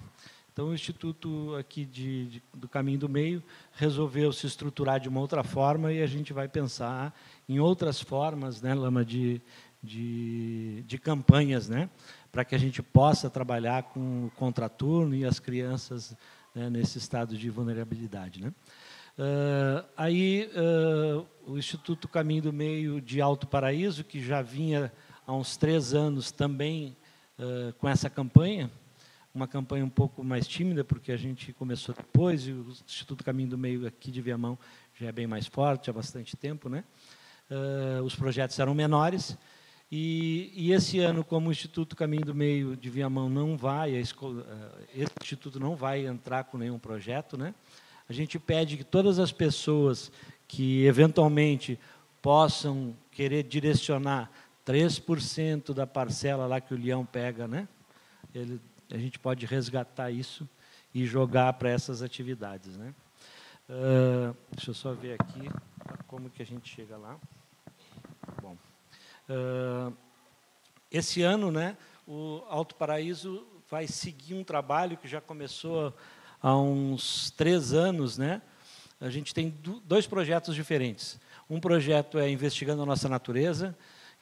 [0.54, 3.44] Então, o Instituto aqui de, de, do Caminho do Meio
[3.74, 7.14] resolveu se estruturar de uma outra forma e a gente vai pensar
[7.50, 9.42] em outras formas, né, Lama, de,
[9.84, 11.90] de, de campanhas, né,
[12.32, 16.16] para que a gente possa trabalhar com o contraturno e as crianças
[16.56, 18.42] né, nesse estado de vulnerabilidade.
[18.42, 18.54] Né?
[19.20, 24.90] Uh, aí, uh, o Instituto Caminho do Meio de Alto Paraíso, que já vinha
[25.28, 26.96] há uns três anos também
[27.40, 28.70] uh, com essa campanha,
[29.34, 33.50] uma campanha um pouco mais tímida, porque a gente começou depois, e o Instituto Caminho
[33.50, 34.58] do Meio aqui de Viamão
[34.94, 36.70] já é bem mais forte há bastante tempo.
[36.70, 36.84] Né?
[38.04, 39.38] os projetos eram menores,
[39.92, 44.44] e, e, esse ano, como o Instituto Caminho do Meio de Viamão não vai, escola,
[44.50, 47.54] eh, esse instituto não vai entrar com nenhum projeto, né?
[48.10, 50.12] A gente pede que todas as pessoas
[50.48, 51.80] que eventualmente
[52.20, 54.32] possam querer direcionar
[54.66, 57.68] 3% da parcela lá que o leão pega, né?
[58.34, 58.60] Ele,
[58.92, 60.48] a gente pode resgatar isso
[60.94, 62.94] e jogar para essas atividades, né?
[63.70, 65.50] Uh, deixa eu só ver aqui
[66.08, 67.18] como que a gente chega lá.
[68.42, 68.56] Bom.
[69.30, 69.94] Uh,
[70.92, 71.76] esse ano, né,
[72.08, 75.94] o Alto Paraíso vai seguir um trabalho que já começou
[76.42, 78.42] há uns três anos, né?
[79.02, 81.20] A gente tem dois projetos diferentes.
[81.50, 83.76] Um projeto é Investigando a Nossa Natureza,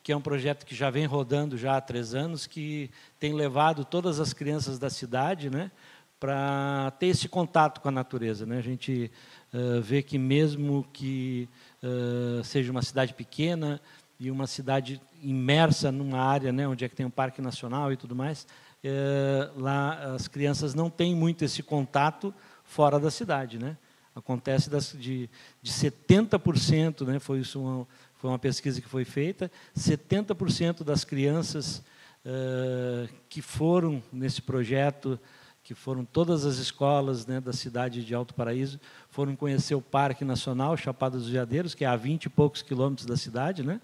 [0.03, 3.85] que é um projeto que já vem rodando já há três anos, que tem levado
[3.85, 5.71] todas as crianças da cidade né,
[6.19, 8.45] para ter esse contato com a natureza.
[8.45, 8.57] Né?
[8.57, 9.09] A gente
[9.53, 11.47] uh, vê que mesmo que
[11.81, 13.81] uh, seja uma cidade pequena,
[14.23, 17.97] e uma cidade imersa numa área né, onde é que tem um parque nacional e
[17.97, 18.47] tudo mais,
[18.81, 23.59] é, lá as crianças não têm muito esse contato fora da cidade.
[23.59, 23.77] Né?
[24.15, 25.29] Acontece das, de,
[25.61, 27.87] de 70%, né, foi, isso uma,
[28.23, 31.83] foi uma pesquisa que foi feita, 70% das crianças
[32.23, 35.19] é, que foram nesse projeto,
[35.61, 38.79] que foram todas as escolas né, da cidade de Alto Paraíso,
[39.09, 43.05] foram conhecer o Parque Nacional Chapada dos Veadeiros, que é a 20 e poucos quilômetros
[43.05, 43.81] da cidade, né?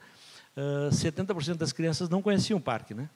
[0.90, 2.94] 70% das crianças não conheciam o parque.
[2.94, 3.10] Né?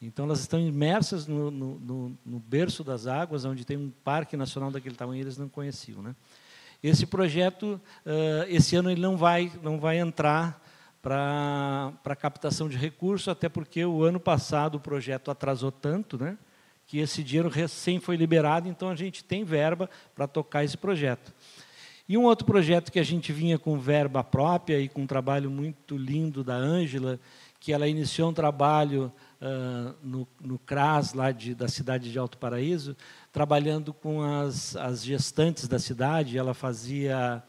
[0.00, 4.70] Então, elas estão imersas no, no, no, berço das águas, onde tem um parque nacional
[4.70, 6.02] daquele tamanho, eles não conheciam.
[6.02, 6.14] Né?
[6.82, 10.60] Esse projeto, uh, esse ano, ele não vai, não vai entrar
[11.02, 16.38] para captação de recursos, até porque o ano passado o projeto atrasou tanto, né,
[16.86, 21.32] que esse dinheiro recém foi liberado, então a gente tem verba para tocar esse projeto.
[22.08, 25.50] E um outro projeto que a gente vinha com verba própria e com um trabalho
[25.50, 27.18] muito lindo da Ângela,
[27.58, 29.12] que ela iniciou um trabalho
[29.42, 32.96] uh, no, no CRAS, lá de, da cidade de Alto Paraíso,
[33.32, 36.38] trabalhando com as, as gestantes da cidade.
[36.38, 37.42] Ela fazia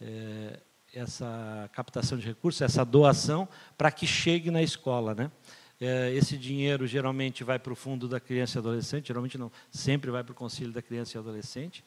[0.02, 0.60] é,
[0.94, 3.48] essa captação de recursos, essa doação,
[3.78, 5.14] para que chegue na escola.
[5.14, 5.32] Né?
[5.80, 10.12] É, esse dinheiro geralmente vai para o fundo da criança e adolescente, geralmente não, sempre
[10.12, 11.86] vai para o conselho da criança e adolescente.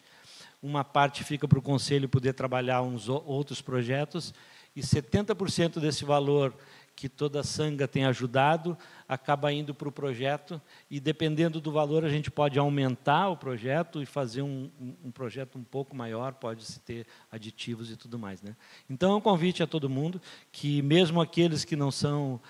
[0.62, 4.32] Uma parte fica para o conselho poder trabalhar uns outros projetos,
[4.74, 6.54] e 70% desse valor
[6.94, 8.76] que toda a sanga tem ajudado,
[9.08, 14.02] acaba indo para o projeto e, dependendo do valor, a gente pode aumentar o projeto
[14.02, 14.70] e fazer um,
[15.04, 18.42] um projeto um pouco maior, pode-se ter aditivos e tudo mais.
[18.42, 18.54] Né?
[18.88, 20.20] Então, é um convite a todo mundo
[20.50, 22.40] que, mesmo aqueles que não são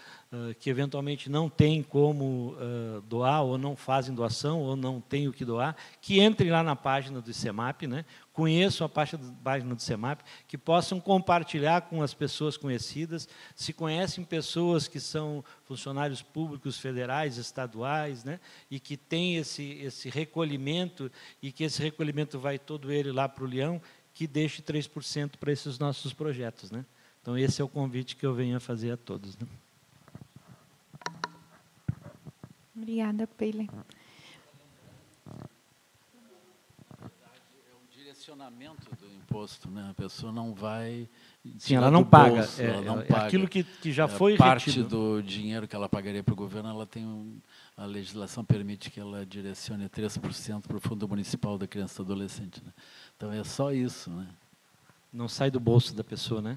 [0.58, 5.32] que eventualmente não têm como uh, doar, ou não fazem doação, ou não têm o
[5.32, 8.06] que doar, que entrem lá na página do CEMAP, né?
[8.32, 14.88] Conheçam a página do CEMAP, que possam compartilhar com as pessoas conhecidas, se conhecem pessoas
[14.88, 18.40] que são funcionários públicos federais, estaduais, né?
[18.70, 23.44] e que têm esse, esse recolhimento, e que esse recolhimento vai todo ele lá para
[23.44, 23.80] o Leão,
[24.14, 26.70] que deixe 3% para esses nossos projetos.
[26.70, 26.84] Né?
[27.20, 29.36] Então, esse é o convite que eu venho a fazer a todos.
[29.38, 29.46] Né?
[32.74, 33.68] Obrigada, Peile.
[33.70, 33.74] É
[37.74, 37.86] um
[38.22, 39.88] direcionamento do imposto, né?
[39.90, 41.08] A pessoa não vai.
[41.58, 42.36] Sim, ela não paga.
[42.36, 43.26] Bolso, é, ela não é paga.
[43.26, 44.88] aquilo que, que já foi parte retido.
[44.88, 47.40] do dinheiro que ela pagaria para o governo, ela tem um,
[47.76, 52.12] a legislação permite que ela direcione 3% para o Fundo Municipal da Criança e do
[52.12, 52.62] Adolescente.
[52.64, 52.72] Né?
[53.16, 54.28] Então é só isso, né?
[55.12, 56.56] Não sai do bolso da pessoa, né?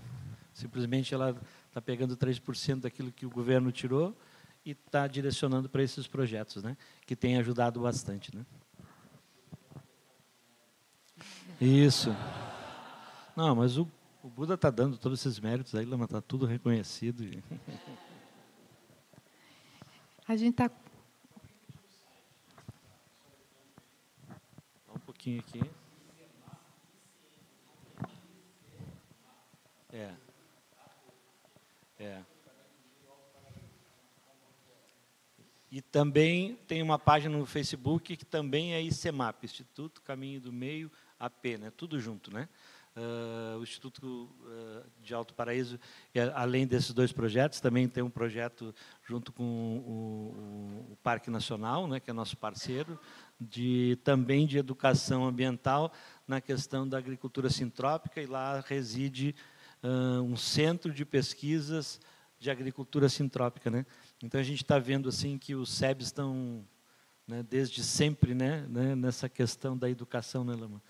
[0.53, 1.35] Simplesmente ela
[1.67, 4.15] está pegando 3% daquilo que o governo tirou
[4.63, 6.77] e está direcionando para esses projetos, né?
[7.05, 8.45] Que tem ajudado bastante, né?
[11.59, 12.09] Isso.
[13.35, 13.87] Não, mas o,
[14.21, 17.23] o Buda está dando todos esses méritos aí, Lama, está tudo reconhecido.
[17.23, 17.41] E...
[20.27, 20.69] A gente está
[24.93, 25.61] um pouquinho aqui.
[29.93, 30.13] É.
[31.97, 32.21] É.
[35.71, 40.91] E também tem uma página no Facebook que também é ICEMAP, Instituto Caminho do Meio
[41.19, 41.71] AP, né?
[41.75, 42.33] tudo junto.
[42.33, 42.47] Né?
[42.95, 45.77] Uh, o Instituto uh, de Alto Paraíso,
[46.33, 48.73] além desses dois projetos, também tem um projeto
[49.03, 52.97] junto com o, o, o Parque Nacional, né, que é nosso parceiro,
[53.37, 55.91] de, também de educação ambiental
[56.25, 59.35] na questão da agricultura sintrópica, e lá reside
[59.83, 61.99] uh, um centro de pesquisas
[62.39, 63.69] de agricultura sintrópica.
[63.69, 63.85] Né?
[64.23, 66.65] Então a gente está vendo assim que os SEBs estão
[67.27, 70.81] né, desde sempre né, né, nessa questão da educação, né, Lama?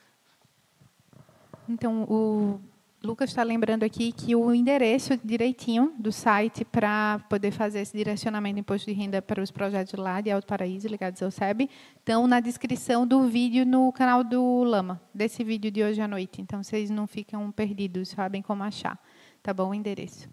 [1.67, 2.59] Então, o
[3.03, 8.55] Lucas está lembrando aqui que o endereço direitinho do site para poder fazer esse direcionamento
[8.55, 12.25] de imposto de renda para os projetos lá de Alto Paraíso ligados ao SEB estão
[12.27, 16.41] na descrição do vídeo no canal do Lama, desse vídeo de hoje à noite.
[16.41, 18.99] Então, vocês não ficam perdidos, sabem como achar.
[19.43, 20.27] Tá bom o endereço.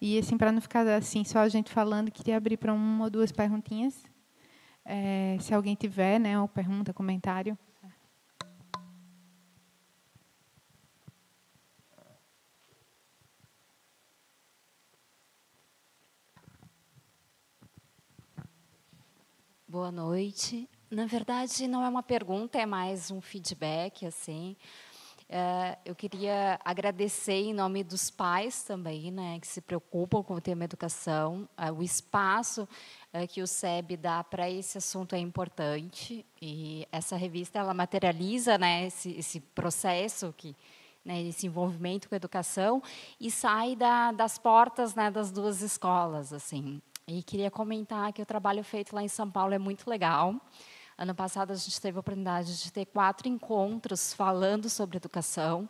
[0.00, 3.10] E, assim, para não ficar assim, só a gente falando, queria abrir para uma ou
[3.10, 4.04] duas perguntinhas.
[4.84, 7.56] É, se alguém tiver, né, ou pergunta, comentário.
[19.68, 20.68] Boa noite.
[20.88, 24.56] Na verdade, não é uma pergunta, é mais um feedback, assim.
[25.28, 30.40] É, eu queria agradecer em nome dos pais também, né, que se preocupam com o
[30.40, 31.48] tema educação.
[31.56, 32.68] É, o espaço
[33.12, 38.56] é, que o SEB dá para esse assunto é importante e essa revista ela materializa,
[38.56, 40.54] né, esse, esse processo que
[41.04, 42.82] né, esse envolvimento com a educação
[43.20, 46.80] e sai da, das portas né, das duas escolas, assim.
[47.08, 50.34] E queria comentar que o trabalho feito lá em São Paulo é muito legal.
[50.98, 55.68] Ano passado a gente teve a oportunidade de ter quatro encontros falando sobre educação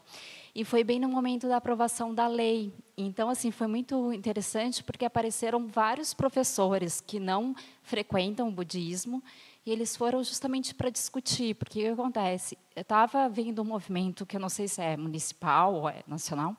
[0.54, 2.72] e foi bem no momento da aprovação da lei.
[2.96, 9.22] Então assim foi muito interessante porque apareceram vários professores que não frequentam o budismo
[9.66, 12.56] e eles foram justamente para discutir, porque o que acontece?
[12.74, 16.56] Eu estava vendo um movimento que eu não sei se é municipal ou é nacional,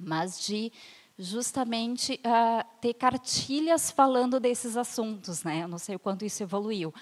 [0.00, 0.72] mas de
[1.18, 5.62] justamente uh, ter cartilhas falando desses assuntos, né?
[5.62, 6.92] Eu não sei o quanto isso evoluiu,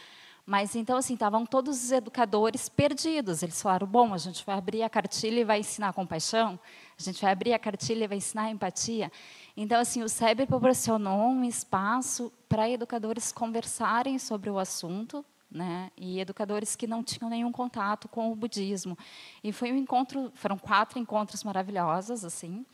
[0.44, 3.42] mas então assim estavam todos os educadores perdidos.
[3.42, 6.58] Eles falaram: bom, a gente vai abrir a cartilha e vai ensinar compaixão.
[6.98, 9.10] A gente vai abrir a cartilha e vai ensinar empatia.
[9.56, 15.24] Então assim o SEB proporcionou um espaço para educadores conversarem sobre o assunto.
[15.54, 18.96] Né, e educadores que não tinham nenhum contato com o budismo.
[19.44, 22.64] E foi um encontro, foram quatro encontros maravilhosos, assim.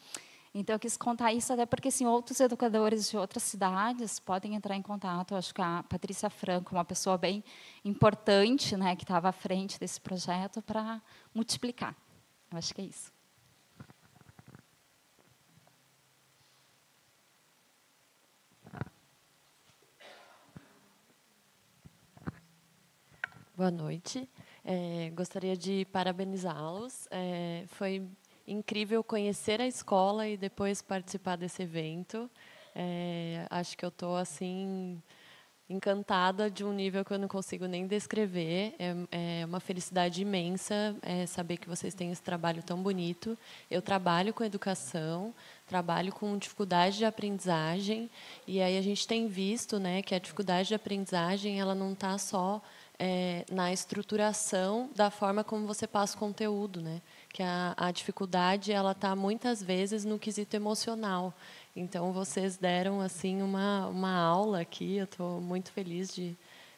[0.59, 4.75] Então, eu quis contar isso até porque assim, outros educadores de outras cidades podem entrar
[4.75, 5.31] em contato.
[5.31, 7.45] Eu acho que a Patrícia Franco, uma pessoa bem
[7.85, 11.01] importante, né, que estava à frente desse projeto, para
[11.33, 11.95] multiplicar.
[12.51, 13.13] Eu acho que é isso.
[23.57, 24.29] Boa noite.
[24.65, 27.07] É, gostaria de parabenizá-los.
[27.13, 28.09] É, foi
[28.49, 32.31] incrível conhecer a escola e depois participar desse evento.
[32.75, 35.01] É, acho que eu estou assim
[35.71, 38.75] encantada de um nível que eu não consigo nem descrever.
[38.79, 43.37] É, é uma felicidade imensa é, saber que vocês têm esse trabalho tão bonito.
[43.71, 45.35] Eu trabalho com educação,
[45.67, 48.09] trabalho com dificuldade de aprendizagem
[48.47, 52.17] e aí a gente tem visto, né, que a dificuldade de aprendizagem ela não está
[52.17, 52.63] só
[52.99, 57.01] é, na estruturação da forma como você passa o conteúdo, né?
[57.33, 61.35] Que a, a dificuldade ela está muitas vezes no quesito emocional.
[61.77, 64.97] Então vocês deram assim uma uma aula aqui.
[64.97, 66.37] Eu estou muito feliz de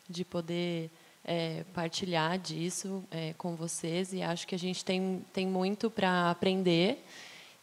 [0.09, 0.91] de poder
[1.25, 6.31] é, partilhar disso é, com vocês e acho que a gente tem tem muito para
[6.31, 7.05] aprender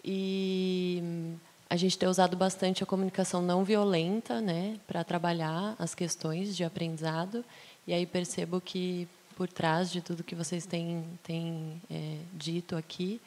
[0.04, 1.36] e
[1.70, 6.64] a gente tem usado bastante a comunicação não violenta, né, para trabalhar as questões de
[6.64, 7.44] aprendizado
[7.86, 9.08] e aí percebo que
[9.38, 13.22] por trás de tudo que vocês têm, têm é, dito aqui,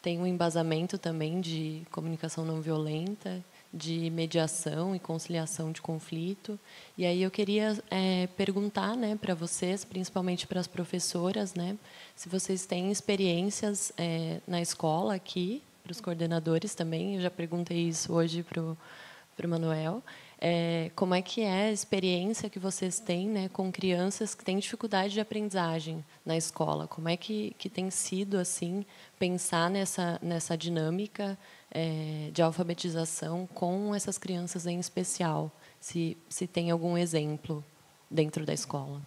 [0.00, 3.44] tem um embasamento também de comunicação não violenta,
[3.74, 6.56] de mediação e conciliação de conflito.
[6.96, 11.76] E aí eu queria é, perguntar né, para vocês, principalmente para as professoras, né,
[12.14, 17.16] se vocês têm experiências é, na escola aqui, para os coordenadores também.
[17.16, 20.00] Eu já perguntei isso hoje para o Manuel.
[20.38, 24.58] É, como é que é a experiência que vocês têm né, com crianças que têm
[24.58, 26.86] dificuldade de aprendizagem na escola?
[26.86, 28.84] Como é que, que tem sido assim
[29.18, 31.38] pensar nessa, nessa dinâmica
[31.70, 35.50] é, de alfabetização com essas crianças em especial?
[35.80, 37.64] Se, se tem algum exemplo
[38.10, 39.00] dentro da escola.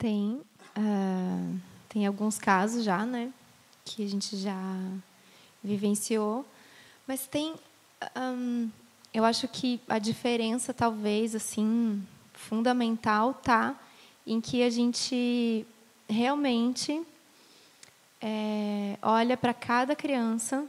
[0.00, 0.40] Tem,
[0.78, 1.60] uh,
[1.90, 3.30] tem alguns casos já, né,
[3.84, 4.58] que a gente já
[5.62, 6.42] vivenciou,
[7.06, 7.54] mas tem,
[8.16, 8.70] um,
[9.12, 12.02] eu acho que a diferença talvez assim
[12.32, 13.78] fundamental tá
[14.26, 15.66] em que a gente
[16.08, 17.06] realmente
[18.22, 20.64] é, olha para cada criança,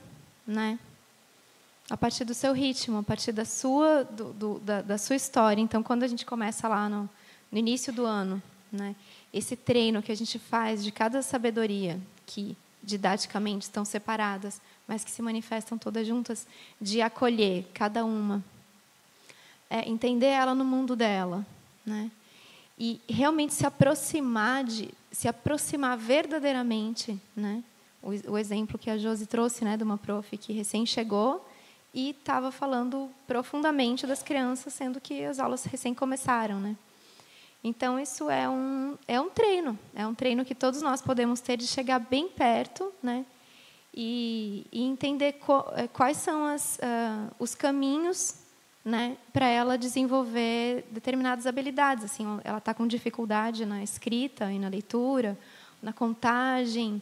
[0.46, 0.78] né,
[1.90, 5.62] a partir do seu ritmo, a partir da sua do, do, da, da, sua história.
[5.62, 7.10] Então, quando a gente começa lá no,
[7.50, 8.96] no início do ano, né,
[9.34, 15.12] esse treino que a gente faz de cada sabedoria, que didaticamente estão separadas, mas que
[15.12, 16.48] se manifestam todas juntas,
[16.80, 18.44] de acolher cada uma,
[19.70, 21.46] é, entender ela no mundo dela,
[21.86, 22.12] né?
[22.78, 27.64] E realmente se aproximar de, se aproximar verdadeiramente, né?
[28.02, 31.48] O, o exemplo que a Josi trouxe, né, de uma prof que recém chegou
[31.94, 36.76] e estava falando profundamente das crianças, sendo que as aulas recém começaram, né?
[37.64, 41.58] Então, isso é um, é um treino, é um treino que todos nós podemos ter
[41.58, 43.24] de chegar bem perto né,
[43.94, 45.40] e, e entender
[45.76, 48.42] eh, quais são as, uh, os caminhos
[48.84, 52.04] né, para ela desenvolver determinadas habilidades.
[52.04, 55.38] Assim, ela está com dificuldade na escrita e na leitura,
[55.84, 57.00] na contagem.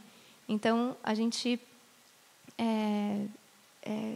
[0.47, 1.57] Então, a gente
[2.57, 3.25] é,
[3.83, 4.15] é,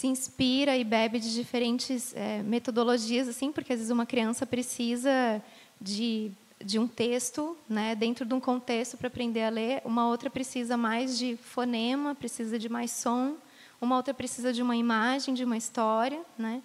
[0.00, 5.42] se inspira e bebe de diferentes é, metodologias, assim, porque às vezes uma criança precisa
[5.78, 10.30] de, de um texto, né, dentro de um contexto para aprender a ler, uma outra
[10.30, 13.36] precisa mais de fonema, precisa de mais som,
[13.78, 16.62] uma outra precisa de uma imagem, de uma história, né?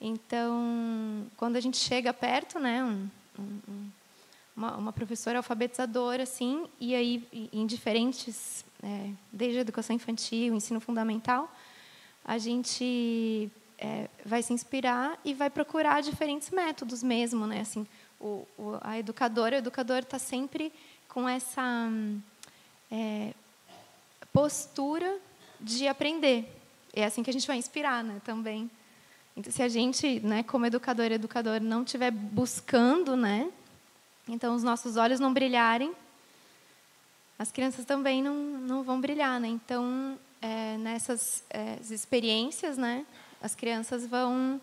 [0.00, 3.08] Então, quando a gente chega perto, né, um,
[3.38, 3.88] um,
[4.56, 7.22] uma, uma, professora alfabetizadora, assim, e aí
[7.52, 11.48] em diferentes, é, desde a educação infantil, ensino fundamental,
[12.24, 17.60] a gente é, vai se inspirar e vai procurar diferentes métodos mesmo, né?
[17.60, 17.86] Assim,
[18.20, 20.72] o, o a educadora, o educador está sempre
[21.08, 21.88] com essa
[22.90, 23.32] é,
[24.32, 25.18] postura
[25.58, 26.48] de aprender.
[26.92, 28.20] É assim que a gente vai inspirar, né?
[28.24, 28.70] Também.
[29.36, 33.50] Então, se a gente, né, como educador e educador, não estiver buscando, né?
[34.28, 35.92] Então, os nossos olhos não brilharem,
[37.38, 39.48] as crianças também não, não vão brilhar, né?
[39.48, 43.06] Então, é, nessas é, experiências, né,
[43.42, 44.60] as crianças vão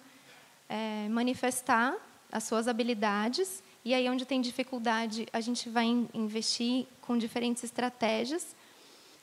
[0.69, 1.95] é, manifestar
[2.31, 8.55] as suas habilidades e aí onde tem dificuldade a gente vai investir com diferentes estratégias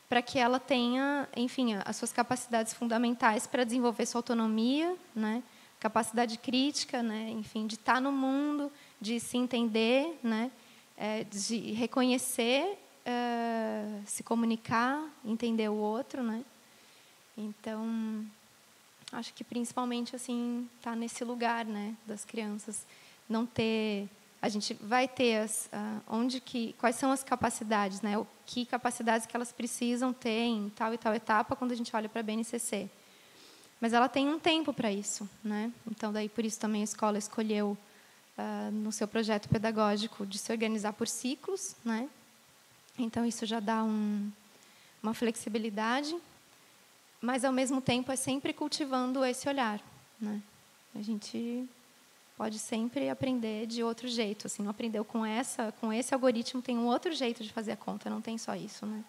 [0.09, 5.43] para que ela tenha, enfim, as suas capacidades fundamentais para desenvolver sua autonomia, né,
[5.81, 8.71] capacidade crítica, né, enfim, de estar no mundo,
[9.01, 10.51] de se entender, né,
[10.97, 16.45] é, de reconhecer uh, se comunicar, entender o outro, né?
[17.37, 18.25] Então,
[19.13, 22.87] acho que principalmente assim tá nesse lugar, né, das crianças
[23.29, 24.09] não ter
[24.45, 28.19] a gente vai ter as, uh, onde que quais são as capacidades, né?
[28.19, 31.97] O que capacidades que elas precisam ter em tal e tal etapa quando a gente
[31.97, 32.91] olha para a BNCC.
[33.81, 35.73] Mas ela tem um tempo para isso, né?
[35.91, 37.75] Então daí por isso também a escola escolheu
[38.37, 42.07] uh, no seu projeto pedagógico de se organizar por ciclos, né?
[42.99, 44.31] Então isso já dá um,
[45.03, 46.17] uma flexibilidade,
[47.21, 49.81] mas ao mesmo tempo é sempre cultivando esse olhar,
[50.21, 50.41] né?
[50.95, 51.69] A gente
[52.37, 56.77] pode sempre aprender de outro jeito, assim, não aprendeu com essa, com esse algoritmo tem
[56.77, 59.05] um outro jeito de fazer a conta, não tem só isso, né?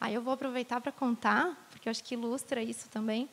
[0.00, 3.28] Aí eu vou aproveitar para contar, porque eu acho que ilustra isso também.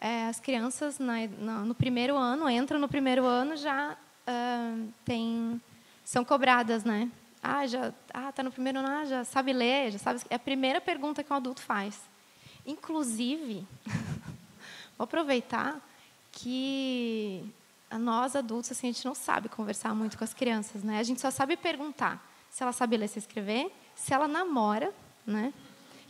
[0.00, 3.96] É, as crianças na, na, no primeiro ano entram no primeiro ano já
[4.26, 5.60] uh, tem
[6.04, 7.08] são cobradas, né?
[7.42, 10.20] Ah, já ah, tá no primeiro ano, ah, já sabe ler, já sabe.
[10.30, 12.00] É a primeira pergunta que um adulto faz.
[12.64, 13.66] Inclusive,
[14.96, 15.80] vou aproveitar
[16.30, 17.44] que
[17.98, 20.98] nós adultos assim a gente não sabe conversar muito com as crianças, né?
[20.98, 24.92] A gente só sabe perguntar se ela sabe ler e escrever, se ela namora,
[25.26, 25.52] né?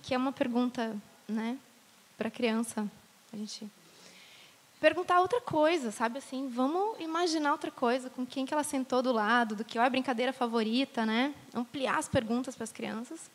[0.03, 0.95] Que é uma pergunta,
[1.27, 1.59] né?
[2.19, 2.87] Para criança,
[3.33, 3.71] a gente
[4.83, 9.13] perguntar outra coisa, sabe assim, vamos imaginar outra coisa, com quem que ela sentou do
[9.13, 11.33] lado, do que é a brincadeira favorita, né?
[11.55, 13.31] Ampliar as perguntas para as crianças.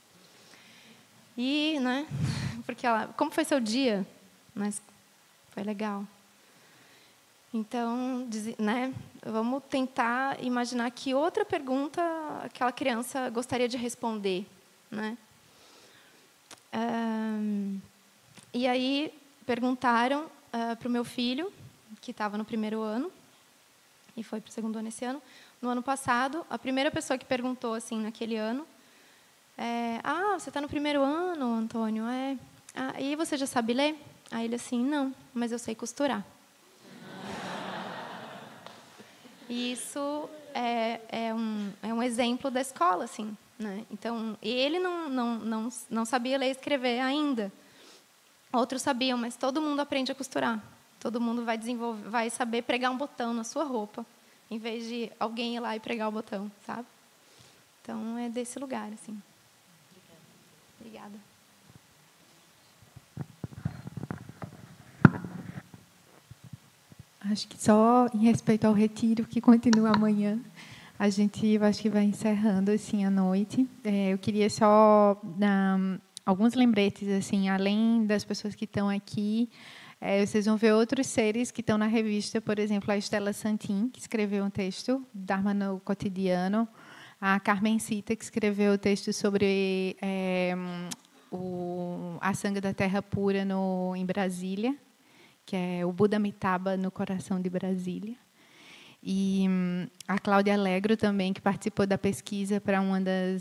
[1.38, 2.06] E, né?
[2.68, 4.06] Porque ela, como foi seu dia?
[4.54, 4.82] Mas
[5.52, 6.04] foi legal.
[7.54, 8.28] Então,
[8.60, 8.94] né?
[9.26, 12.02] Vamos tentar imaginar que outra pergunta
[12.44, 14.46] aquela criança gostaria de responder,
[14.92, 15.18] né?
[16.74, 17.80] Um,
[18.54, 19.14] e aí
[19.46, 21.52] perguntaram uh, para o meu filho,
[22.02, 23.12] que estava no primeiro ano,
[24.16, 25.22] e foi para o segundo ano esse ano.
[25.62, 28.66] No ano passado, a primeira pessoa que perguntou assim naquele ano,
[29.58, 32.06] é, ah, você está no primeiro ano, Antônio?
[32.06, 32.38] É.
[32.76, 34.00] Ah, e você já sabe ler?
[34.30, 36.24] Aí ele assim, não, mas eu sei costurar.
[39.50, 43.36] E isso é, é, um, é um exemplo da escola, assim.
[43.58, 43.86] Né?
[43.90, 47.52] Então, ele não, não, não, não sabia ler e escrever ainda.
[48.52, 50.62] Outros sabiam, mas todo mundo aprende a costurar.
[51.00, 54.06] Todo mundo vai desenvolver, vai saber pregar um botão na sua roupa,
[54.50, 56.88] em vez de alguém ir lá e pregar o botão, sabe?
[57.82, 59.22] Então é desse lugar, assim.
[60.80, 61.18] Obrigada.
[67.30, 70.40] Acho que só em respeito ao retiro que continua amanhã,
[70.98, 73.68] a gente acho que vai encerrando assim a noite.
[73.84, 75.78] É, eu queria só dar
[76.28, 79.50] alguns lembretes, assim, além das pessoas que estão aqui,
[80.02, 83.88] é, vocês vão ver outros seres que estão na revista, por exemplo, a Estela Santin,
[83.88, 86.68] que escreveu um texto, Dharma no Cotidiano,
[87.20, 90.54] a Carmen Cita, que escreveu o texto sobre é,
[91.32, 94.76] o, a sangue da terra pura no, em Brasília,
[95.46, 98.18] que é o Buda Mitaba no coração de Brasília.
[99.02, 102.94] E hum, a Cláudia Alegro também, que participou da pesquisa para um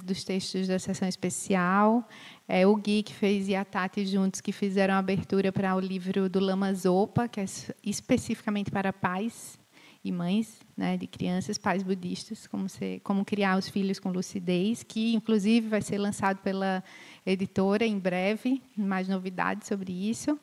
[0.05, 2.07] dos textos da sessão especial.
[2.47, 5.81] É, o Gui, que fez, e a Tati juntos, que fizeram a abertura para o
[5.81, 7.45] livro do Lama Zopa, que é
[7.83, 9.59] especificamente para pais
[10.05, 14.85] e mães né, de crianças, pais budistas, como, ser, como criar os filhos com lucidez,
[14.85, 16.85] que, inclusive, vai ser lançado pela
[17.27, 20.39] editora em breve, mais novidades sobre isso.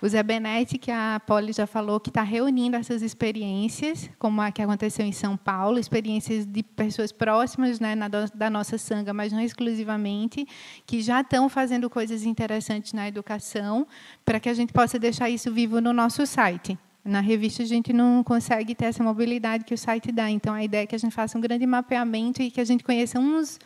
[0.00, 4.52] O Zé Benetti, que a Poli já falou, que está reunindo essas experiências, como a
[4.52, 9.32] que aconteceu em São Paulo, experiências de pessoas próximas né, na, da nossa sanga, mas
[9.32, 10.46] não exclusivamente,
[10.86, 13.86] que já estão fazendo coisas interessantes na educação,
[14.24, 16.78] para que a gente possa deixar isso vivo no nosso site.
[17.04, 20.30] Na revista a gente não consegue ter essa mobilidade que o site dá.
[20.30, 22.84] Então a ideia é que a gente faça um grande mapeamento e que a gente
[22.84, 23.58] conheça uns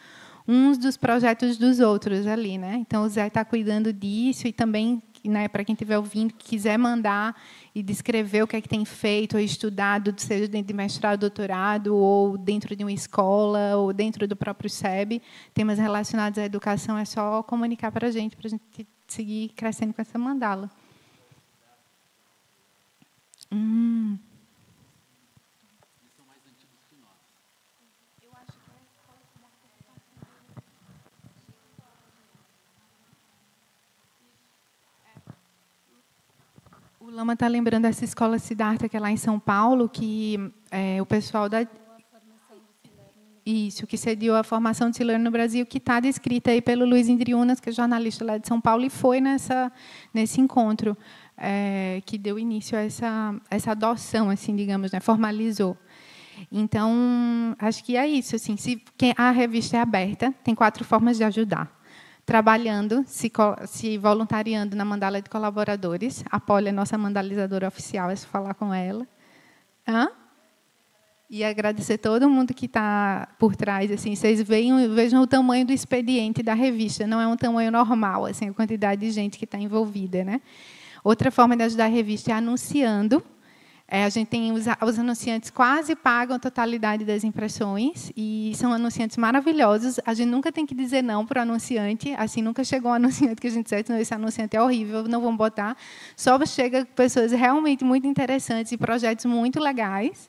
[0.46, 2.76] uns dos projetos dos outros ali, né?
[2.76, 7.40] Então o Zé está cuidando disso e também, né, para quem estiver ouvindo, quiser mandar
[7.74, 11.96] e descrever o que é que tem feito ou estudado, seja dentro de mestrado, doutorado
[11.96, 15.22] ou dentro de uma escola ou dentro do próprio SEB,
[15.54, 19.94] temas relacionados à educação, é só comunicar para a gente, para a gente seguir crescendo
[19.94, 20.70] com essa mandala.
[23.50, 24.18] Hum.
[37.12, 41.04] Lama está lembrando essa escola Siddhartha, que é lá em São Paulo, que é, o
[41.04, 41.66] pessoal da.
[43.44, 47.08] Isso, que cediu a formação de Silano no Brasil, que está descrita aí pelo Luiz
[47.08, 49.70] Indriunas, que é jornalista lá de São Paulo, e foi nessa,
[50.14, 50.96] nesse encontro
[51.36, 55.76] é, que deu início a essa, essa adoção, assim, digamos, né, formalizou.
[56.50, 58.36] Então, acho que é isso.
[58.36, 58.82] Assim, se
[59.18, 61.81] a revista é aberta, tem quatro formas de ajudar
[62.24, 63.30] trabalhando, se,
[63.66, 66.24] se, voluntariando na mandala de colaboradores.
[66.30, 69.06] A Poli é nossa mandalizadora oficial, é só falar com ela.
[69.86, 70.08] Hã?
[71.28, 73.90] E agradecer todo mundo que está por trás.
[73.90, 77.06] Assim, vocês vejam, vejam o tamanho do expediente da revista.
[77.06, 80.22] Não é um tamanho normal, assim, a quantidade de gente que está envolvida.
[80.24, 80.40] Né?
[81.02, 83.22] Outra forma de ajudar a revista é anunciando
[83.86, 88.72] É, a gente tem os, os, anunciantes quase pagam a totalidade das impressões e são
[88.72, 90.00] anunciantes maravilhosos.
[90.06, 92.14] A gente nunca tem que dizer não para o anunciante.
[92.16, 95.36] Assim, nunca chegou um anunciante que a gente disse, esse anunciante é horrível, não vamos
[95.36, 95.76] botar.
[96.16, 100.28] Só chega pessoas realmente muito interessantes e projetos muito legais.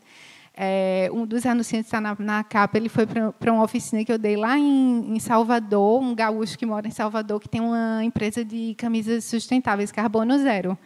[0.56, 4.20] É, um dos anunciantes está na, na, capa, ele foi para uma oficina que eu
[4.20, 8.46] dei lá em, em, Salvador, um gaúcho que mora em Salvador, que tem uma empresa
[8.46, 10.78] de camisas sustentáveis, carbono zero.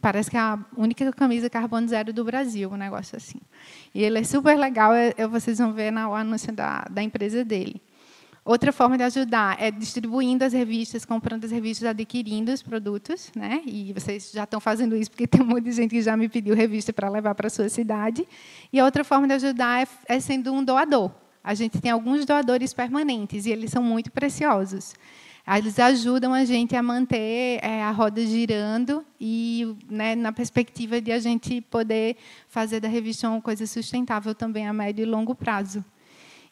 [0.00, 3.40] Parece que é a única camisa carbono zero do Brasil, um negócio assim.
[3.94, 7.44] E ele é super legal, é, é, vocês vão ver no anúncio da, da empresa
[7.44, 7.82] dele.
[8.44, 13.60] Outra forma de ajudar é distribuindo as revistas, comprando as revistas, adquirindo os produtos, né?
[13.66, 16.30] E vocês já estão fazendo isso porque tem um monte de gente que já me
[16.30, 18.26] pediu revista para levar para a sua cidade.
[18.72, 21.10] E outra forma de ajudar é, é sendo um doador.
[21.44, 24.94] A gente tem alguns doadores permanentes e eles são muito preciosos.
[25.56, 31.10] Eles ajudam a gente a manter é, a roda girando e né, na perspectiva de
[31.10, 32.16] a gente poder
[32.48, 35.82] fazer da revista uma coisa sustentável também a médio e longo prazo.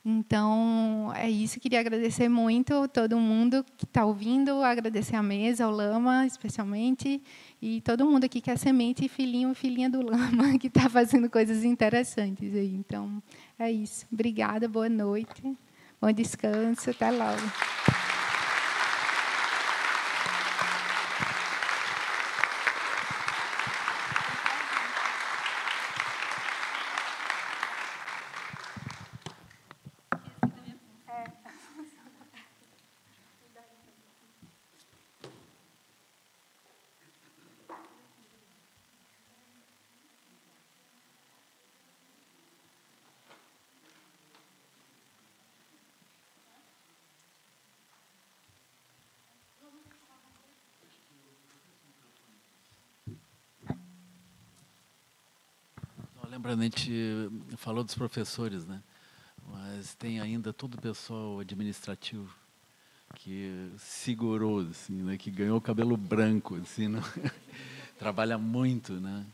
[0.09, 1.59] Então, é isso.
[1.59, 7.21] Queria agradecer muito todo mundo que está ouvindo, agradecer a mesa, ao Lama, especialmente,
[7.61, 11.29] e todo mundo aqui que é semente e filhinho filhinha do Lama, que está fazendo
[11.29, 12.73] coisas interessantes aí.
[12.73, 13.21] Então,
[13.59, 14.07] é isso.
[14.13, 15.43] Obrigada, boa noite,
[16.01, 18.06] bom descanso, até logo.
[56.37, 58.83] Lembrando, a gente falou dos professores, né?
[59.51, 62.29] mas tem ainda todo o pessoal administrativo
[63.15, 65.17] que segurou, assim, né?
[65.17, 67.01] que ganhou cabelo branco, assim, né?
[67.99, 69.25] trabalha muito, né?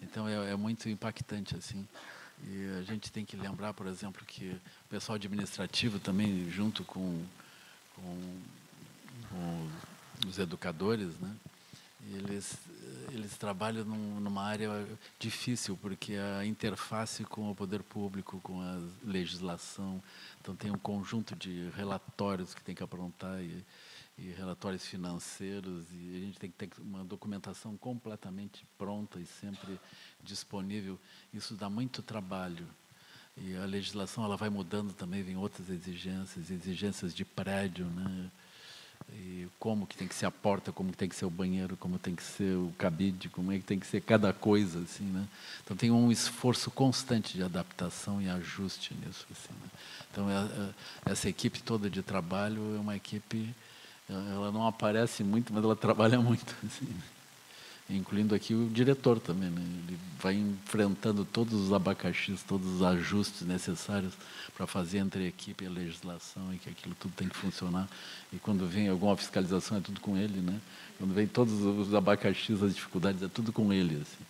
[0.00, 1.84] Então é, é, muito impactante assim.
[2.46, 4.50] E a gente tem que lembrar, por exemplo, que
[4.84, 7.24] o pessoal administrativo também, junto com,
[7.96, 8.40] com,
[9.30, 11.34] com os educadores, né?
[12.14, 12.58] Eles
[13.12, 14.70] eles trabalham num, numa área
[15.18, 20.02] difícil porque a interface com o poder público, com a legislação,
[20.40, 23.64] então tem um conjunto de relatórios que tem que aprontar e,
[24.18, 29.78] e relatórios financeiros e a gente tem que ter uma documentação completamente pronta e sempre
[30.22, 30.98] disponível.
[31.32, 32.66] Isso dá muito trabalho.
[33.36, 38.30] E a legislação ela vai mudando também, vem outras exigências, exigências de prédio, né?
[39.12, 41.76] E como que tem que ser a porta, como que tem que ser o banheiro,
[41.76, 45.04] como tem que ser o cabide, como é que tem que ser cada coisa, assim,
[45.04, 45.26] né?
[45.64, 49.52] Então tem um esforço constante de adaptação e ajuste nisso, assim.
[49.52, 49.70] Né?
[50.10, 53.54] Então é, é, essa equipe toda de trabalho é uma equipe,
[54.08, 56.86] ela não aparece muito, mas ela trabalha muito, assim.
[56.86, 57.15] Né?
[57.88, 59.50] Incluindo aqui o diretor também.
[59.50, 59.62] Né?
[59.86, 64.14] Ele vai enfrentando todos os abacaxis, todos os ajustes necessários
[64.56, 67.88] para fazer entre a equipe e a legislação e que aquilo tudo tem que funcionar.
[68.32, 70.60] E quando vem alguma fiscalização é tudo com ele, né?
[70.98, 74.02] Quando vem todos os abacaxis, as dificuldades é tudo com ele.
[74.02, 74.24] Assim.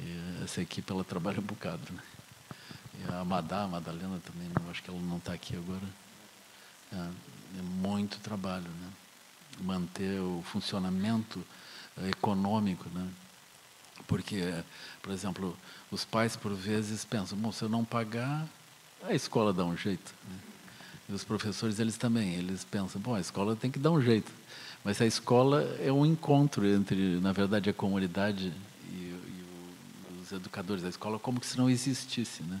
[0.00, 2.02] E essa equipe ela trabalha um bocado, né?
[3.00, 5.86] E a Madá, a Madalena também, acho que ela não está aqui agora.
[6.92, 8.88] É, é muito trabalho, né?
[9.60, 11.44] Manter o funcionamento
[12.08, 13.08] econômico, né?
[14.06, 14.52] Porque,
[15.02, 15.56] por exemplo,
[15.90, 18.46] os pais por vezes pensam, bom, se eu não pagar,
[19.02, 20.14] a escola dá um jeito.
[20.28, 20.36] Né?
[21.08, 24.30] E os professores eles também, eles pensam, bom, a escola tem que dar um jeito.
[24.82, 28.52] Mas a escola é um encontro entre, na verdade, a comunidade
[28.90, 29.44] e, e
[30.18, 30.84] o, os educadores.
[30.84, 32.60] A escola como que se não existisse, né?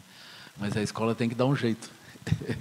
[0.56, 1.90] Mas a escola tem que dar um jeito.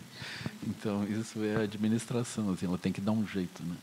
[0.67, 3.75] então isso é a administração, assim, ela tem que dar um jeito, né?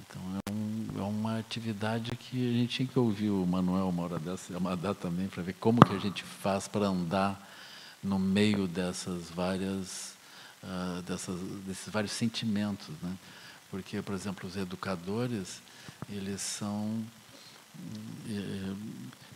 [0.00, 0.67] Então é, um,
[0.98, 4.94] é, uma atividade que a gente tinha que ouvir o Manuel uma hora dessa, Amadá
[4.94, 7.48] também, para ver como que a gente faz para andar
[8.02, 10.14] no meio dessas várias,
[10.62, 12.94] uh, dessas, desses vários sentimentos.
[13.02, 13.16] Né?
[13.70, 15.60] Porque, por exemplo, os educadores,
[16.08, 17.04] eles são.
[18.28, 18.74] Eh,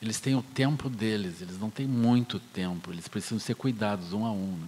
[0.01, 4.25] eles têm o tempo deles, eles não têm muito tempo, eles precisam ser cuidados um
[4.25, 4.57] a um.
[4.57, 4.67] Né?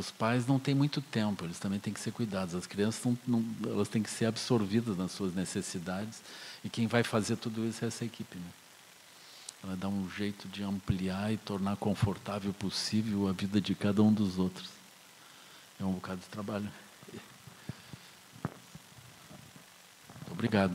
[0.00, 2.54] Os pais não têm muito tempo, eles também têm que ser cuidados.
[2.54, 6.22] As crianças não, não, elas têm que ser absorvidas nas suas necessidades
[6.64, 8.38] e quem vai fazer tudo isso é essa equipe.
[8.38, 8.50] Né?
[9.62, 14.10] Ela dá um jeito de ampliar e tornar confortável possível a vida de cada um
[14.10, 14.70] dos outros.
[15.78, 16.70] É um bocado de trabalho.
[20.30, 20.74] Obrigado.